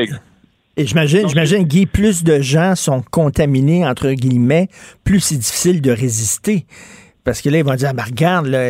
[0.75, 4.69] et j'imagine, j'imagine, Guy, plus de gens sont contaminés, entre guillemets,
[5.03, 6.65] plus c'est difficile de résister.
[7.23, 8.69] Parce que là, ils vont dire, ah, ben, regarde, là,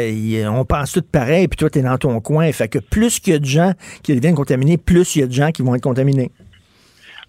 [0.51, 2.51] on pense tout pareil, puis toi, tu es dans ton coin.
[2.51, 3.73] Fait que plus qu'il y a de gens
[4.03, 6.31] qui deviennent contaminés, plus il y a de gens qui vont être contaminés.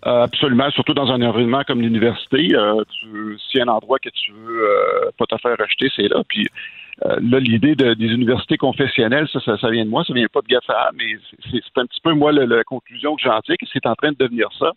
[0.06, 2.54] Euh, absolument, surtout dans un environnement comme l'université.
[2.54, 6.08] Euh, S'il y a un endroit que tu veux euh, pas te faire rejeter, c'est
[6.08, 6.22] là.
[6.28, 6.46] Puis
[7.06, 10.42] euh, là, l'idée de, des universités confessionnelles, ça, ça, vient de moi, ça vient pas
[10.42, 11.16] de GAFA, mais
[11.50, 14.16] c'est un petit peu moi la, conclusion que j'en tire, que c'est en train de
[14.18, 14.72] devenir ça.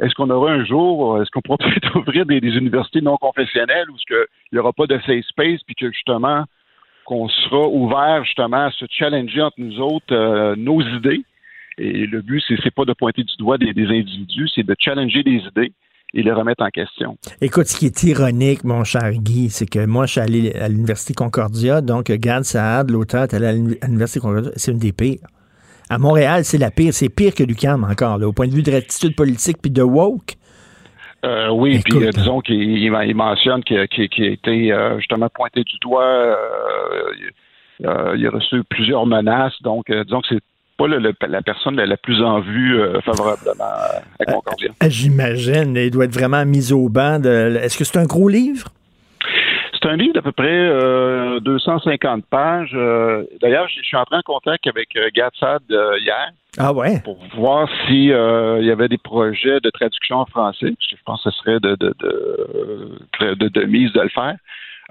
[0.00, 3.96] Est-ce qu'on aura un jour, est-ce qu'on pourra peut-être ouvrir des, universités non confessionnelles où
[4.10, 6.44] il n'y aura pas de safe space, puis que justement
[7.04, 11.24] qu'on sera ouvert justement à se challenger entre nous autres nos idées?
[11.78, 15.22] Et le but, c'est, c'est pas de pointer du doigt des, individus, c'est de challenger
[15.22, 15.72] des idées
[16.14, 17.16] et les remettre en question.
[17.40, 20.68] Écoute, ce qui est ironique, mon cher Guy, c'est que moi, je suis allé à
[20.68, 23.52] l'Université Concordia, donc Gad Saad, l'auteur, est allé à
[23.86, 25.18] l'Université Concordia, c'est une des pires.
[25.90, 26.92] À Montréal, c'est la pire.
[26.92, 30.34] C'est pire que l'UQAM encore, au point de vue de l'attitude politique puis de woke.
[31.24, 36.36] Euh, oui, puis euh, disons qu'il mentionne qu'il a, été euh, justement pointé du doigt.
[37.80, 40.42] il a reçu plusieurs menaces, donc disons que c'est
[40.78, 40.86] pas
[41.26, 43.64] la personne la, plus en vue euh, favorablement
[44.20, 44.70] à Concordia.
[44.82, 45.76] Euh, j'imagine.
[45.76, 47.20] Il doit être vraiment mis au banc.
[47.22, 48.68] Est-ce que c'est un gros livre?
[49.88, 50.68] C'est un livre d'à peu près
[51.40, 52.76] 250 euh, pages.
[53.40, 56.30] D'ailleurs, je suis entré en contact avec Gatsad hier.
[56.58, 57.00] Ah ouais?
[57.04, 58.12] Pour voir s'il y
[58.70, 60.74] avait des projets de traduction en français.
[60.78, 64.36] Je pense que ce serait de, de, de, de mise de le faire.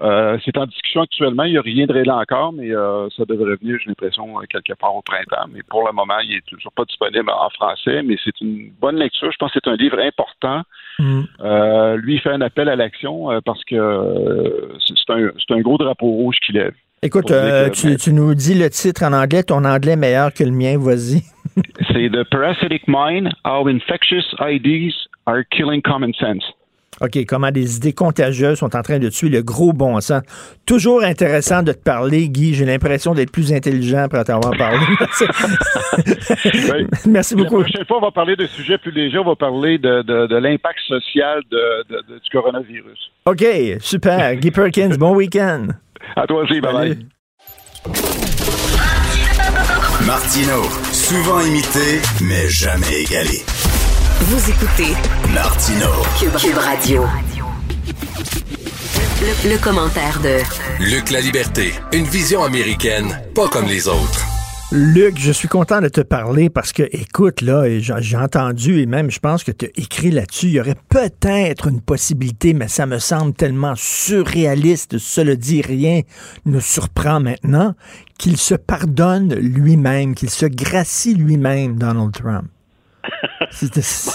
[0.00, 1.44] Euh, c'est en discussion actuellement.
[1.44, 4.44] Il n'y a rien de réel encore, mais euh, ça devrait venir, j'ai l'impression, euh,
[4.48, 5.48] quelque part au printemps.
[5.52, 8.96] Mais pour le moment, il n'est toujours pas disponible en français, mais c'est une bonne
[8.96, 9.30] lecture.
[9.32, 10.62] Je pense que c'est un livre important.
[11.00, 11.94] Mm.
[11.96, 16.36] lui, il fait un appel à l'action parce que c'est un, un, gros drapeau rouge
[16.44, 16.74] qu'il lève.
[17.02, 17.32] Écoute,
[17.72, 20.76] tu, tu, nous dis le titre en anglais, ton anglais est meilleur que le mien,
[20.76, 21.22] vas-y.
[21.92, 24.94] c'est The Parasitic Mind, How Infectious Ideas
[25.26, 26.44] Are Killing Common Sense.
[27.00, 30.22] OK, comment des idées contagieuses sont en train de tuer le gros bon sens.
[30.66, 32.54] Toujours intéressant de te parler, Guy.
[32.54, 34.78] J'ai l'impression d'être plus intelligent après t'avoir parlé.
[37.06, 37.58] Merci beaucoup.
[37.58, 39.18] La prochaine fois, on va parler de sujets plus légers.
[39.18, 43.10] On va parler de, l'impact social du coronavirus.
[43.26, 43.44] OK,
[43.80, 44.36] super.
[44.36, 45.68] Guy Perkins, bon week-end.
[46.16, 46.98] À toi aussi, bye bye.
[50.06, 50.62] Martino,
[50.92, 53.42] souvent imité, mais jamais égalé.
[54.20, 54.94] Vous écoutez
[55.32, 55.86] Martino
[56.18, 57.04] Cube, Radio.
[59.44, 60.38] Le, commentaire de
[60.84, 64.26] Luc La Liberté, une vision américaine, pas comme les autres.
[64.72, 69.08] Luc, je suis content de te parler parce que, écoute, là, j'ai entendu et même
[69.08, 72.86] je pense que tu as écrit là-dessus, il y aurait peut-être une possibilité, mais ça
[72.86, 76.00] me semble tellement surréaliste, cela dit, rien
[76.44, 77.76] ne surprend maintenant,
[78.18, 82.48] qu'il se pardonne lui-même, qu'il se gracie lui-même, Donald Trump.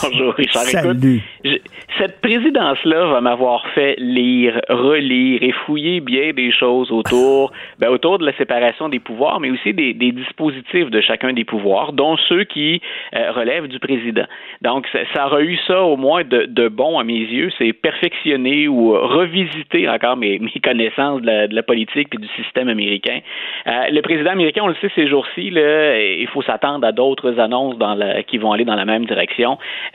[0.03, 0.63] Bonjour Richard.
[0.67, 1.61] Écoute,
[1.97, 8.19] cette présidence-là va m'avoir fait lire, relire et fouiller bien des choses autour, ben, autour
[8.19, 12.17] de la séparation des pouvoirs, mais aussi des, des dispositifs de chacun des pouvoirs, dont
[12.29, 12.81] ceux qui
[13.15, 14.25] euh, relèvent du président.
[14.61, 17.73] Donc, ça, ça, aura eu ça au moins de, de bon à mes yeux, c'est
[17.73, 22.69] perfectionner ou revisiter encore mes, mes connaissances de la, de la, politique et du système
[22.69, 23.19] américain.
[23.67, 27.77] Euh, le président américain, on le sait ces jours-ci, il faut s'attendre à d'autres annonces
[27.77, 29.22] dans la, qui vont aller dans la même direction.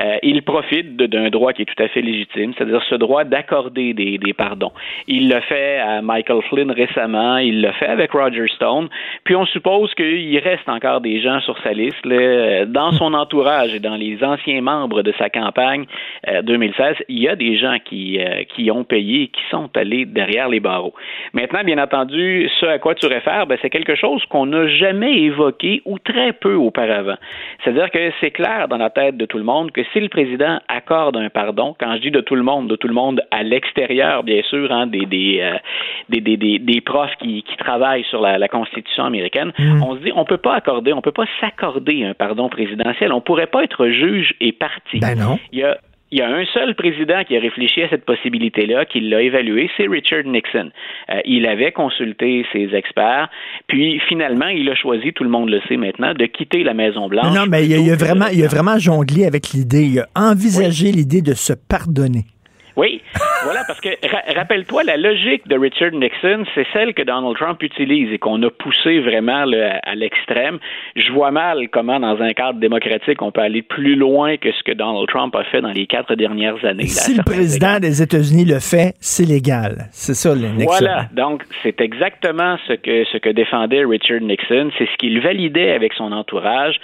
[0.00, 3.94] Euh, il profite d'un droit qui est tout à fait légitime, c'est-à-dire ce droit d'accorder
[3.94, 4.72] des, pardons.
[5.06, 8.88] Il l'a fait à Michael Flynn récemment, il l'a fait avec Roger Stone,
[9.24, 12.06] puis on suppose qu'il reste encore des gens sur sa liste,
[12.68, 15.84] dans son entourage et dans les anciens membres de sa campagne
[16.42, 19.70] 2016, euh, il y a des gens qui, euh, qui ont payé et qui sont
[19.76, 20.94] allés derrière les barreaux.
[21.32, 25.18] Maintenant, bien entendu, ce à quoi tu réfères, ben, c'est quelque chose qu'on n'a jamais
[25.18, 27.16] évoqué ou très peu auparavant.
[27.62, 30.58] C'est-à-dire que c'est clair dans la tête de tout le monde que si le président
[30.68, 33.42] accorde un pardon, quand je dis de tout le monde, de tout le monde à
[33.42, 35.58] l'extérieur, bien sûr, hein, des, des, euh,
[36.08, 39.82] des, des, des, profs qui, qui travaillent sur la, la Constitution américaine, mm.
[39.82, 43.12] on se dit on peut pas accorder, on peut pas s'accorder un pardon présidentiel.
[43.12, 45.00] On pourrait pas être juge et parti.
[45.00, 45.38] Ben non.
[45.52, 45.78] Il y a
[46.10, 49.70] il y a un seul président qui a réfléchi à cette possibilité-là, qui l'a évalué,
[49.76, 50.70] c'est Richard Nixon.
[51.10, 53.28] Euh, il avait consulté ses experts,
[53.66, 57.34] puis finalement, il a choisi, tout le monde le sait maintenant, de quitter la Maison-Blanche.
[57.34, 61.22] Non, mais il a, vraiment, il a vraiment jonglé avec l'idée, il a envisagé l'idée
[61.22, 62.24] de se pardonner.
[62.78, 63.02] Oui,
[63.44, 63.88] voilà, parce que
[64.36, 68.50] rappelle-toi, la logique de Richard Nixon, c'est celle que Donald Trump utilise et qu'on a
[68.50, 69.44] poussé vraiment
[69.82, 70.58] à l'extrême.
[70.96, 74.62] Je vois mal comment, dans un cadre démocratique, on peut aller plus loin que ce
[74.62, 76.86] que Donald Trump a fait dans les quatre dernières années.
[76.86, 79.86] si le président des États-Unis le fait, c'est légal.
[79.90, 80.76] C'est ça, le Nixon.
[80.78, 84.70] Voilà, donc c'est exactement ce que, ce que défendait Richard Nixon.
[84.78, 86.76] C'est ce qu'il validait avec son entourage.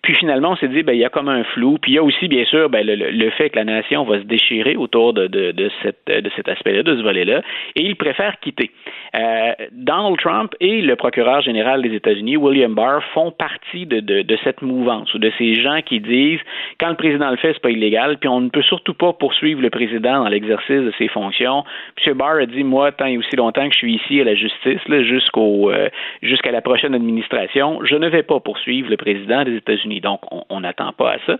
[0.00, 1.76] Puis finalement, on s'est dit, ben, il y a comme un flou.
[1.80, 4.24] Puis il y a aussi, bien sûr, ben, le, fait que la nation va se
[4.24, 5.41] déchirer autour de de,
[5.82, 7.42] cette, de cet aspect-là, de ce volet-là,
[7.76, 8.70] et il préfère quitter.
[9.14, 14.22] Euh, Donald Trump et le procureur général des États-Unis, William Barr, font partie de, de,
[14.22, 16.40] de, cette mouvance ou de ces gens qui disent
[16.80, 19.60] quand le président le fait, c'est pas illégal, puis on ne peut surtout pas poursuivre
[19.60, 21.64] le président dans l'exercice de ses fonctions.
[22.06, 22.14] M.
[22.14, 24.80] Barr a dit moi, tant et aussi longtemps que je suis ici à la justice,
[25.02, 25.88] jusqu'au euh,
[26.22, 30.00] jusqu'à la prochaine administration, je ne vais pas poursuivre le président des États-Unis.
[30.00, 31.36] Donc, on n'attend pas à ça.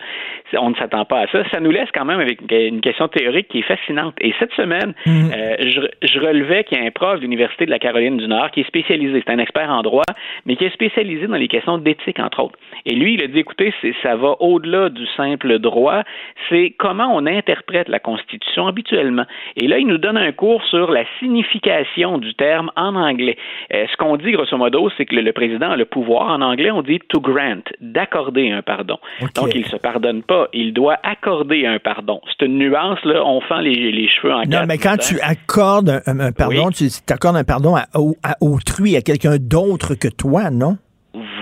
[0.59, 1.43] On ne s'attend pas à ça.
[1.51, 4.95] Ça nous laisse quand même avec une question théorique qui est fascinante et cette semaine,
[5.07, 5.31] mhm.
[5.35, 5.57] euh,
[6.03, 8.61] je, relevais qu'il y a un prof de l'Université de la Caroline du Nord qui
[8.61, 10.05] est spécialisé, c'est un expert en droit,
[10.47, 12.59] mais qui est spécialisé dans les questions d'éthique, entre autres.
[12.87, 16.03] Et lui, il a dit, écoutez, ça va au-delà du simple droit,
[16.49, 19.25] c'est comment on interprète la Constitution habituellement.
[19.57, 23.37] Et là, il nous donne un cours sur la signification du terme en anglais.
[23.73, 26.71] Euh, ce qu'on dit, grosso modo, c'est que le, président a le pouvoir, en anglais,
[26.71, 28.99] on dit to grant, d'accorder un pardon.
[29.35, 32.21] Donc, il ne se pardonne pas, il doit accorder un pardon.
[32.29, 36.03] C'est une nuance, là, on fait les les cheveux en Non, mais quand tu accordes
[36.07, 40.79] un, pardon, tu accordes un pardon à autrui, à quelqu'un d'autre que toi, non?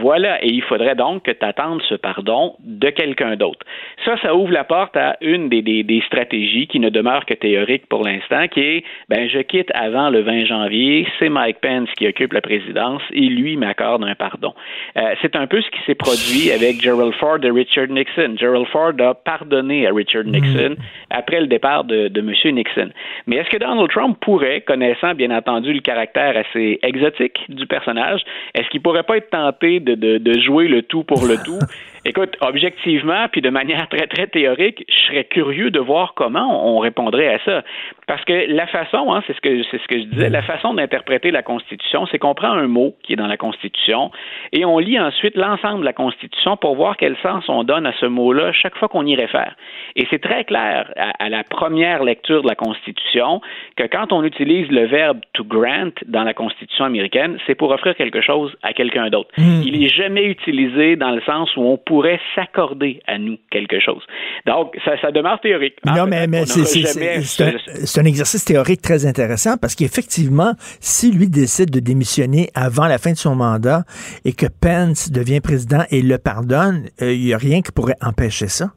[0.01, 3.67] Voilà, et il faudrait donc que tu attendes ce pardon de quelqu'un d'autre.
[4.05, 7.35] Ça, ça ouvre la porte à une des, des, des stratégies qui ne demeure que
[7.35, 11.89] théorique pour l'instant, qui est, ben, je quitte avant le 20 janvier, c'est Mike Pence
[11.97, 14.55] qui occupe la présidence et lui m'accorde un pardon.
[14.97, 18.37] Euh, c'est un peu ce qui s'est produit avec Gerald Ford et Richard Nixon.
[18.37, 20.31] Gerald Ford a pardonné à Richard mm.
[20.31, 20.77] Nixon
[21.11, 22.55] après le départ de, de M.
[22.55, 22.91] Nixon.
[23.27, 28.23] Mais est-ce que Donald Trump pourrait, connaissant bien entendu le caractère assez exotique du personnage,
[28.55, 31.59] est-ce qu'il pourrait pas être tenté de de, jouer le tout pour le tout.
[32.05, 36.79] Écoute, objectivement, puis de manière très, très théorique, je serais curieux de voir comment on
[36.79, 37.63] répondrait à ça.
[38.07, 40.75] Parce que la façon, hein, c'est ce que c'est ce que je disais, la façon
[40.75, 44.11] d'interpréter la Constitution, c'est qu'on prend un mot qui est dans la Constitution
[44.53, 47.93] et on lit ensuite l'ensemble de la Constitution pour voir quel sens on donne à
[48.01, 49.55] ce mot-là chaque fois qu'on y réfère.
[49.95, 53.41] Et c'est très clair à, la première lecture de la Constitution
[53.77, 57.95] que quand on utilise le verbe to grant dans la Constitution américaine, c'est pour offrir
[57.95, 59.31] quelque chose à quelqu'un d'autre.
[59.37, 59.63] Hmm.
[59.65, 64.03] Il n'est jamais utilisé dans le sens où on pourrait s'accorder à nous quelque chose.
[64.47, 65.75] Donc, ça, ça demeure théorique.
[65.85, 71.81] Non, mais, mais c'est un exercice théorique très intéressant parce qu'effectivement, si lui décide de
[71.81, 73.83] démissionner avant la fin de son mandat
[74.25, 77.97] et que Pence devient président et le pardonne, euh, il n'y a rien qui pourrait
[78.01, 78.71] empêcher ça.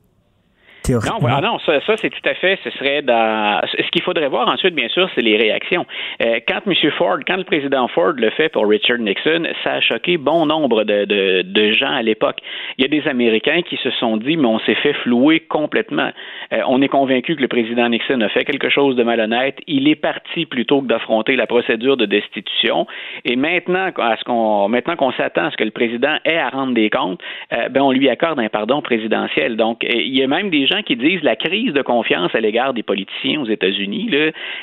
[1.41, 3.61] Non, non, ça, c'est tout à fait, ce serait dans...
[3.67, 5.85] Ce qu'il faudrait voir ensuite, bien sûr, c'est les réactions.
[6.23, 6.73] Euh, quand M.
[6.97, 10.83] Ford, quand le président Ford le fait pour Richard Nixon, ça a choqué bon nombre
[10.83, 12.39] de, de, de gens à l'époque.
[12.77, 16.09] Il y a des Américains qui se sont dit, mais on s'est fait flouer complètement.
[16.51, 19.57] Euh, on est convaincu que le président Nixon a fait quelque chose de malhonnête.
[19.67, 22.87] Il est parti plutôt que d'affronter la procédure de destitution.
[23.25, 26.49] Et maintenant, à ce qu'on, maintenant qu'on s'attend à ce que le président ait à
[26.49, 27.21] rendre des comptes,
[27.53, 29.55] euh, ben on lui accorde un pardon présidentiel.
[29.55, 32.73] Donc, il y a même des gens qui disent la crise de confiance à l'égard
[32.73, 34.09] des politiciens aux États-Unis,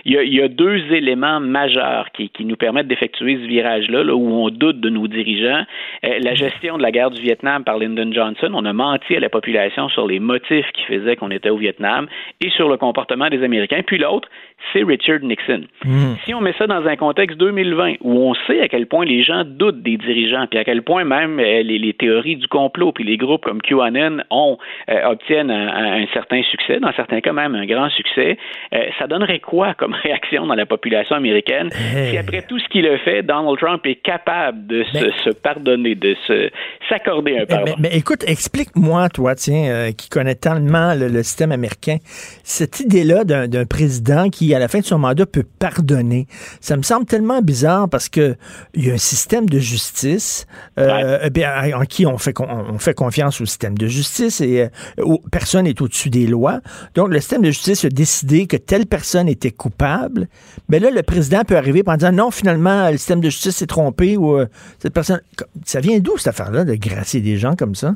[0.05, 4.81] il y, a, deux éléments majeurs qui, nous permettent d'effectuer ce virage-là, où on doute
[4.81, 5.65] de nos dirigeants.
[6.05, 9.21] Euh, la gestion de la guerre du Vietnam par Lyndon Johnson, on a menti à
[9.21, 12.09] la population sur les motifs qui faisaient qu'on était au Vietnam
[12.41, 13.83] et sur le comportement des Américains.
[13.87, 14.29] Puis l'autre,
[14.73, 15.65] c'est Richard Nixon.
[15.85, 16.15] Hmm.
[16.25, 19.23] Si on met ça dans un contexte 2020 où on sait à quel point les
[19.23, 23.05] gens doutent des dirigeants, puis à quel point même euh, les, théories du complot, puis
[23.05, 24.59] les groupes comme QAnon ont,
[24.89, 28.39] euh, obtiennent un un certain succès, dans certains cas même un grand succès,
[28.73, 32.87] euh, ça donnerait quoi comme réaction dans la population américaine si après tout ce qu'il
[32.87, 36.51] a fait, Donald Trump est capable de se, pardonner, de se
[36.89, 37.75] s'accorder un pardon?
[37.79, 41.97] Mais, écoute, explique-moi, toi, tiens, euh, qui connais tellement le, système américain,
[42.43, 46.27] cette idée-là d'un président qui, à la fin de son mandat, peut pardonner.
[46.61, 48.37] Ça me semble tellement bizarre parce que
[48.75, 50.47] il y a un système de justice
[50.79, 54.69] euh, eh en qui on fait, on fait confiance au système de justice et
[54.99, 56.61] euh, personne n'est au-dessus des lois.
[56.95, 60.29] Donc, le système de justice a décidé que telle personne était coupable.
[60.69, 63.67] Mais là, le président peut arriver en disant non, finalement, le système de justice s'est
[63.67, 64.47] trompé ou euh,
[64.79, 65.21] cette personne.
[65.65, 67.95] Ça vient d'où cette affaire-là de gracier des gens comme ça?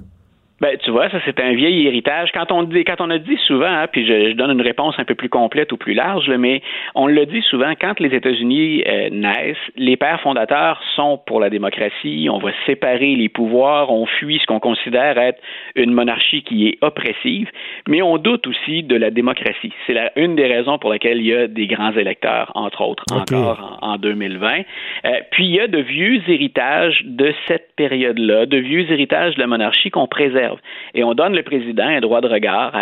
[0.64, 2.30] Ben, tu vois, ça c'est un vieil héritage.
[2.32, 5.04] Quand on dit, quand on a dit souvent, hein, puis je, donne une réponse un
[5.04, 6.62] peu plus complète ou plus large, mais
[6.94, 11.50] on le dit souvent, quand les États-Unis euh, naissent, les pères fondateurs sont pour la
[11.50, 12.28] démocratie.
[12.32, 15.38] On va séparer les pouvoirs, on fuit ce qu'on considère être
[15.74, 17.50] une monarchie qui est oppressive,
[17.86, 19.72] mais on doute aussi de la démocratie.
[19.86, 23.80] C'est une des raisons pour lesquelles il y a des grands électeurs, entre autres, encore
[23.82, 24.60] en, en 2020.
[25.04, 29.40] Euh, puis il y a de vieux héritages de cette période-là, de vieux héritages de
[29.40, 30.53] la monarchie qu'on préserve.
[30.94, 32.72] Et on donne le président un droit de regard,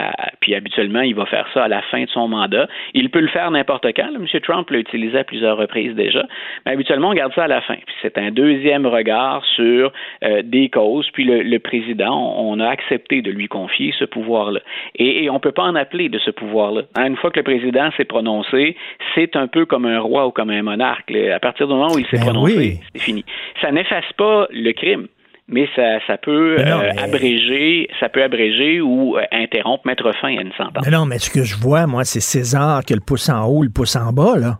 [0.40, 2.69] puis habituellement, il va faire ça à la fin de son mandat.
[2.94, 4.09] Il peut le faire n'importe quand.
[4.15, 4.27] M.
[4.43, 6.24] Trump l'a utilisé à plusieurs reprises déjà.
[6.65, 7.74] Mais habituellement, on garde ça à la fin.
[7.74, 9.93] Puis c'est un deuxième regard sur
[10.24, 11.09] euh, des causes.
[11.12, 14.61] Puis le, président, on, a accepté de lui confier ce pouvoir-là.
[14.97, 16.82] Et, on ne peut pas en appeler de ce pouvoir-là.
[16.94, 18.77] Hein, une fois que le président s'est prononcé,
[19.15, 21.12] c'est un peu comme un roi ou comme un monarque.
[21.12, 23.24] À partir du moment où il s'est ben prononcé, c'est fini.
[23.61, 25.09] Ça n'efface pas le crime
[25.52, 30.42] mais ça, ça peut euh, abréger, ça peut abréger ou euh, interrompre, mettre fin à
[30.42, 30.84] une sentence.
[30.84, 33.44] Mais non, mais ce que je vois, moi, c'est César qui a le pouce en
[33.44, 34.58] haut, le pouce en bas, là.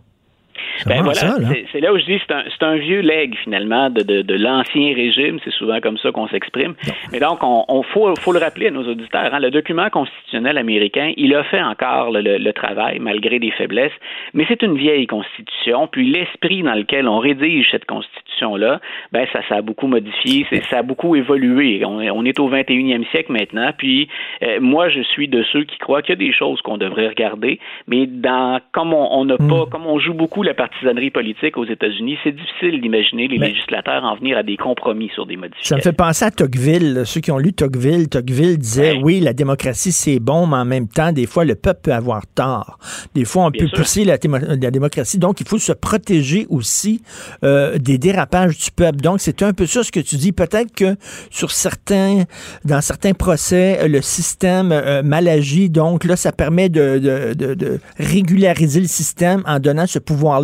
[0.85, 1.35] Ben voilà,
[1.71, 4.93] c'est là où je dis c'est un, un vieux leg finalement de, de, de l'ancien
[4.93, 6.73] régime, c'est souvent comme ça qu'on s'exprime.
[7.11, 10.57] Mais donc on, on faut, faut, le rappeler à nos auditeurs, hein, le document constitutionnel
[10.57, 13.91] américain, il a fait encore le, le, travail malgré des faiblesses,
[14.33, 18.79] mais c'est une vieille constitution, puis l'esprit dans lequel on rédige cette constitution là,
[19.11, 21.83] ben ça, ça a beaucoup modifié, ça a beaucoup évolué.
[21.85, 24.09] On, on est au 21e siècle maintenant, puis
[24.43, 27.07] euh, moi je suis de ceux qui croient qu'il y a des choses qu'on devrait
[27.07, 29.49] regarder, mais dans comme on n'a hmm.
[29.49, 34.03] pas, comme on joue beaucoup la partisanerie politique aux États-Unis, c'est difficile d'imaginer les législateurs
[34.03, 35.75] en venir à des compromis sur des modifications.
[35.75, 37.03] Ça me fait penser à Tocqueville.
[37.05, 40.87] Ceux qui ont lu Tocqueville, Tocqueville disait oui, la démocratie c'est bon, mais en même
[40.87, 42.77] temps, des fois, le peuple peut avoir tort.
[43.15, 45.17] Des fois, on peut pousser la, démocratie.
[45.17, 47.01] Donc, il faut se protéger aussi
[47.43, 48.97] euh, des dérapages du peuple.
[48.97, 50.31] Donc, c'est un peu ça ce que tu dis.
[50.31, 50.95] Peut-être que
[51.29, 52.23] sur certains,
[52.65, 55.69] dans certains procès, le système euh, mal agit.
[55.69, 59.99] Donc, là, ça permet de, de régulariser le système en donnant ce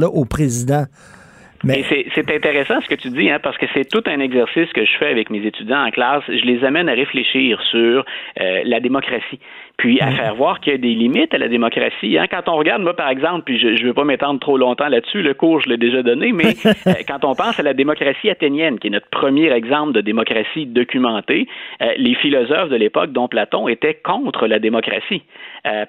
[0.08, 0.86] au président.
[1.64, 4.86] Mais c'est intéressant ce que tu dis, hein, parce que c'est tout un exercice que
[4.86, 6.24] je fais avec mes étudiants en classe.
[6.28, 8.06] Je les amène à réfléchir sur
[8.40, 9.40] euh, la démocratie,
[9.78, 12.18] puis à faire voir qu'il y a des limites à la démocratie.
[12.18, 12.28] Hein.
[12.30, 15.22] Quand on regarde, moi par exemple, puis je ne veux pas m'étendre trop longtemps là-dessus,
[15.22, 16.56] le cours je l'ai déjà donné, mais
[16.88, 20.66] euh, quand on pense à la démocratie athénienne, qui est notre premier exemple de démocratie
[20.66, 21.48] documentée,
[21.82, 25.24] euh, les philosophes de l'époque, dont Platon, étaient contre la démocratie.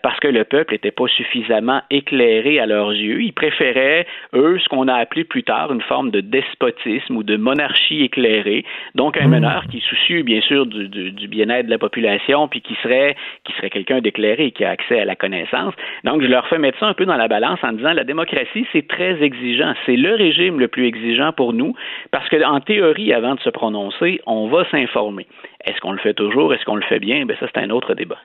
[0.02, 3.22] Parce que le peuple n'était pas suffisamment éclairé à leurs yeux.
[3.22, 7.36] Ils préféraient, eux, ce qu'on a appelé plus tard une forme de despotisme ou de
[7.36, 8.64] monarchie éclairée.
[8.94, 9.30] Donc, un hmm.
[9.30, 13.16] meneur qui est soucieux, bien sûr, du, du, bien-être de la population, puis qui serait,
[13.44, 15.74] qui serait quelqu'un d'éclairé, qui a accès à la connaissance.
[16.04, 18.66] Donc, je leur fais mettre ça un peu dans la balance en disant la démocratie,
[18.72, 19.74] c'est très exigeant.
[19.86, 21.74] C'est le régime le plus exigeant pour nous,
[22.10, 25.26] parce que, en théorie, avant de se prononcer, on va s'informer.
[25.64, 26.54] Est-ce qu'on le fait toujours?
[26.54, 27.26] Est-ce qu'on le fait bien?
[27.26, 28.16] Ben ça, c'est un autre débat.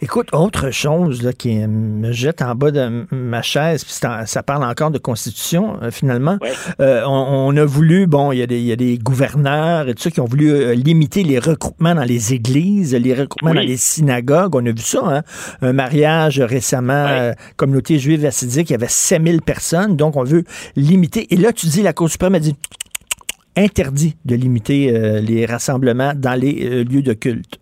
[0.00, 4.62] Écoute, autre chose là, qui me jette en bas de ma chaise, puis ça parle
[4.62, 6.38] encore de constitution, euh, finalement.
[6.80, 10.26] Euh, on, a voulu, bon, il y, a des gouverneurs et tout ça qui ont
[10.26, 14.54] voulu euh, limiter les regroupements dans les églises, les regroupements dans les synagogues.
[14.54, 15.22] On a vu ça, hein?
[15.62, 20.44] Un mariage récemment, communauté juive assidique, il y avait 5000 personnes, donc on veut
[20.76, 21.26] limiter.
[21.34, 22.54] Et là, tu dis, la Cour suprême a dit
[23.58, 27.58] interdit de limiter euh, les rassemblements dans les euh, lieux de culte.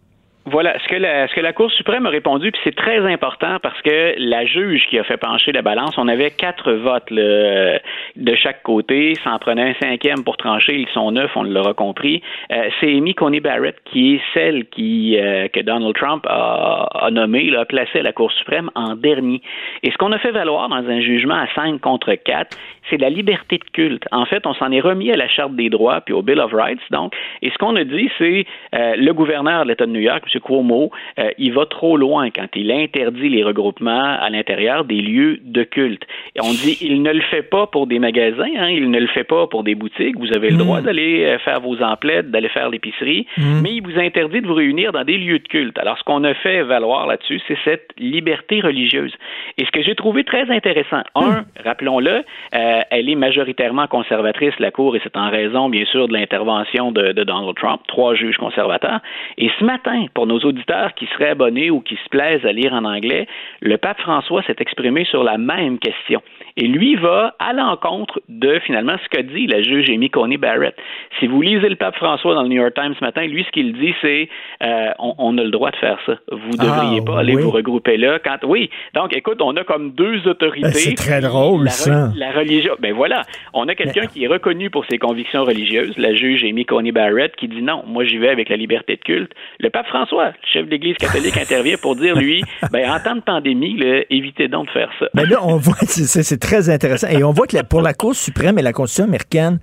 [0.49, 3.59] Voilà, ce que la, ce que la Cour suprême a répondu, puis c'est très important
[3.61, 8.35] parce que la juge qui a fait pencher la balance, on avait quatre votes de
[8.37, 12.23] chaque côté, s'en prenait un cinquième pour trancher, ils sont neuf, on l'aura compris.
[12.53, 17.11] Euh, c'est Amy Coney Barrett qui est celle qui euh, que Donald Trump a, a
[17.11, 19.43] nommée, a placé à la Cour suprême en dernier.
[19.83, 22.57] Et ce qu'on a fait valoir dans un jugement à cinq contre quatre,
[22.89, 24.05] c'est la liberté de culte.
[24.13, 26.53] En fait, on s'en est remis à la Charte des droits puis au Bill of
[26.53, 27.15] Rights, donc.
[27.43, 28.47] Et ce qu'on a dit, c'est
[28.77, 30.23] euh, le gouverneur de l'État de New York.
[30.39, 35.39] Cuomo, euh, il va trop loin quand il interdit les regroupements à l'intérieur des lieux
[35.43, 36.05] de culte.
[36.35, 39.07] Et on dit, il ne le fait pas pour des magasins, hein, il ne le
[39.07, 40.19] fait pas pour des boutiques.
[40.19, 40.85] Vous avez le droit mm.
[40.85, 43.61] d'aller euh, faire vos emplettes, d'aller faire l'épicerie, mm.
[43.63, 45.79] mais il vous interdit de vous réunir dans des lieux de culte.
[45.79, 49.13] Alors, ce qu'on a fait valoir là-dessus, c'est cette liberté religieuse.
[49.59, 51.45] Et ce que j'ai trouvé très intéressant, un, mm.
[51.65, 56.13] rappelons-le, euh, elle est majoritairement conservatrice, la Cour, et c'est en raison, bien sûr, de
[56.13, 59.01] l'intervention de, de Donald Trump, trois juges conservateurs.
[59.39, 62.73] Et ce matin, pour nos auditeurs qui seraient abonnés ou qui se plaisent à lire
[62.73, 63.27] en anglais,
[63.61, 66.23] le pape François s'est exprimé sur la même question.
[66.57, 70.75] Et lui va à l'encontre de finalement ce qu'a dit la juge Amy Coney Barrett.
[71.21, 73.51] Si vous lisez le pape François dans le New York Times ce matin, lui, ce
[73.51, 74.29] qu'il dit, c'est
[74.63, 76.15] euh, on, a le droit de faire ça.
[76.31, 78.19] Vous ne devriez ah, pas aller vous regrouper là.
[78.25, 80.69] Quand oui, donc écoute, on a comme deux autorités.
[80.69, 82.11] Ben, c'est très drôle la, ça.
[82.17, 82.75] La religion.
[82.79, 83.23] Ben voilà,
[83.53, 87.37] on a quelqu'un qui est reconnu pour ses convictions religieuses, la juge Amy Coney Barrett,
[87.37, 89.33] qui dit non, moi j'y vais avec la liberté de culte.
[89.61, 92.43] Le pape François, le chef de l'Église catholique, intervient pour dire lui,
[92.73, 93.79] ben en temps de pandémie,
[94.09, 95.07] évitez donc de faire ça.
[95.13, 97.09] Mais ben là, on voit, c'est très intéressant.
[97.09, 99.59] Et on voit que pour la Cour suprême et la Constitution américaine,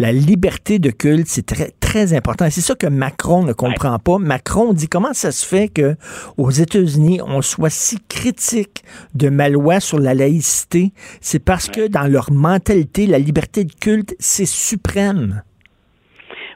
[0.00, 2.44] la liberté de culte, c'est très, très important.
[2.46, 4.18] Et c'est ça que Macron ne comprend pas.
[4.18, 5.94] Macron dit comment ça se fait que
[6.36, 8.82] aux États-Unis, on soit si critique
[9.14, 10.92] de ma loi sur la laïcité?
[11.20, 15.42] C'est parce que dans leur mentalité, la liberté de culte, c'est suprême.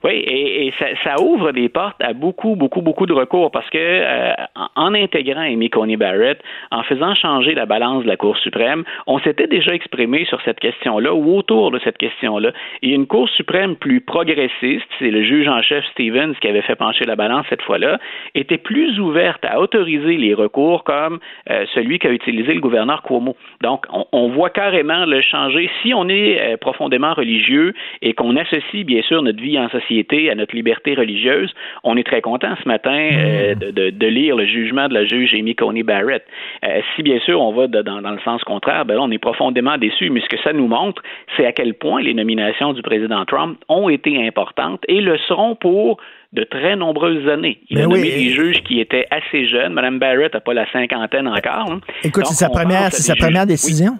[0.04, 0.72] Oui, et,
[1.02, 4.32] ça, ouvre des portes à beaucoup, beaucoup, beaucoup de recours parce que euh,
[4.76, 9.18] en intégrant Amy Coney Barrett, en faisant changer la balance de la Cour suprême, on
[9.18, 12.52] s'était déjà exprimé sur cette question-là ou autour de cette question-là.
[12.82, 16.76] Et une Cour suprême plus progressiste, c'est le juge en chef Stevens qui avait fait
[16.76, 17.98] pencher la balance cette fois-là,
[18.34, 21.18] était plus ouverte à autoriser les recours comme
[21.50, 23.36] euh, celui qu'a utilisé le gouverneur Cuomo.
[23.62, 25.70] Donc, on, on, voit carrément le changer.
[25.82, 29.87] Si on est euh, profondément religieux et qu'on associe bien sûr notre vie en société
[30.30, 31.52] à notre liberté religieuse.
[31.84, 33.90] On est très content ce matin euh, mm.
[33.90, 36.24] de, lire le jugement de la juge Amy Coney Barrett.
[36.64, 40.10] Euh, si bien sûr on va dans, le sens contraire, ben on est profondément déçu.
[40.10, 41.02] Mais ce que ça nous montre,
[41.36, 45.54] c'est à quel point les nominations du président Trump ont été importantes et le seront
[45.54, 45.98] pour
[46.32, 47.58] de très nombreuses années.
[47.70, 49.72] Il ben a nommé des juges qui étaient assez jeunes.
[49.72, 51.72] Mme Barrett n'a pas la cinquantaine encore.
[51.72, 51.80] Hein.
[52.04, 53.98] Écoute, c'est sa première, sa première décision?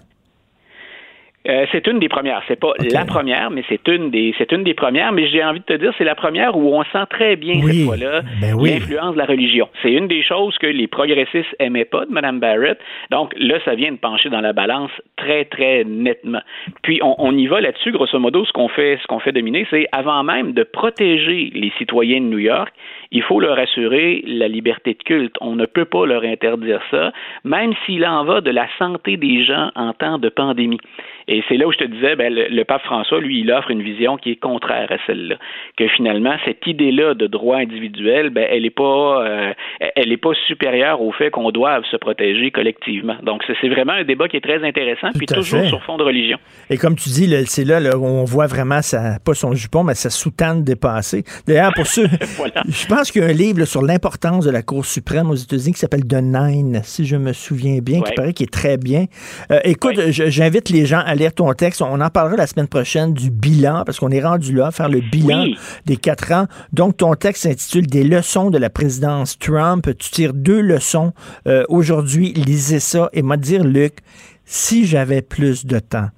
[1.48, 2.42] Euh, c'est une des premières.
[2.46, 5.12] C'est pas la première, mais c'est une des c'est une des premières.
[5.12, 7.84] Mais j'ai envie de te dire, c'est la première où on sent très bien cette
[7.84, 9.68] fois-là ben l'influence de la religion.
[9.82, 12.78] C'est une des choses que les progressistes aimaient pas de Mme Barrett.
[13.10, 16.42] Donc là, ça vient de pencher dans la balance très très nettement.
[16.82, 17.92] Puis on, on y va là-dessus.
[17.92, 21.72] Grosso modo, ce qu'on fait ce qu'on fait dominer, c'est avant même de protéger les
[21.78, 22.72] citoyens de New York,
[23.10, 25.34] il faut leur assurer la liberté de culte.
[25.40, 27.12] On ne peut pas leur interdire ça,
[27.44, 30.80] même s'il en va de la santé des gens en temps de pandémie.
[31.28, 33.82] Et c'est là où je te disais, ben, le, pape François, lui, il offre une
[33.82, 35.36] vision qui est contraire à celle-là.
[35.76, 39.52] Que finalement, cette idée-là de droit individuel, ben, elle n'est pas, euh,
[39.94, 43.16] elle est pas supérieure au fait qu'on doive se protéger collectivement.
[43.22, 46.38] Donc, c'est vraiment un débat qui est très intéressant, puis toujours sur fond de religion.
[46.70, 49.94] Et comme tu dis, c'est là, où on voit vraiment, sa, pas son jupon, mais
[49.94, 51.24] sa soutane dépassée.
[51.46, 54.84] D'ailleurs, pour ceux, je pense qu'il y a un livre sur l'importance de la Cour
[54.84, 58.44] suprême aux États-Unis qui s'appelle The Nine, si je me souviens bien, qui paraît qu'il
[58.44, 59.06] est très bien.
[59.52, 61.80] Euh, écoute, j'invite les gens à lire ton texte.
[61.80, 65.00] On en parlera la semaine prochaine du bilan, parce qu'on est rendu là, faire le
[65.00, 65.46] bilan
[65.86, 66.46] des quatre ans.
[66.72, 69.88] Donc, ton texte s'intitule Des leçons de la présidence Trump.
[69.98, 71.12] Tu tires deux leçons
[71.46, 72.32] euh, aujourd'hui.
[72.32, 73.98] Lisez ça et m'a dire, Luc,
[74.44, 76.08] si j'avais plus de temps,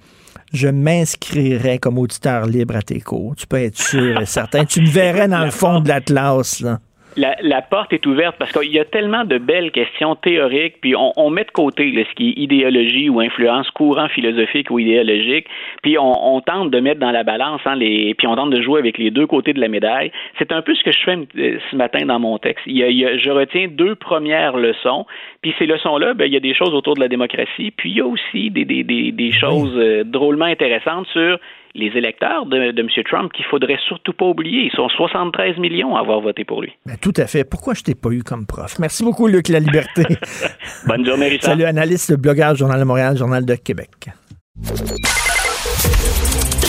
[0.53, 3.35] je m'inscrirais comme auditeur libre à tes cours.
[3.37, 4.65] Tu peux être sûr et certain.
[4.65, 6.81] Tu me verrais dans le fond de l'Atlas, là
[7.17, 11.31] la, porte est ouverte parce qu'il y a tellement de belles questions théoriques, puis on,
[11.31, 15.47] met de côté ce qui est idéologie ou influence, courant philosophique ou idéologique,
[15.83, 18.79] puis on, tente de mettre dans la balance, hein, les, puis on tente de jouer
[18.79, 20.11] avec les deux côtés de la médaille.
[20.39, 22.65] C'est un peu ce que je fais euh, ce matin dans mon texte.
[22.67, 25.07] Il y a, je retiens deux premières leçons,
[25.43, 27.97] puis ces leçons-là, ben, il y a des choses autour de la démocratie, puis il
[27.97, 31.39] y a aussi des, des, des, des choses euh, drôlement intéressantes sur
[31.75, 32.89] les électeurs de, M.
[33.09, 34.65] Trump qu'il faudrait surtout pas oublier.
[34.65, 36.73] Ils sont 73 millions à avoir voté pour lui.
[36.87, 37.45] Ben, tout à fait.
[37.45, 38.79] Pourquoi je t'ai pas eu comme prof?
[38.79, 40.05] Merci beaucoup, Luc La Liberté.
[40.87, 41.51] Bonne journée, Richard.
[41.51, 43.91] Salut, analyste, blogueur, Journal de Montréal, Journal de Québec.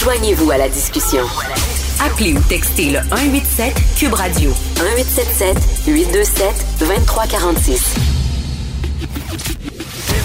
[0.03, 1.23] Joignez-vous à la discussion.
[2.03, 8.11] Appelez ou textez le 187 Cube Radio 1877 827 2346.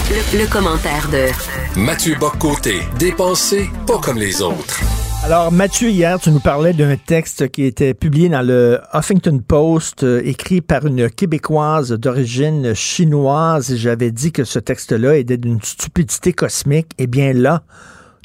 [0.09, 4.81] Le, commentaire de Mathieu Boccoté, dépensé pas comme les autres.
[5.25, 10.05] Alors, Mathieu, hier, tu nous parlais d'un texte qui était publié dans le Huffington Post,
[10.05, 13.73] euh, écrit par une Québécoise d'origine chinoise.
[13.73, 16.93] Et j'avais dit que ce texte-là était d'une stupidité cosmique.
[16.99, 17.65] Eh bien, là,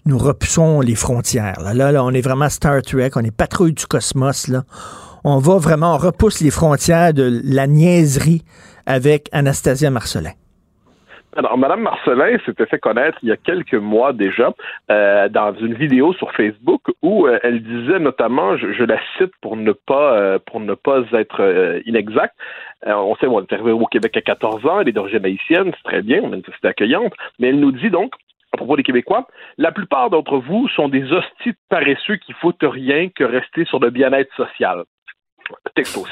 [0.05, 1.59] nous repoussons les frontières.
[1.61, 4.63] Là, là, là, on est vraiment Star Trek, on est patrouille du cosmos, là
[5.23, 8.43] on va vraiment, on repousse les frontières de la niaiserie
[8.85, 10.31] avec Anastasia Marcelin.
[11.33, 14.53] Alors, Madame Marcelin s'était fait connaître il y a quelques mois déjà
[14.89, 19.55] euh, dans une vidéo sur Facebook où euh, elle disait notamment, je, la cite pour
[19.55, 22.35] ne pas euh, pour ne pas être inexact.
[22.85, 25.89] on sait, bon, est arrivée au Québec à 14 ans, elle est d'origine haïtienne, c'est
[25.89, 28.13] très bien, on a une société accueillante, mais elle nous dit donc
[28.53, 29.27] à propos des Québécois,
[29.57, 33.89] la plupart d'entre vous sont des hosties paresseux qui foutent rien que rester sur le
[33.89, 34.83] bien-être social
[35.75, 36.05] texto,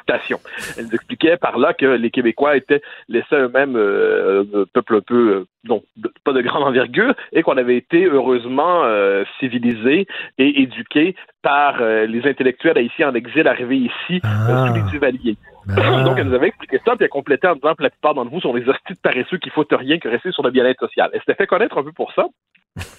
[0.00, 0.38] citation.
[0.76, 5.30] Elle nous expliquait par là que les Québécois étaient laissés eux-mêmes euh, peuple un peu,
[5.30, 5.84] euh, donc
[6.24, 10.06] pas de grande envergure, et qu'on avait été heureusement euh, civilisés
[10.38, 14.66] et éduqués par les intellectuels haïtiens en exil arrivés ici ah.
[14.66, 15.36] sous les Duvaliers.
[15.68, 16.02] Ah.
[16.02, 18.30] Donc, elle nous avait expliqué ça, puis elle complétait en disant que la plupart d'entre
[18.30, 21.10] vous sont des hosties paresseux qui foutent rien que rester sur le bien-être social.
[21.12, 22.26] Elle s'était fait connaître un peu pour ça.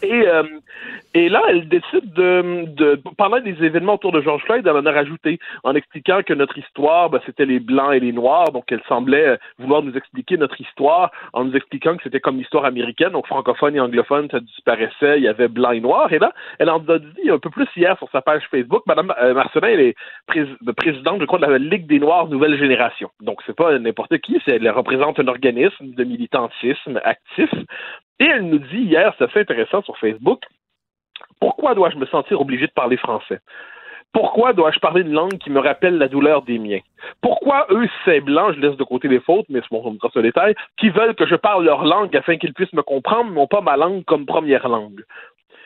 [0.01, 0.43] Et, euh,
[1.13, 4.85] et là, elle décide de, de parler des événements autour de George Floyd, elle en
[4.85, 8.51] a rajouté en expliquant que notre histoire, ben, c'était les blancs et les noirs.
[8.53, 12.63] Donc, elle semblait vouloir nous expliquer notre histoire en nous expliquant que c'était comme l'histoire
[12.63, 16.11] américaine, donc francophone et anglophone, ça disparaissait, il y avait blanc et noir.
[16.13, 18.83] Et là, elle en a dit un peu plus hier sur sa page Facebook.
[18.87, 19.95] Madame euh, Marcelin, elle est
[20.27, 23.09] présidente, je crois, de la Ligue des Noirs Nouvelle Génération.
[23.19, 27.49] Donc, c'est pas n'importe qui, elle représente un organisme de militantisme actif.
[28.19, 30.41] Et elle nous dit hier, c'est assez intéressant sur Facebook,
[31.39, 33.39] pourquoi dois-je me sentir obligé de parler français?
[34.13, 36.79] Pourquoi dois-je parler une langue qui me rappelle la douleur des miens?
[37.21, 40.89] Pourquoi eux, ces blancs, je laisse de côté les fautes, mais on ce détail, qui
[40.89, 44.05] veulent que je parle leur langue afin qu'ils puissent me comprendre, non pas ma langue
[44.05, 45.03] comme première langue?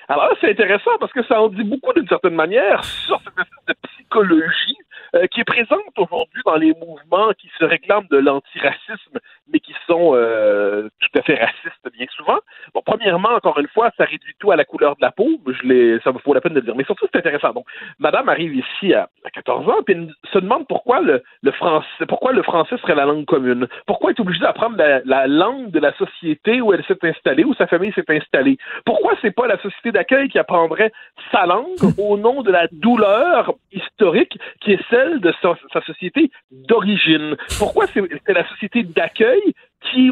[0.07, 3.38] Alors là, c'est intéressant parce que ça en dit beaucoup d'une certaine manière sur cette
[3.38, 4.77] espèce de psychologie
[5.15, 9.19] euh, qui est présente aujourd'hui dans les mouvements qui se réclament de l'antiracisme,
[9.52, 12.38] mais qui sont euh, tout à fait racistes bien souvent.
[12.73, 15.27] Bon, premièrement, encore une fois, ça réduit tout à la couleur de la peau.
[15.48, 16.76] Je ça me faut la peine de le dire.
[16.76, 17.53] Mais surtout, c'est intéressant.
[17.53, 17.65] Donc,
[17.98, 19.95] Madame arrive ici à, 14 ans, puis
[20.31, 23.68] se demande pourquoi le, français, pourquoi le français serait la langue commune.
[23.86, 27.53] Pourquoi est obligée d'apprendre la, la, langue de la société où elle s'est installée, où
[27.56, 28.57] sa famille s'est installée?
[28.86, 30.91] Pourquoi c'est pas la société d'accueil qui apprendrait
[31.31, 37.35] sa langue au nom de la douleur historique qui est celle de sa, société d'origine.
[37.57, 39.53] Pourquoi c'est la société d'accueil
[39.91, 40.11] qui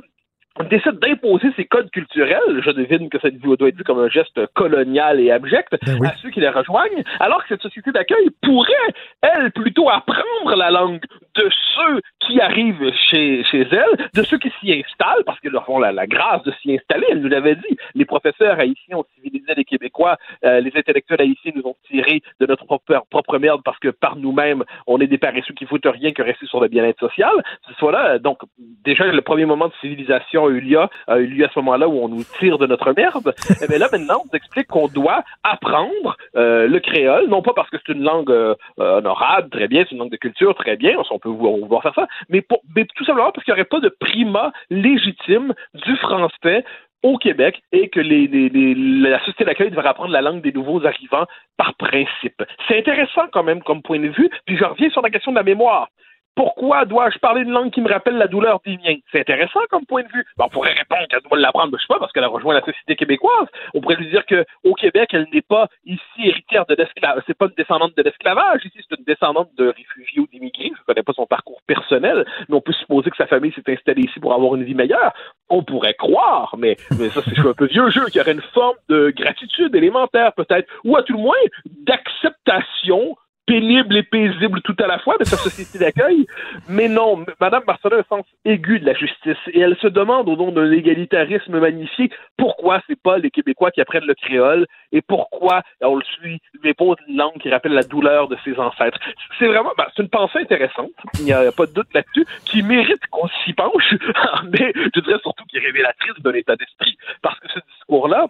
[0.70, 4.46] décide d'imposer ses codes culturels, je devine que ça doit être vu comme un geste
[4.54, 8.74] colonial et abject, ben à ceux qui les rejoignent, alors que cette société d'accueil pourrait,
[9.22, 11.04] elle, plutôt apprendre la langue
[11.38, 15.66] de ceux qui arrivent chez, chez elle, de ceux qui s'y installent, parce qu'ils leur
[15.66, 17.78] font la, grâce de s'y installer, elle nous l'avait dit.
[17.96, 22.46] Les professeurs haïtiens ont civilisé les Québécois, euh, les intellectuels haïtiens nous ont tirés de
[22.46, 26.12] notre propre, propre merde parce que par nous-mêmes, on est des paresseux qui foutent rien
[26.12, 27.32] que rester sur le bien-être social.
[27.68, 28.40] Ce soit là, donc,
[28.84, 32.10] déjà, le premier moment de civilisation a eu lieu, lieu à ce moment-là où on
[32.10, 33.34] nous tire de notre merde.
[33.62, 37.70] Et eh là, maintenant, on explique qu'on doit apprendre euh, le créole, non pas parce
[37.70, 40.98] que c'est une langue euh, honorable, très bien, c'est une langue de culture, très bien,
[41.10, 44.52] on peut vouloir faire ça, mais, tout simplement parce qu'il n'y aurait pas de primat
[44.70, 46.64] légitime du français
[47.04, 51.26] au Québec et que la société d'accueil devrait apprendre la langue des nouveaux arrivants
[51.56, 52.44] par principe.
[52.68, 55.38] C'est intéressant quand même comme point de vue, puis je reviens sur la question de
[55.38, 55.90] la mémoire.
[56.38, 58.98] Pourquoi dois-je parler une langue qui me rappelle la douleur des miens?
[59.12, 60.24] C'est intéressant comme point de vue.
[60.38, 62.62] on pourrait répondre qu'elle doit l'apprendre, mais je sais pas, parce qu'elle a rejoint la
[62.62, 63.48] société québécoise.
[63.74, 67.24] On pourrait lui dire qu'au Québec, elle n'est pas ici héritière de l'esclavage.
[67.26, 68.64] C'est pas une descendante de l'esclavage.
[68.66, 70.72] Ici, c'est une descendante de réfugiés ou d'immigrés.
[70.78, 74.04] Je connais pas son parcours personnel, mais on peut supposer que sa famille s'est installée
[74.04, 75.14] ici pour avoir une vie meilleure.
[75.50, 78.42] On pourrait croire, mais, mais ça, c'est un peu vieux jeu, qu'il y aurait une
[78.54, 81.36] forme de gratitude élémentaire, peut-être, ou à tout le moins,
[81.66, 83.16] d'acceptation
[83.48, 86.28] pénible et paisible tout à la fois de sa société d'accueil.
[86.70, 90.30] Mais non, Madame Marcelin a un sens aigu de la justice et elle se demande
[90.30, 95.02] au nom d'un égalitarisme magnifié pourquoi c'est pas les Québécois qui apprennent le créole et
[95.02, 99.00] pourquoi on le suit, lui pose une langue qui rappelle la douleur de ses ancêtres.
[99.40, 100.92] C'est vraiment, ben, c'est une pensée intéressante.
[101.20, 103.96] Il n'y a pas de doute là-dessus qui mérite qu'on s'y penche,
[104.52, 108.28] mais je dirais surtout qui est révélatrice d'un état d'esprit parce que ce discours-là,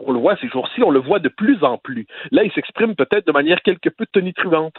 [0.00, 2.06] on le voit ces jours-ci, on le voit de plus en plus.
[2.30, 4.76] Là, il s'exprime peut-être de manière quelque peu tonitruante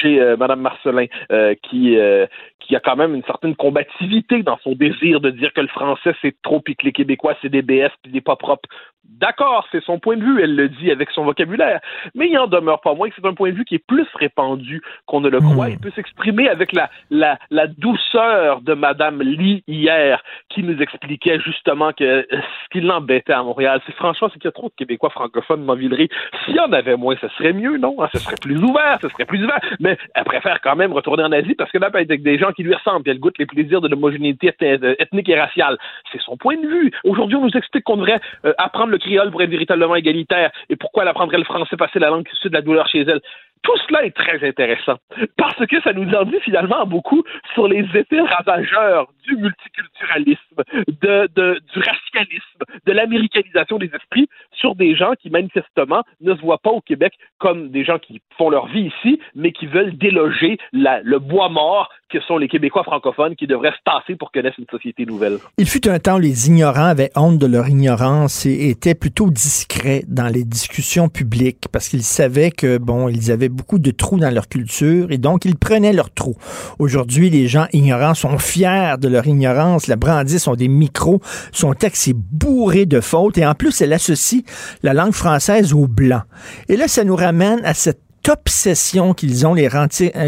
[0.00, 2.26] chez euh, Madame Marcelin, euh, qui euh,
[2.60, 6.14] qui a quand même une certaine combativité dans son désir de dire que le français
[6.22, 8.68] c'est trop puis que les Québécois c'est des BS puis des pas propres.
[9.04, 11.80] D'accord, c'est son point de vue, elle le dit avec son vocabulaire,
[12.14, 14.06] mais il en demeure pas moins que c'est un point de vue qui est plus
[14.14, 15.70] répandu qu'on ne le croit.
[15.70, 21.40] Il peut s'exprimer avec la, la, la douceur de Madame Lee hier, qui nous expliquait
[21.40, 25.10] justement que ce qui l'embêtait à Montréal, c'est franchement c'est qu'il y a trop Québécois
[25.10, 25.76] francophones dans.
[25.76, 27.96] S'il y en avait moins, ce serait mieux, non?
[28.12, 29.60] Ce serait plus ouvert, ce serait plus ouvert.
[29.80, 32.38] Mais elle préfère quand même retourner en Asie parce que là, elle est avec des
[32.38, 34.52] gens qui lui ressemble, puis elle goûte les plaisirs de l'homogénéité
[34.98, 35.78] ethnique et raciale.
[36.10, 36.92] C'est son point de vue.
[37.04, 40.50] Aujourd'hui, on nous explique qu'on devrait euh, apprendre le créole pour être véritablement égalitaire.
[40.68, 43.20] Et pourquoi elle apprendrait le français, passer la langue issue de la douleur chez elle?
[43.62, 44.96] Tout cela est très intéressant
[45.36, 47.22] parce que ça nous en dit finalement beaucoup
[47.54, 50.62] sur les effets ravageurs du multiculturalisme,
[51.00, 51.28] de,
[51.72, 56.70] du racialisme, de l'américanisation des esprits sur des gens qui manifestement ne se voient pas
[56.70, 61.18] au Québec comme des gens qui font leur vie ici, mais qui veulent déloger le
[61.18, 65.06] bois mort que sont les Québécois francophones qui devraient se tasser pour connaître une société
[65.06, 65.38] nouvelle.
[65.56, 69.30] Il fut un temps où les ignorants avaient honte de leur ignorance et étaient plutôt
[69.30, 74.18] discrets dans les discussions publiques parce qu'ils savaient que, bon, ils avaient beaucoup de trous
[74.18, 76.36] dans leur culture et donc ils prenaient leurs trous.
[76.78, 81.20] Aujourd'hui, les gens ignorants sont fiers de leur ignorance, la brandissent, ont des micros,
[81.52, 84.42] son texte est bourré de fautes et en plus, elle associe
[84.82, 86.22] la langue française au blanc.
[86.68, 89.68] Et là, ça nous ramène à cette obsession qu'ils ont, les,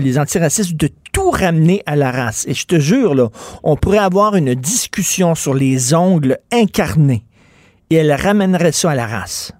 [0.01, 2.45] les antiracistes, de tout ramener à la race.
[2.49, 3.31] Et je te jure, là,
[3.63, 7.25] on pourrait avoir une discussion sur les ongles incarnés
[7.91, 9.53] et elle ramènerait ça à la race.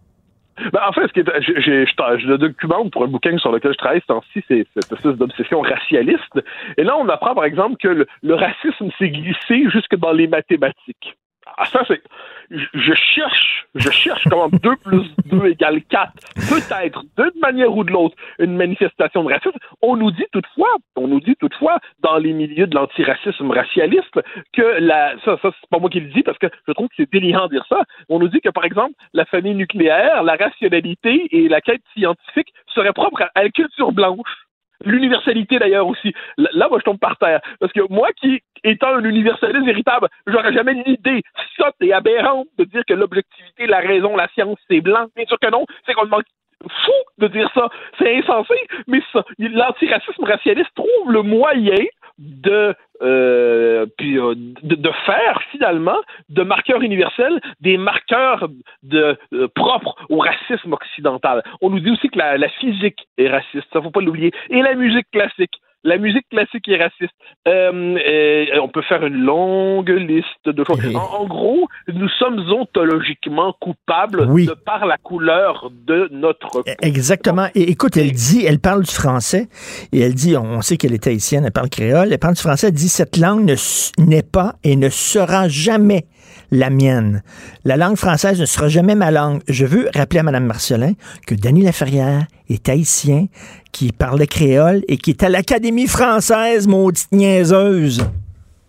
[0.73, 3.79] Ben, en fait, ce qui est, je, le documente pour un bouquin sur lequel je
[3.79, 6.41] travaille ce temps-ci, c'est cette espèce d'obsession racialiste.
[6.77, 11.17] Et là, on apprend, par exemple, que le racisme s'est glissé jusque dans les mathématiques.
[11.57, 12.03] Ah, ça, c'est
[12.51, 16.13] je cherche, je cherche comment 2 plus 2 égale 4,
[16.49, 19.59] peut-être d'une manière ou de l'autre, une manifestation de racisme.
[19.83, 24.21] On nous dit toutefois, on nous dit toutefois, dans les milieux de l'antiracisme racialiste,
[24.53, 26.95] que la, ça, ça c'est pas moi qui le dis parce que je trouve que
[26.97, 27.83] c'est délirant de dire ça.
[28.09, 32.53] On nous dit que, par exemple, la famille nucléaire, la rationalité et la quête scientifique
[32.75, 34.45] seraient propres à la culture blanche.
[34.85, 36.13] L'universalité d'ailleurs aussi.
[36.37, 37.41] Là, moi, je tombe par terre.
[37.61, 41.23] Parce que moi qui, étant un universaliste véritable, j'aurais jamais l'idée
[41.57, 45.07] sotte et aberrante de dire que l'objectivité, la raison, la science, c'est blanc.
[45.17, 45.65] Bien sûr que non.
[45.87, 46.27] C'est qu'on manque
[46.63, 47.69] fou de dire ça.
[47.99, 48.55] C'est insensé,
[48.87, 51.85] mais ça, l'antiracisme racialiste trouve le moyen
[52.19, 58.49] de, euh, puis, euh, de, faire finalement de marqueurs universels des marqueurs
[58.83, 61.43] de, euh, propres au racisme occidental.
[61.61, 64.63] On nous dit aussi que la, la physique est raciste, ça faut pas l'oublier, et
[64.63, 67.13] la musique classique la musique classique est raciste.
[67.47, 70.81] Euh, euh, on peut faire une longue liste de choses.
[70.97, 76.65] En, gros, nous sommes ontologiquement coupables de par la couleur de notre peau.
[76.81, 77.49] Exactement.
[77.55, 79.49] Et écoute, elle dit, elle parle du français
[79.93, 82.69] et elle dit, on sait qu'elle est haïtienne, elle parle créole, elle parle du français,
[82.69, 83.55] elle dit cette langue
[83.99, 86.07] n'est pas et ne sera jamais
[86.51, 87.23] la mienne.
[87.65, 89.43] La langue française ne sera jamais ma langue.
[89.49, 90.93] Je veux rappeler à Mme Marcelin
[91.27, 93.27] que Denis Laferrière est haïtien,
[93.73, 98.07] qui parlait créole et qui est à l'Académie française, maudite niaiseuse.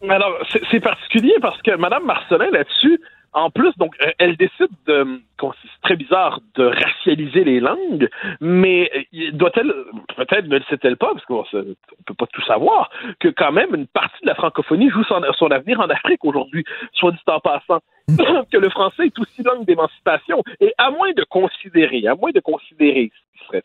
[0.08, 0.38] Alors,
[0.72, 3.00] c'est particulier parce que Mme Marcelin, là-dessus,
[3.36, 8.10] en plus, donc, elle décide de, c'est très bizarre, de racialiser les langues,
[8.40, 9.74] mais euh, doit-elle,
[10.16, 11.74] peut-être ne le sait-elle pas, parce qu'on ne
[12.06, 12.90] peut pas tout savoir,
[13.20, 16.64] que quand même une partie de la francophonie joue son, son avenir en Afrique aujourd'hui,
[16.94, 17.82] soit dit en passant,
[18.52, 22.40] que le français est aussi langue d'émancipation, et à moins de considérer, à moins de
[22.40, 23.12] considérer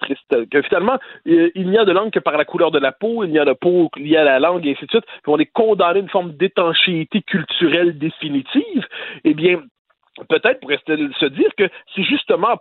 [0.00, 0.34] triste
[0.68, 3.38] finalement, il n'y a de langue que par la couleur de la peau, il n'y
[3.38, 6.02] a de peau liée à la langue, et ainsi de suite, on est condamné à
[6.02, 8.86] une forme d'étanchéité culturelle définitive,
[9.24, 9.62] eh bien,
[10.28, 12.60] peut-être pourrait-elle se dire que c'est justement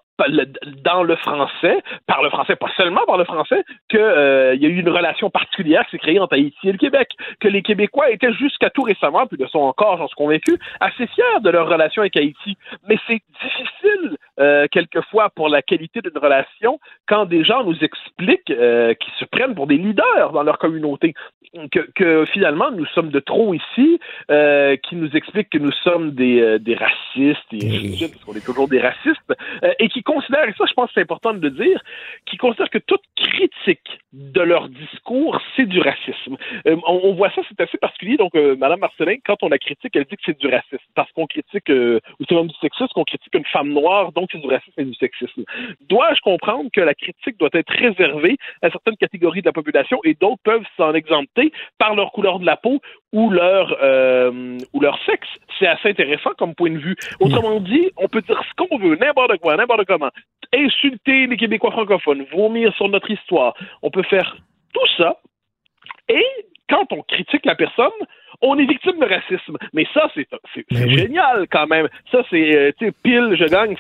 [0.84, 4.70] dans le français, par le français, pas seulement par le français, qu'il euh, y a
[4.70, 7.10] eu une relation particulière qui s'est créée entre Haïti et le Québec,
[7.40, 11.08] que les Québécois étaient jusqu'à tout récemment, puis le sont encore, j'en suis convaincu, assez
[11.08, 12.58] fiers de leur relation avec Haïti.
[12.88, 18.52] Mais c'est difficile, euh, quelquefois, pour la qualité d'une relation, quand des gens nous expliquent
[18.52, 21.14] euh, qu'ils se prennent pour des leaders dans leur communauté,
[21.96, 24.00] que, finalement, nous sommes de trop ici,
[24.30, 28.68] euh, qui nous expliquent que nous sommes des, des racistes, et parce qu'on est toujours
[28.68, 29.34] des racistes,
[29.80, 31.82] et qui considèrent, et ça je pense que c'est important de le dire,
[32.26, 36.38] qui considèrent que toute critique de leur discours, c'est du racisme.
[36.68, 38.18] Euh, on, voit ça, c'est assez particulier.
[38.18, 40.84] Donc, euh, Madame Marcelin, quand on la critique, elle dit que c'est du racisme.
[40.96, 44.30] Parce qu'on critique, euh, ou c'est même du sexisme, qu'on critique une femme noire, donc
[44.32, 45.44] c'est du racisme et du sexisme.
[45.82, 50.16] Dois-je comprendre que la critique doit être réservée à certaines catégories de la population et
[50.16, 53.76] d'autres peuvent s'en exempter par leur couleur de la peau ou leur,
[54.74, 55.28] ou leur sexe?
[55.58, 56.96] C'est assez intéressant comme point de vue.
[57.20, 60.10] Autrement dit, on peut dire ce qu'on veut, n'importe quoi, n'importe comment.
[60.54, 63.54] Insulter les Québécois francophones, vomir sur notre histoire.
[63.82, 64.38] On peut faire
[64.74, 65.18] tout ça.
[66.08, 66.26] Et
[66.70, 67.92] quand on critique la personne,
[68.42, 69.58] on est victime de racisme.
[69.74, 70.28] Mais ça, c'est
[70.70, 71.88] génial quand même.
[72.12, 73.76] Ça, c'est euh, pile, je gagne,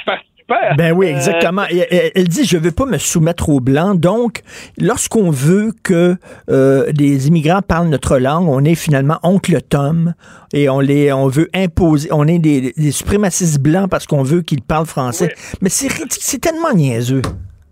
[0.77, 1.63] ben oui, euh, exactement.
[1.69, 3.99] elle, dit, je veux pas me soumettre aux Blancs.
[3.99, 4.41] Donc,
[4.77, 6.15] lorsqu'on veut que
[6.49, 10.13] euh, les immigrants parlent notre langue, on est finalement oncle Tom
[10.53, 14.63] et on les, on veut imposer, on est des, suprémacistes blancs parce qu'on veut qu'ils
[14.63, 15.33] parlent français.
[15.61, 17.21] Mais c'est tellement niaiseux.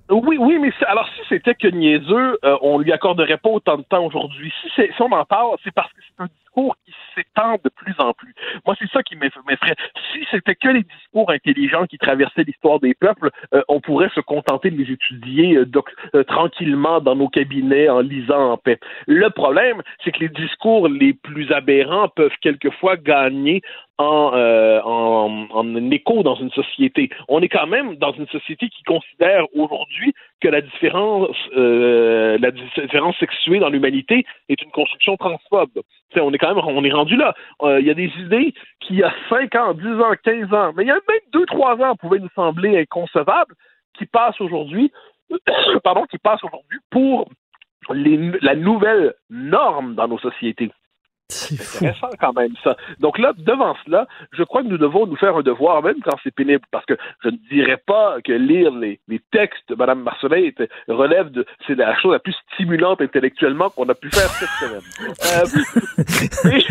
[0.10, 3.84] Oui, oui, mais alors si c'était que niaiseux, euh, on lui accorderait pas autant de
[3.84, 4.54] temps aujourd'hui.
[4.62, 7.96] Si, si on en parle, c'est parce que c'est un discours qui s'étend de plus
[8.00, 8.34] en plus.
[8.66, 9.76] Moi, c'est ça qui m'effraie.
[10.14, 14.22] Si c'était que les discours intelligents qui traversaient l'histoire des peuples, euh, on pourrait se
[14.22, 15.66] contenter de les étudier euh,
[16.16, 18.80] euh, tranquillement dans nos cabinets en lisant en paix.
[19.08, 23.62] Le problème, c'est que les discours les plus aberrants peuvent quelquefois gagner
[23.98, 27.10] en, euh, en, écho dans une société.
[27.28, 32.52] On est quand même dans une société qui considère aujourd'hui que la différence, euh, la
[32.52, 35.82] différence sexuée dans l'humanité est une construction transphobe.
[36.16, 37.34] On est quand même, on est rendu là.
[37.64, 40.54] Euh, il y a des idées qui, il y a 5 ans, 10 ans, 15
[40.54, 43.56] ans, mais il y a même 2-3 ans, pouvaient nous sembler inconcevables,
[43.98, 44.92] qui passent aujourd'hui,
[45.84, 47.30] pardon, qui passent aujourd'hui pour
[47.90, 50.72] la nouvelle norme dans nos sociétés.
[51.30, 52.78] C'est intéressant quand même ça.
[53.00, 56.18] Donc là, devant cela, je crois que nous devons nous faire un devoir, même quand
[56.24, 60.04] c'est pénible, parce que je ne dirais pas que lire les, les textes de Mme
[60.04, 60.50] Marcelin
[60.88, 64.82] relève de c'est la chose la plus stimulante intellectuellement qu'on a pu faire cette semaine.
[65.28, 65.46] Euh,
[66.46, 66.64] mais,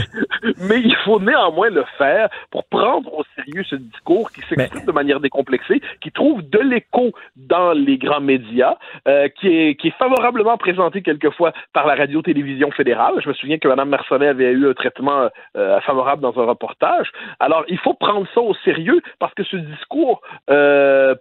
[0.68, 4.92] mais, il faut néanmoins le faire pour prendre au sérieux ce discours qui s'exprime de
[4.92, 8.76] manière décomplexée, qui trouve de l'écho dans les grands médias,
[9.08, 13.14] euh, qui, est, qui est favorablement présenté quelquefois par la radio-télévision fédérale.
[13.22, 16.46] Je me souviens que Mme Marcelin avait a eu un traitement euh, favorable dans un
[16.46, 17.08] reportage.
[17.40, 20.20] Alors, il faut prendre ça au sérieux parce que ce discours
[20.50, 21.14] euh,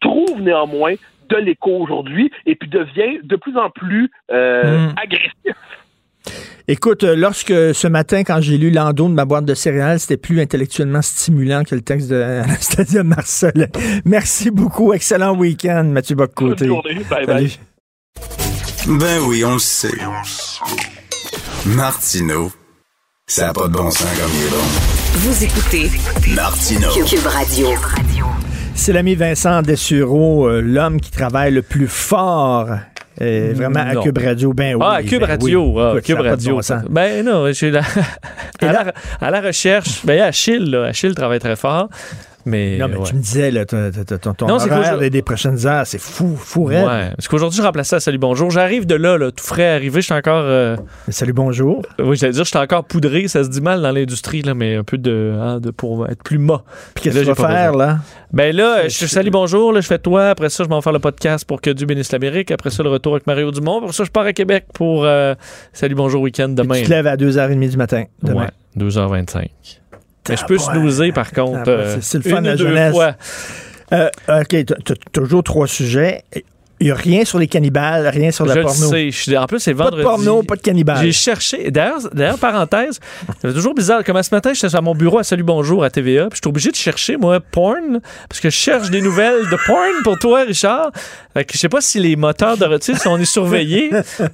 [0.00, 0.94] trouve néanmoins
[1.28, 4.94] de l'écho aujourd'hui et puis devient de plus en plus euh, mm.
[5.02, 5.56] agressif.
[6.68, 10.40] Écoute, lorsque ce matin, quand j'ai lu l'endo de ma boîte de céréales, c'était plus
[10.40, 13.70] intellectuellement stimulant que le texte de Anastasia Marcel.
[14.04, 14.92] Merci beaucoup.
[14.92, 16.66] Excellent week-end, Mathieu Boccoté.
[16.66, 17.00] Bonne journée.
[17.08, 17.58] Bye bye.
[18.86, 19.98] Ben oui, on le sait.
[21.66, 22.50] Martino,
[23.26, 24.56] ça n'a pas de bon sens comme il est bon.
[25.18, 25.90] Vous écoutez
[26.34, 26.88] Martino.
[27.04, 27.68] Cube Radio.
[28.74, 32.68] C'est l'ami Vincent Dessureau, euh, l'homme qui travaille le plus fort
[33.20, 34.80] euh, vraiment à Cube Radio, ben oui.
[34.82, 35.82] Ah, à Cube ben Radio, oui.
[35.82, 36.54] ah, Écoute, Cube ça Radio.
[36.56, 37.82] bon ben non, je suis là.
[38.62, 40.00] à, la, à la recherche.
[40.06, 40.84] Ben, il y a Achille, là.
[40.86, 41.88] Achille travaille très fort.
[42.46, 43.04] Mais, non, mais ouais.
[43.04, 43.90] tu me disais, là, ton,
[44.20, 46.86] ton, ton, Non, horaire des, des prochaines heures, c'est fou, fou raide.
[46.86, 48.50] Ouais, parce qu'aujourd'hui, je remplaçais à Salut Bonjour.
[48.50, 50.00] J'arrive de là, là, tout frais arrivé.
[50.00, 50.42] Je suis encore.
[50.44, 50.76] euh,
[51.08, 51.82] Salut Bonjour.
[51.98, 53.28] Oui, j'allais dire, je suis encore poudré.
[53.28, 56.22] Ça se dit mal dans l'industrie, là, mais un peu de, hein, de pour être
[56.22, 56.62] plus mât.
[56.94, 57.86] Puis qu'est-ce que tu vas faire, besoin.
[57.86, 57.98] là?
[58.32, 59.72] Ben là, je Salut Bonjour.
[59.72, 60.28] Là, je fais toi.
[60.30, 62.50] Après ça, je m'en faire le podcast pour que Dieu bénisse l'Amérique.
[62.50, 63.78] Après ça, le retour avec Mario Dumont.
[63.80, 65.34] Après ça, je pars à Québec pour euh,
[65.72, 66.76] Salut Bonjour Week-end demain.
[66.76, 68.04] Tu te lèves à 2h30 du matin.
[68.22, 68.46] Demain.
[68.76, 69.48] Ouais, 2h25.
[70.28, 71.68] Mais je peux snoozer, par contre.
[71.68, 72.92] Euh, c'est- le fun de la jeunesse.
[72.92, 73.14] fois.
[73.92, 74.56] Euh, OK,
[75.12, 76.22] toujours trois sujets.
[76.82, 78.88] Il n'y a rien sur les cannibales, rien sur la je le porno.
[78.88, 79.10] sais.
[79.10, 80.02] Je en plus, c'est Pas de vendredi.
[80.24, 81.02] porno, pas de cannibales.
[81.02, 81.70] J'ai cherché.
[81.70, 83.00] D'ailleurs, parenthèse,
[83.42, 84.02] c'est toujours bizarre.
[84.02, 86.48] Comme ce matin, j'étais à mon bureau à Salut Bonjour à TVA, puis je suis
[86.48, 88.00] obligé de chercher, moi, porn,
[88.30, 90.90] parce que je cherche des nouvelles de porn pour toi, Richard.
[91.34, 93.90] Fait que je sais pas si les moteurs de retis, si on est surveillés,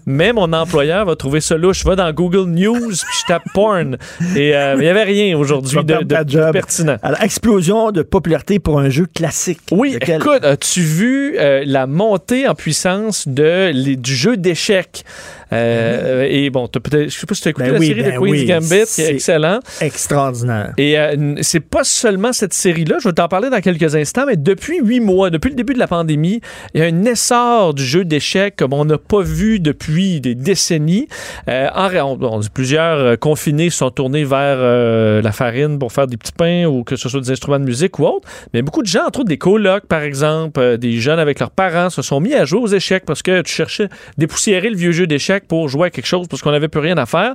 [0.06, 1.80] mais mon employeur va trouver ça louche.
[1.82, 3.96] Je vais dans Google News, puis je tape porn.
[4.36, 6.96] Et euh, il n'y avait rien aujourd'hui de, pertinent.
[7.02, 9.58] Alors, explosion de popularité pour un jeu classique.
[9.72, 10.20] Oui, Lequel?
[10.20, 15.04] écoute, as-tu vu euh, la montée en puissance de, du jeu d'échecs?
[15.52, 18.02] Euh, Et bon, peut-être, je sais pas si tu as écouté Ben la oui, série
[18.02, 19.60] ben de Queen's oui, Gambit, qui est c'est excellent.
[19.80, 20.72] Extraordinaire.
[20.76, 24.36] Et euh, c'est pas seulement cette série-là, je vais t'en parler dans quelques instants, mais
[24.36, 26.40] depuis huit mois, depuis le début de la pandémie,
[26.74, 30.34] il y a un essor du jeu d'échecs comme on n'a pas vu depuis des
[30.34, 31.08] décennies.
[31.48, 35.78] Euh, en, ré- on, on dit plusieurs euh, confinés sont tournés vers euh, la farine
[35.78, 38.28] pour faire des petits pains ou que ce soit des instruments de musique ou autre.
[38.52, 41.50] Mais beaucoup de gens, entre autres des colocs, par exemple, euh, des jeunes avec leurs
[41.50, 44.92] parents, se sont mis à jouer aux échecs parce que tu cherchais dépoussiérer le vieux
[44.92, 47.34] jeu d'échecs pour jouer à quelque chose parce qu'on n'avait plus rien à faire.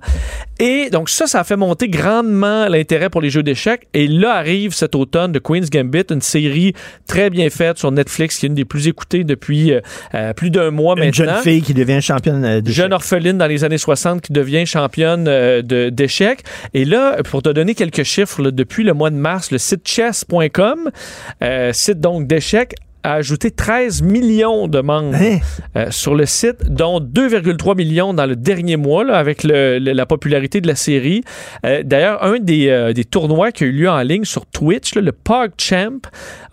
[0.60, 3.88] Et donc ça, ça a fait monter grandement l'intérêt pour les jeux d'échecs.
[3.94, 6.73] Et là arrive cet automne de Queen's Gambit, une série
[7.07, 9.82] très bien faite sur Netflix, qui est une des plus écoutées depuis euh,
[10.15, 11.26] euh, plus d'un mois Une maintenant.
[11.26, 12.76] jeune fille qui devient championne euh, d'échecs.
[12.78, 15.61] Jeune orpheline dans les années 60 qui devient championne euh,
[15.91, 16.44] d'échecs.
[16.73, 19.88] Et là, pour te donner quelques chiffres, là, depuis le mois de mars, le site
[19.88, 20.90] chess.com,
[21.44, 25.40] euh, site donc d'échecs, a ajouté 13 millions de membres Hein?
[25.76, 29.94] euh, sur le site, dont 2,3 millions dans le dernier mois, là, avec le- le-
[29.94, 31.23] la popularité de la série.
[31.65, 34.95] Euh, D'ailleurs, un des, euh, des tournois qui a eu lieu en ligne sur Twitch,
[34.95, 36.02] là, le PogChamp,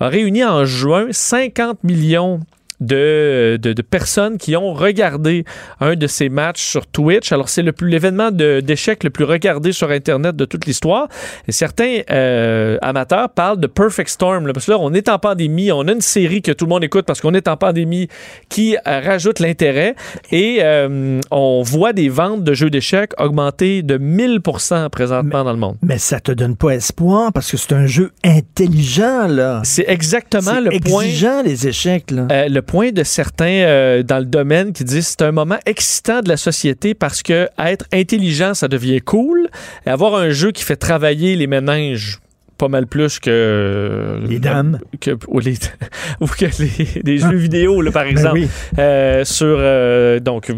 [0.00, 2.40] a réuni en juin 50 millions
[2.80, 5.44] de, de, de personnes qui ont regardé
[5.80, 7.32] un de ces matchs sur Twitch.
[7.32, 11.08] Alors, c'est l'événement d'échecs le plus regardé sur Internet de toute l'histoire.
[11.46, 15.18] Et certains euh, amateurs parlent de Perfect Storm, là, parce que là, on est en
[15.18, 18.08] pandémie, on a une série que tout le monde écoute parce qu'on est en pandémie
[18.48, 19.94] qui euh, rajoute l'intérêt
[20.30, 25.58] et euh, on voit des ventes de jeux d'échecs augmenter de 1000% présentement dans le
[25.58, 25.76] monde.
[25.82, 29.60] Mais ça te donne pas espoir parce que c'est un jeu intelligent, là.
[29.64, 31.02] C'est exactement le point.
[31.02, 32.48] exigeant, les échecs, là.
[32.48, 36.28] Le point de certains euh, dans le domaine qui disent c'est un moment excitant de
[36.28, 39.48] la société parce que être intelligent, ça devient cool.
[39.86, 42.20] Et avoir un jeu qui fait travailler les méninges
[42.58, 45.54] pas mal plus que les dames que, ou, les,
[46.20, 48.48] ou que les, les jeux vidéo là, par Ben exemple oui.
[48.78, 50.52] euh, sur euh, donc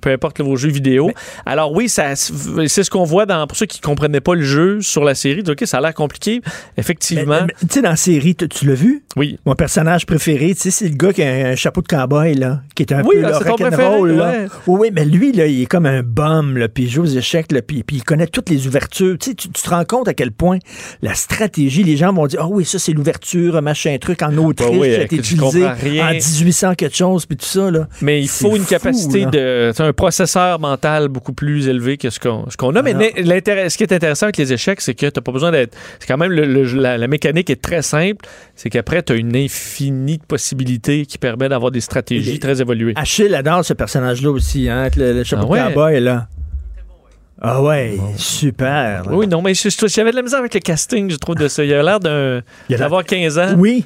[0.00, 1.10] peu importe vos jeux vidéo
[1.46, 4.80] alors oui ça c'est ce qu'on voit dans pour ceux qui comprenaient pas le jeu
[4.80, 6.40] sur la série ok ça a l'air compliqué
[6.76, 9.04] effectivement mais, Tu sais, dans la série, tu, l'as vu?
[9.16, 9.38] Oui.
[9.46, 12.62] Mon personnage préféré, tu sais, c'est le gars qui a un chapeau de cowboy, là,
[12.74, 14.30] qui est un Oui, peu là, là, rock'n'roll, là.
[14.32, 14.46] ouais.
[14.66, 17.52] Oui, mais lui, là, il est comme un bum, là, puis il joue aux échecs,
[17.52, 19.16] là, puis, puis il connaît toutes les ouvertures.
[19.18, 20.58] Tu sais, tu te rends compte à quel point
[21.02, 24.68] la stratégie, les gens vont dire, ah oui, ça, c'est l'ouverture, machin truc, en Autriche,
[24.70, 27.86] Bah oui, a été utilisé en 1800 quelque chose, puis tout ça, là.
[28.00, 29.30] Mais il faut une fou, capacité là.
[29.30, 29.72] de.
[29.74, 32.82] C'est un processeur mental beaucoup plus élevé que ce qu'on qu'on a.
[32.82, 35.76] Mais ce qui est intéressant avec les échecs, c'est que tu n'as pas besoin d'être.
[35.98, 36.30] C'est quand même.
[36.32, 38.24] le- le- la, la mécanique est très simple.
[38.56, 42.60] C'est qu'après, tu as une infinie de possibilités qui permet d'avoir des stratégies Les- très
[42.60, 42.92] évoluées.
[42.96, 45.60] Achille adore ce personnage-là aussi, hein, avec le, le chapeau Ah ouais?
[45.60, 46.28] de cowboy, là.
[47.44, 49.02] Ah ouais, super.
[49.04, 49.12] là.
[49.12, 51.64] Oui, non, mais j'avais de la misère avec le casting, je trouve, de ça.
[51.64, 52.36] Il a l'air d'un.
[52.68, 53.54] Il a l'air- d'avoir 15 ans.
[53.56, 53.84] Oui.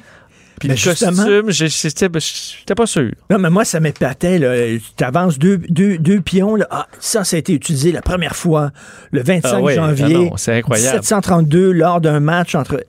[0.59, 3.11] Puis Mais le justement- costume, je- j'étais pas sûr.
[3.29, 4.39] Non, mais moi, ça m'épatait.
[4.39, 4.55] là.
[4.95, 6.55] Tu avances deux, deux, deux pions.
[6.55, 6.67] Là.
[6.71, 8.71] Ah, ça, ça a été utilisé la première fois
[9.11, 10.05] le 25 Ah ouais, janvier.
[10.05, 10.97] ah non, c'est incroyable.
[11.03, 12.83] 732 lors d'un match entre.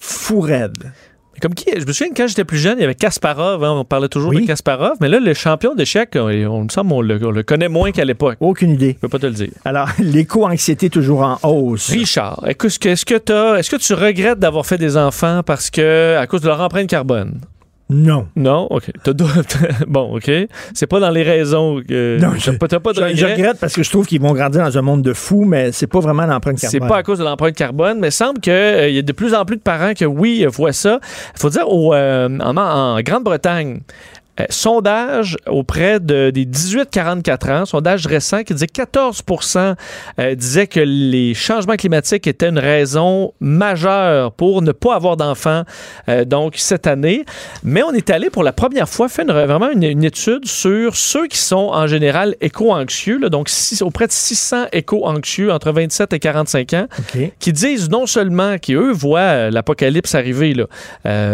[0.00, 0.92] Fou raide.
[1.40, 3.72] Comme qui, je me souviens que quand j'étais plus jeune, il y avait Kasparov, hein,
[3.72, 7.00] on parlait toujours de Kasparov, mais là, le champion d'échecs, on, on me semble on
[7.00, 8.36] le, on le connaît moins qu'à l'époque.
[8.40, 8.94] Aucune idée.
[8.94, 9.50] Je peux pas te le dire.
[9.64, 11.90] Alors, l'éco-anxiété toujours en hausse.
[11.90, 15.70] Richard, est-ce que, est-ce que t'as- est-ce que tu regrettes d'avoir fait des enfants parce
[15.70, 17.40] que à cause de leur empreinte carbone?
[17.90, 18.26] Non.
[18.36, 18.66] Non?
[18.70, 18.90] OK.
[19.86, 20.30] Bon, OK.
[20.74, 22.18] C'est pas dans les raisons que.
[22.20, 24.62] Non, t'as pas, t'as pas de Je, regrette parce que je trouve qu'ils vont grandir
[24.62, 26.88] dans un monde de fous, mais c'est pas vraiment l'empreinte C'est carbone.
[26.88, 29.44] pas à cause de l'empreinte carbone, mais il semble qu'il y a de plus en
[29.44, 31.00] plus de parents que oui, euh, voient ça.
[31.34, 33.80] Il faut dire, au, euh, en, en Grande-Bretagne,
[34.40, 39.74] euh, sondage auprès de, des 18-44 ans, sondage récent qui disait que 14%
[40.20, 45.62] euh, disaient que les changements climatiques étaient une raison majeure pour ne pas avoir d'enfants
[46.08, 47.24] euh, donc cette année.
[47.64, 50.96] Mais on est allé pour la première fois faire une- vraiment une, une étude sur
[50.96, 56.18] ceux qui sont en général éco-anxieux, donc six- auprès de 600 éco-anxieux entre 27 et
[56.18, 56.86] 45 ans,
[57.38, 60.66] qui disent non seulement qu'eux voient euh, l'apocalypse arriver, là,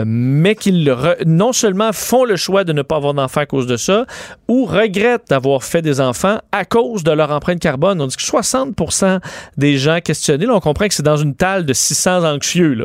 [0.07, 0.95] mais qu'ils
[1.27, 4.07] non seulement font le choix de ne pas avoir d'enfants à cause de ça,
[4.49, 8.01] ou regrettent d'avoir fait des enfants à cause de leur empreinte carbone.
[8.01, 8.75] On dit que 60
[9.57, 12.75] des gens questionnés, là, on comprend que c'est dans une table de 600 anxieux.
[12.75, 12.85] Là.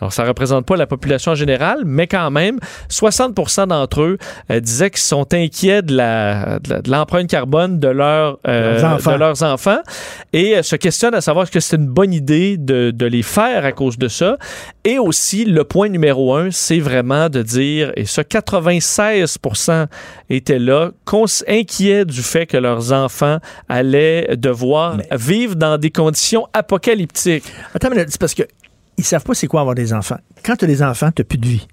[0.00, 2.58] Alors, ça représente pas la population en général, mais quand même,
[2.88, 4.18] 60 d'entre eux
[4.50, 8.92] euh, disaient qu'ils sont inquiets de la- de de l'empreinte carbone de, leur, euh, Leurs
[8.94, 9.12] enfants.
[9.12, 9.78] de leurs enfants
[10.32, 13.22] et euh, se questionnent à savoir est-ce que c'est une bonne idée de, de les
[13.22, 14.36] faire à cause de ça.
[14.84, 19.36] Et aussi, le point numéro un, c'est vraiment de dire, et ce 96
[20.28, 20.92] étaient là,
[21.48, 27.44] inquiets du fait que leurs enfants allaient devoir vivre dans des conditions apocalyptiques.
[27.74, 28.44] Attends, c'est parce que
[28.96, 30.18] ils savent pas c'est quoi avoir des enfants.
[30.44, 31.66] Quand tu as des enfants, tu plus de vie.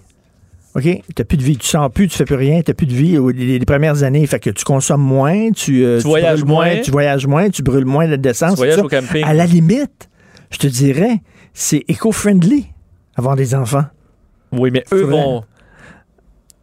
[0.75, 1.01] OK?
[1.15, 1.57] Tu plus de vie.
[1.57, 4.25] Tu sens plus, tu fais plus rien, tu plus de vie les, les premières années.
[4.27, 6.81] Fait que tu consommes moins, tu, euh, Tu voyages moins, moins.
[6.81, 8.51] tu voyages moins, tu brûles moins d'essence.
[8.51, 9.23] Tu voyages au camping.
[9.25, 10.09] À la limite,
[10.51, 11.21] je te dirais,
[11.53, 12.67] c'est éco-friendly
[13.15, 13.85] avoir des enfants.
[14.51, 15.43] Oui, mais eux vont.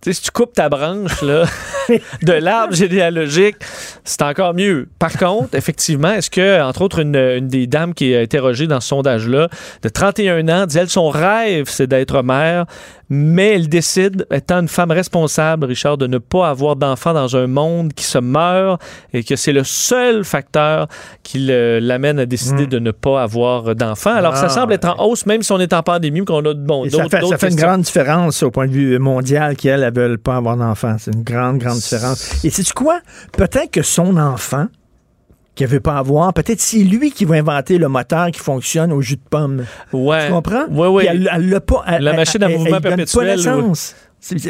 [0.05, 1.47] Sais, si tu coupes ta branche là,
[2.23, 3.57] de l'arbre généalogique,
[4.05, 4.87] c'est encore mieux.
[4.99, 8.81] Par contre, effectivement, est-ce que, entre autres, une, une des dames qui est interrogée dans
[8.81, 9.49] ce sondage-là,
[9.81, 12.67] de 31 ans, dit elle, son rêve, c'est d'être mère,
[13.09, 17.47] mais elle décide, étant une femme responsable, Richard, de ne pas avoir d'enfant dans un
[17.47, 18.81] monde qui se meurt
[19.13, 20.89] et que c'est le seul facteur
[21.23, 24.15] qui l'amène à décider de ne pas avoir d'enfant.
[24.15, 24.51] Alors, ça Hmm.
[24.51, 26.85] Ah, semble être en hausse, même si on est en pandémie ou qu'on a bon,
[26.85, 29.57] Et ça d'autres fait, ça d'autres fait une grande différence au point de vue mondial
[29.57, 30.97] qu'elles ne veulent pas avoir d'enfants.
[30.99, 32.45] C'est une grande, grande différence.
[32.45, 33.01] Et sais-tu quoi?
[33.33, 34.67] Peut-être que son enfant,
[35.55, 38.93] qu'il ne veut pas avoir, peut-être c'est lui qui va inventer le moteur qui fonctionne
[38.93, 39.65] au jus de pomme.
[39.93, 40.27] Ouais.
[40.27, 40.67] Tu comprends?
[40.69, 41.07] Ouais.
[41.07, 41.85] Puis Elle, elle l'a pas.
[41.87, 43.05] elle- La elle- machine à elle- mouvement elle perpétuel,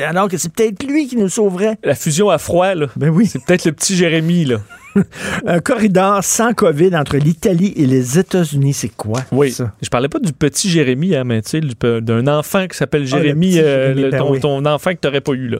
[0.06, 1.76] Alors que c'est peut-être lui qui nous sauverait.
[1.82, 2.86] La fusion à froid, là.
[2.96, 3.26] Ben oui.
[3.26, 4.58] C'est peut-être le petit Jérémy, là.
[5.46, 9.20] Un corridor sans COVID entre l'Italie et les États-Unis, c'est quoi?
[9.32, 9.50] Oui.
[9.50, 9.72] ça?
[9.82, 13.16] Je parlais pas du petit Jérémy, hein, mais tu sais, d'un enfant qui s'appelle Ah,
[13.16, 14.40] Jérémy, euh, Jérémy, le- ben ton, oui.
[14.40, 15.48] ton enfant que tu n'aurais pas eu.
[15.48, 15.58] Là.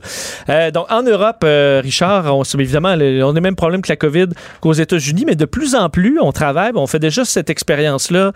[0.49, 3.91] Euh, donc, en Europe, euh, Richard, on, évidemment, le- on a le même problème que
[3.91, 4.29] la COVID
[4.61, 8.33] qu'aux États-Unis, mais de plus en plus, on travaille, on fait déjà cette expérience-là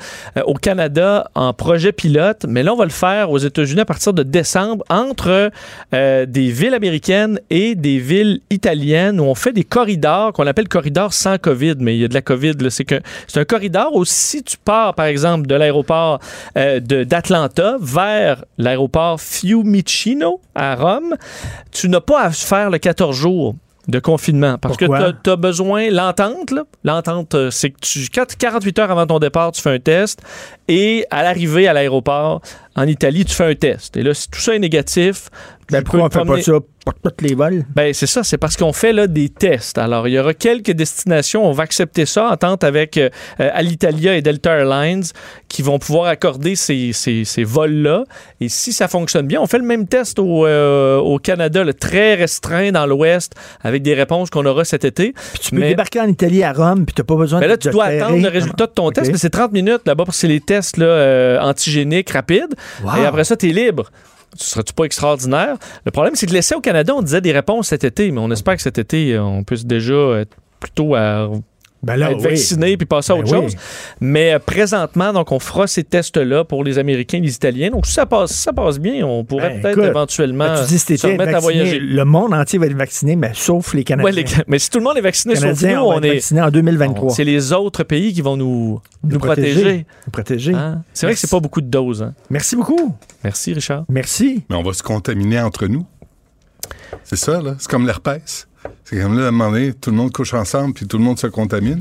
[0.46, 4.12] au Canada en projet pilote, mais là, on va le faire aux États-Unis à partir
[4.12, 5.50] de décembre entre
[5.92, 10.88] des villes américaines et des villes italiennes où on fait des corridors qu'on appelle corridors
[10.89, 12.55] corridor sans COVID, mais il y a de la COVID.
[12.70, 16.19] C'est que c'est un corridor où si tu pars, par exemple, de l'aéroport
[16.56, 21.15] euh, d'Atlanta vers l'aéroport Fiumicino à Rome,
[21.73, 23.55] tu n'as pas à faire le 14 jours
[23.89, 25.12] de confinement parce Pourquoi?
[25.12, 26.65] que tu as, besoin l'entente là.
[26.85, 30.20] l'entente euh, c'est que tu quatre- 48 heures avant ton départ tu fais un test
[30.69, 32.43] et à l'arrivée à l'aéroport
[32.77, 35.31] en Italie tu fais un test et là si tout ça est négatif
[35.70, 36.53] Ben, tu pourquoi on fait promener- pas ça?
[36.85, 37.65] Pour tous les vols?
[37.77, 39.77] ben, c'est ça, c'est parce qu'on fait là, des tests.
[39.77, 43.51] Alors, il y aura quelques destinations, on va accepter ça en tente avec euh, euh,
[43.53, 45.03] Alitalia et Delta Airlines
[45.49, 48.05] qui vont pouvoir accorder ces, ces- ces vols-là.
[48.40, 51.74] Et si ça fonctionne bien, on fait le même test au, euh, au Canada, le
[51.74, 55.12] très restreint dans l'ouest, avec des réponses qu'on aura cet été.
[55.43, 57.69] Tu peux débarquer en Italie à Rome, puis t'as pas besoin Mais de là, tu
[57.69, 60.28] dois attendre le résultat de ton test, mais c'est 30 minutes là-bas parce que c'est
[60.28, 62.55] les tests là, euh, antigéniques rapides.
[62.82, 63.03] Wow.
[63.03, 63.90] Et après ça, tu es libre.
[64.34, 65.56] Ce serait-tu pas extraordinaire?
[65.84, 68.30] Le problème, c'est que l'essai au Canada, on disait des réponses cet été, mais on
[68.30, 71.30] espère que cet été, on puisse déjà être plutôt à
[71.82, 72.24] Ben là, être oui.
[72.24, 73.42] vacciné puis passer à Ben autre oui.
[73.42, 73.56] chose.
[74.00, 77.70] Mais euh, présentement, donc, on fera ces tests-là pour les Américains et les Italiens.
[77.70, 80.68] Donc, si ça passe, si ça passe bien, on pourrait Ben, peut-être éventuellement ben, tu
[80.72, 81.78] dis se remettre à vacciné, voyager.
[81.78, 84.10] le monde entier va être vacciné, mais sauf les Canadiens.
[84.12, 86.42] Ouais, les- mais si tout le monde est vacciné, Les sauf nous, on est vaccinés
[86.42, 87.10] en 2023.
[87.10, 89.52] C'est les autres pays qui vont nous, nous, protéger.
[89.55, 89.86] protéger.
[90.06, 90.55] Nous protéger.
[90.55, 90.82] Hein?
[90.92, 92.02] C'est vrai que c'est pas beaucoup de doses.
[92.02, 92.12] hein.
[92.28, 92.96] Merci beaucoup.
[93.22, 93.84] Merci, Richard.
[93.88, 94.42] Merci.
[94.50, 95.86] Mais on va se contaminer entre nous.
[97.05, 97.55] C'est ça, là.
[97.59, 98.47] C'est comme l'herpès.
[98.85, 101.05] C'est comme là, à un moment donné, tout le monde couche ensemble, puis tout le
[101.05, 101.80] monde se contamine.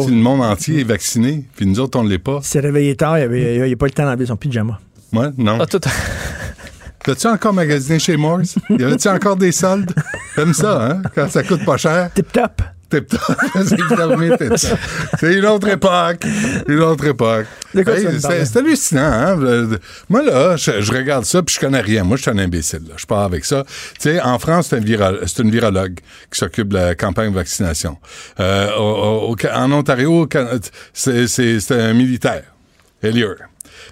[0.00, 2.38] Si le monde entier est vacciné, puis nous autres, on ne l'est pas.
[2.42, 4.80] Il s'est réveillé tard, il n'y a pas le temps d'enlever son pyjama.
[5.12, 5.58] Ouais, non.
[5.60, 5.80] Ah, tout...
[7.04, 8.56] T'as-tu encore magasiné chez Morse?
[8.70, 9.92] Y avait-tu encore des soldes?
[10.34, 11.02] Comme ça, hein?
[11.14, 12.10] Quand ça coûte pas cher.
[12.14, 12.62] Tip-top.
[15.18, 16.24] C'est une autre époque.
[16.68, 17.46] Une autre époque.
[17.96, 18.04] Hey,
[18.46, 19.38] c'est hallucinant, hein?
[19.42, 22.04] Euh, Moi, là, je, je regarde ça, puis je connais rien.
[22.04, 22.94] Moi, je suis un imbécile, là.
[22.96, 23.64] Je pars avec ça.
[24.00, 25.98] Tu sais, en France, c'est viro- une virologue
[26.30, 27.98] qui s'occupe de la campagne de vaccination.
[28.40, 30.28] Euh, au- en Ontario,
[30.92, 32.44] c'est un militaire.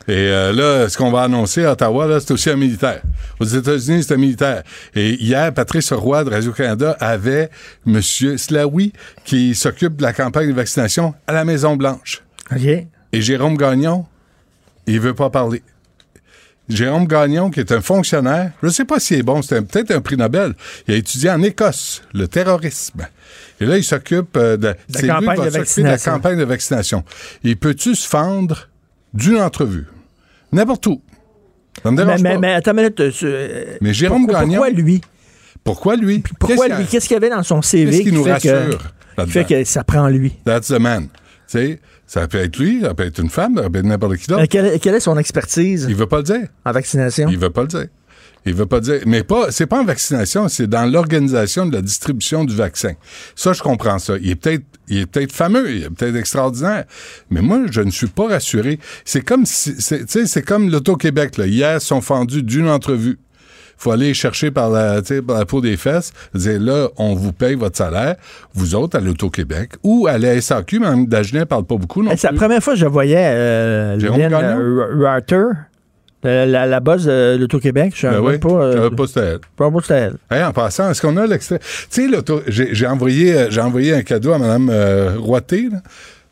[0.09, 3.03] Et euh, là, ce qu'on va annoncer à Ottawa, là, c'est aussi un militaire.
[3.41, 4.63] Aux États-Unis, c'est un militaire.
[4.95, 7.51] Et hier, Patrice Roy de Radio-Canada avait
[7.87, 8.01] M.
[8.03, 8.93] Slaoui
[9.25, 12.23] qui s'occupe de la campagne de vaccination à la Maison-Blanche.
[12.51, 12.87] OK.
[13.13, 14.07] Et Jérôme Gagnon,
[14.87, 15.63] il veut pas parler.
[16.69, 19.91] Jérôme Gagnon, qui est un fonctionnaire, je ne sais pas s'il est bon, c'est peut-être
[19.91, 20.55] un prix Nobel.
[20.87, 23.07] Il a étudié en Écosse le terrorisme.
[23.61, 27.05] Et là, il s'occupe euh, de, lui campagne de la campagne de vaccination.
[27.45, 28.69] Il peut-tu se fendre
[29.15, 29.87] d'une entrevue?
[30.53, 31.01] N'importe où.
[31.83, 32.39] Ça me Mais, dérange mais, pas.
[32.39, 33.01] mais attends une minute.
[33.01, 35.01] euh, Mais Jérôme pourquoi, Gagnon- Pourquoi lui?
[35.65, 36.19] Pourquoi lui?
[36.39, 36.77] Pourquoi Qu'est-ce lui?
[36.77, 38.79] qu'il Qu'est-ce qu'il y avait dans son CV Qu'est-ce qui nous fait que- rassure
[39.25, 40.33] qui fait que ça prend lui?
[40.45, 41.09] That's the man.
[42.07, 44.43] Ça peut être lui, ça peut être une femme, ça peut être n'importe qui d'autre.
[44.43, 45.87] Euh, quelle, quelle est son expertise?
[45.89, 46.47] Il veut pas le dire.
[46.65, 47.29] en vaccination?
[47.31, 47.87] Il veut pas le dire.
[48.45, 49.01] Il veut pas dire.
[49.07, 52.93] Mais pas, c'est pas en vaccination, c'est dans l'organisation de la distribution du vaccin.
[53.37, 54.15] Ça, je comprends ça.
[54.21, 56.85] Il est peut-être, il est peut-être fameux, il est peut-être extraordinaire.
[57.31, 58.79] Mais moi, je ne suis pas rassuré.
[59.05, 61.47] C'est comme si, c'est, tu sais, c'est comme l'Auto-Québec, là.
[61.47, 63.19] Hier, ils sont fendus d'une entrevue.
[63.79, 67.15] Faut aller chercher par la, tu sais, par la peau des fesses, dire là, on
[67.15, 68.15] vous paye votre salaire,
[68.55, 72.13] vous autres à l'Auto-Québec, ou à la SAQ, mais Mme Dagenet parle pas beaucoup non
[72.17, 75.67] C'est la première fois que je voyais euh, Jérôme Lynn?
[76.25, 77.93] Euh, Reuter, la, la, la boss de l'Auto-Québec.
[77.97, 79.39] Je Ben savais pas, euh, pas c'était elle.
[79.57, 80.17] pas c'était elle.
[80.31, 81.59] Hey, en passant, est-ce qu'on a l'extrait?
[81.59, 82.09] Tu sais,
[82.49, 85.69] j'ai j'ai envoyé, euh, j'ai envoyé un cadeau à Mme euh, Roité.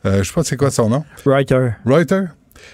[0.06, 1.04] Euh, je sais pas c'est quoi son nom.
[1.26, 1.70] Reuter.
[1.84, 2.22] Reuter.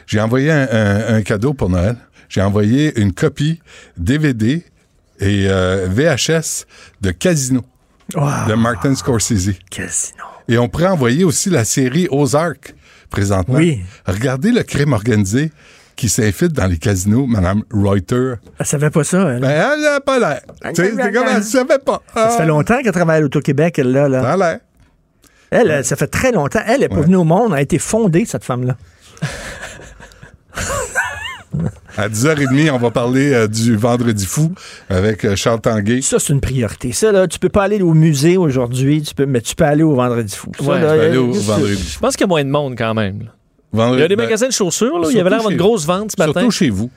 [0.06, 1.96] J'ai envoyé un, un- un cadeau pour Noël.
[2.28, 3.60] J'ai envoyé une copie
[3.96, 4.64] DVD
[5.20, 6.66] et euh, VHS
[7.00, 7.62] de Casino
[8.14, 9.50] de Martin Scorsese.
[9.70, 10.22] Casino.
[10.48, 12.74] Et on pourrait envoyer aussi la série Ozark
[13.10, 13.56] présentement.
[13.56, 13.80] Oui.
[14.06, 15.50] Regardez le crime organisé
[15.96, 18.34] qui s'infiltre dans les casinos, Mme Reuter.
[18.58, 19.30] Elle savait pas ça.
[19.32, 20.42] Elle, Ben, elle n'a pas l'air.
[20.74, 22.02] Tu sais, C'est comme elle ne savait pas.
[22.14, 24.08] Ça fait longtemps qu'elle travaille à l'Auto-Québec, elle, là.
[24.08, 24.20] là.
[24.22, 24.58] Ça a l'air.
[25.50, 26.60] Elle, euh, ça fait très longtemps.
[26.66, 28.76] Elle est pas venue au monde, elle a été fondée, cette femme-là.
[31.98, 34.52] À 10h30, on va parler euh, du Vendredi fou
[34.90, 36.02] avec euh, Charles Tanguay.
[36.02, 36.92] Ça, c'est une priorité.
[36.92, 39.82] Ça, là, tu peux pas aller au musée aujourd'hui, tu peux, mais tu peux aller
[39.82, 40.52] au Vendredi fou.
[40.58, 42.50] Ça, Ouais, là, Tu peux aller au Vendredi Je pense qu'il y a moins de
[42.50, 43.30] monde quand même.
[43.72, 45.48] Vendredi- Il y a des ben, magasins de chaussures, là, il y avait l'air surtout
[45.48, 46.32] d'avoir une chez- grosse vente ce matin.
[46.40, 46.90] Surtout chez vous.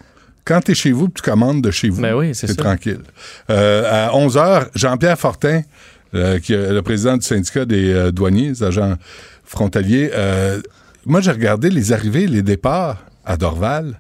[0.46, 2.02] Quand tu es chez vous, tu commandes de chez vous.
[2.02, 3.02] Ben oui, c'est tranquille.
[3.50, 5.62] Euh, à 11h, Jean-Pierre Fortin,
[6.16, 8.96] euh, qui est le président du syndicat des euh, douaniers, des agents
[9.44, 10.12] frontaliers,
[11.06, 14.00] moi, j'ai regardé les arrivées et les départs à Dorval.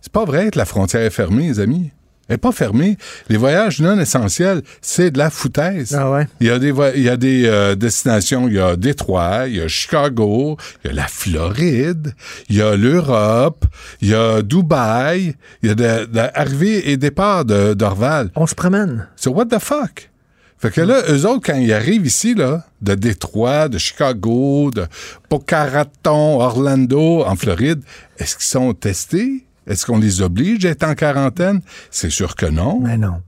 [0.00, 1.90] C'est pas vrai que la frontière est fermée, les amis.
[2.28, 2.98] Elle n'est pas fermée.
[3.28, 5.94] Les voyages non essentiels, c'est de la foutaise.
[5.96, 6.26] Ah ouais?
[6.40, 9.56] Il y a des, il y a des euh, destinations, il y a Détroit, il
[9.56, 12.14] y a Chicago, il y a la Floride,
[12.48, 13.64] il y a l'Europe,
[14.00, 18.30] il y a Dubaï, il y a de, de arrivées et départs de, d'Orval.
[18.34, 19.06] On se promène.
[19.14, 20.10] So what the fuck?
[20.58, 24.86] Fait que là, eux autres, quand ils arrivent ici, là, de Détroit, de Chicago, de
[25.30, 27.82] Boca Raton, Orlando, en Floride,
[28.18, 29.45] est-ce qu'ils sont testés?
[29.66, 31.60] Est-ce qu'on les oblige à être en quarantaine?
[31.90, 32.80] C'est sûr que non.
[32.80, 33.22] Mais non.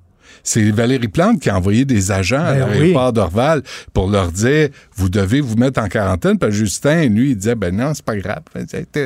[0.50, 3.62] C'est Valérie Plante qui a envoyé des agents à Ben l'aéroport d'Orval
[3.92, 6.38] pour leur dire vous devez vous mettre en quarantaine.
[6.38, 8.40] Puis Justin, lui, il disait ben non, c'est pas grave,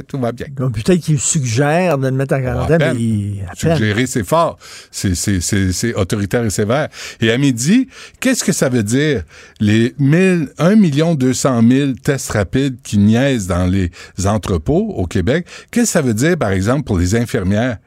[0.06, 0.46] tout va bien.
[0.56, 2.94] Donc, peut-être qu'il suggère de le mettre en quarantaine, à peine.
[2.96, 3.76] mais il- à peine.
[3.76, 4.56] Suggérer, c'est fort.
[4.92, 6.88] C'est, autoritaire et sévère.
[7.20, 7.88] Et à midi,
[8.20, 9.24] qu'est-ce que ça veut dire?
[9.58, 13.90] Les 1000, 1 million 200 000 tests rapides qui niaisent dans les
[14.26, 15.46] entrepôts au Québec?
[15.72, 17.78] Qu'est-ce que ça veut dire, par exemple, pour les infirmières?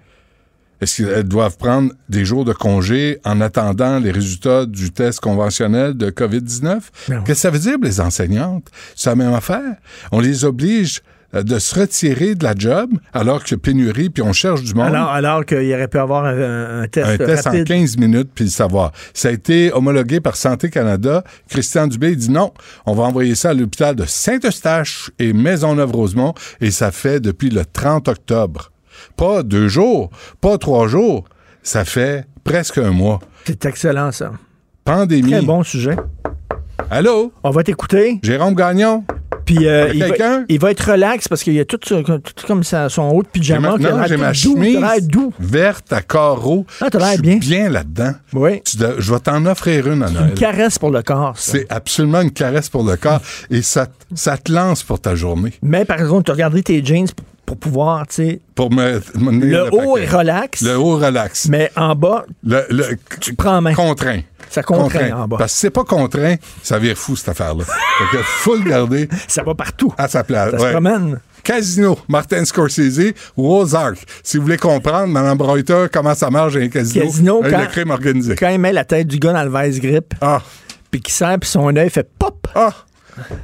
[0.81, 5.95] Est-ce qu'elles doivent prendre des jours de congé en attendant les résultats du test conventionnel
[5.95, 6.79] de COVID-19?
[7.07, 8.67] Qu'est-ce que ça veut dire les enseignantes?
[8.95, 9.75] C'est la même affaire.
[10.11, 11.01] On les oblige
[11.33, 14.63] euh, de se retirer de la job alors qu'il y a pénurie puis on cherche
[14.63, 14.87] du monde.
[14.87, 17.67] Alors, alors qu'il aurait pu avoir un, un test, un test en rapide.
[17.67, 18.91] 15 minutes puis le savoir.
[19.13, 21.23] Ça a été homologué par Santé Canada.
[21.49, 22.53] Christian Dubé dit non,
[22.85, 27.65] on va envoyer ça à l'hôpital de Saint-Eustache et Maisonneuve-Rosemont et ça fait depuis le
[27.65, 28.71] 30 octobre.
[29.17, 30.09] Pas deux jours,
[30.41, 31.23] pas trois jours,
[31.63, 33.19] ça fait presque un mois.
[33.45, 34.31] C'est excellent, ça.
[34.83, 35.31] Pandémie.
[35.31, 35.95] Très bon sujet.
[36.91, 37.31] Allô?
[37.43, 38.19] On va t'écouter.
[38.21, 39.03] Jérôme Gagnon?
[39.45, 40.45] Puis euh, il, va, quelqu'un?
[40.49, 41.79] il va être relax parce qu'il y a tout,
[42.47, 43.77] comme ça, son haut de pyjama.
[43.77, 45.31] Non, j'ai ma doux, chemise doux.
[45.39, 46.65] verte à carreaux.
[46.81, 47.37] Ah, t'as l'air bien.
[47.37, 48.13] bien là-dedans.
[48.33, 48.61] Oui.
[48.63, 50.29] Tu je vais t'en offrir une à Noël.
[50.29, 51.33] Une caresse pour le corps.
[51.37, 53.21] C'est absolument une caresse pour le corps
[53.51, 55.53] et ça, ça te lance pour ta journée.
[55.61, 57.07] Mais par exemple, tu regarderais tes jeans
[57.45, 58.41] pour, pouvoir, tu sais.
[58.55, 60.03] Pour me, me donner Le haut paquet.
[60.05, 60.61] est relax.
[60.61, 61.47] Le haut relax.
[61.47, 63.73] Mais en bas, Le, le- tu prends en main.
[63.73, 64.21] contraint.
[64.49, 65.37] Ça contraint en bas.
[65.37, 67.63] Parce que si c'est pas contraint, ça vire fou cette affaire-là.
[67.65, 69.09] fait que faut le garder.
[69.27, 69.93] Ça va partout.
[69.97, 70.51] À sa place.
[70.51, 70.71] Ça se ouais.
[70.71, 71.19] promène.
[71.43, 73.97] Casino, Martin Scorsese Ozark.
[74.23, 77.89] Si vous voulez comprendre, Mme Breuter, comment ça marche un casino, Casino, quand, le crime
[77.91, 78.35] organisé.
[78.35, 80.41] quand il met la tête du gars dans le vice grip, Ah,
[80.89, 82.47] puis qu'il sert, puis son œil fait pop.
[82.55, 82.73] ah,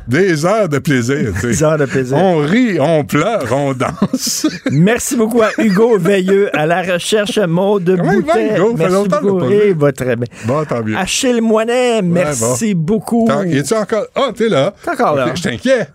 [0.08, 1.32] des heures de plaisir.
[1.40, 1.48] tu.
[1.48, 2.18] Des heures de plaisir.
[2.18, 4.48] On rit, on pleure, on danse.
[4.72, 8.56] Merci beaucoup à Hugo Veilleux, à la recherche Maud de Comment il va, Boutet.
[8.56, 8.72] Hugo?
[8.72, 9.46] Ça fait Merci longtemps beaucoup.
[9.48, 9.58] vu.
[9.68, 10.28] Il va très bien.
[10.46, 10.98] Bon, tant mieux.
[10.98, 13.26] Achille Moinet, merci beaucoup.
[13.28, 14.06] Tant- Es-tu encore?
[14.16, 14.74] Ah, t'es là.
[14.84, 15.32] T'es encore là.
[15.36, 15.92] Je t'inquiète.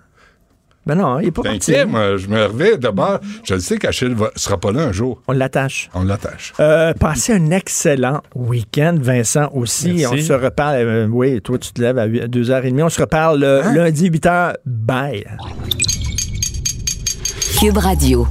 [0.86, 1.58] Ben non, il est pas parti.
[1.72, 2.16] T'inquiète, moi.
[2.16, 3.18] Je me réveille d'abord.
[3.44, 5.20] Je le sais qu'Achille va- sera pas là un jour.
[5.26, 5.90] On l'attache.
[5.94, 6.52] On l'attache.
[6.60, 9.94] Euh, passez un excellent week-end, Vincent aussi.
[9.94, 10.14] Merci.
[10.14, 10.76] On se reparle.
[10.76, 12.82] euh, oui, toi, tu te lèves à 2h30.
[12.84, 14.54] On se reparle euh, lundi 8h.
[14.64, 15.24] Bye.
[17.58, 18.28] Cube Radio.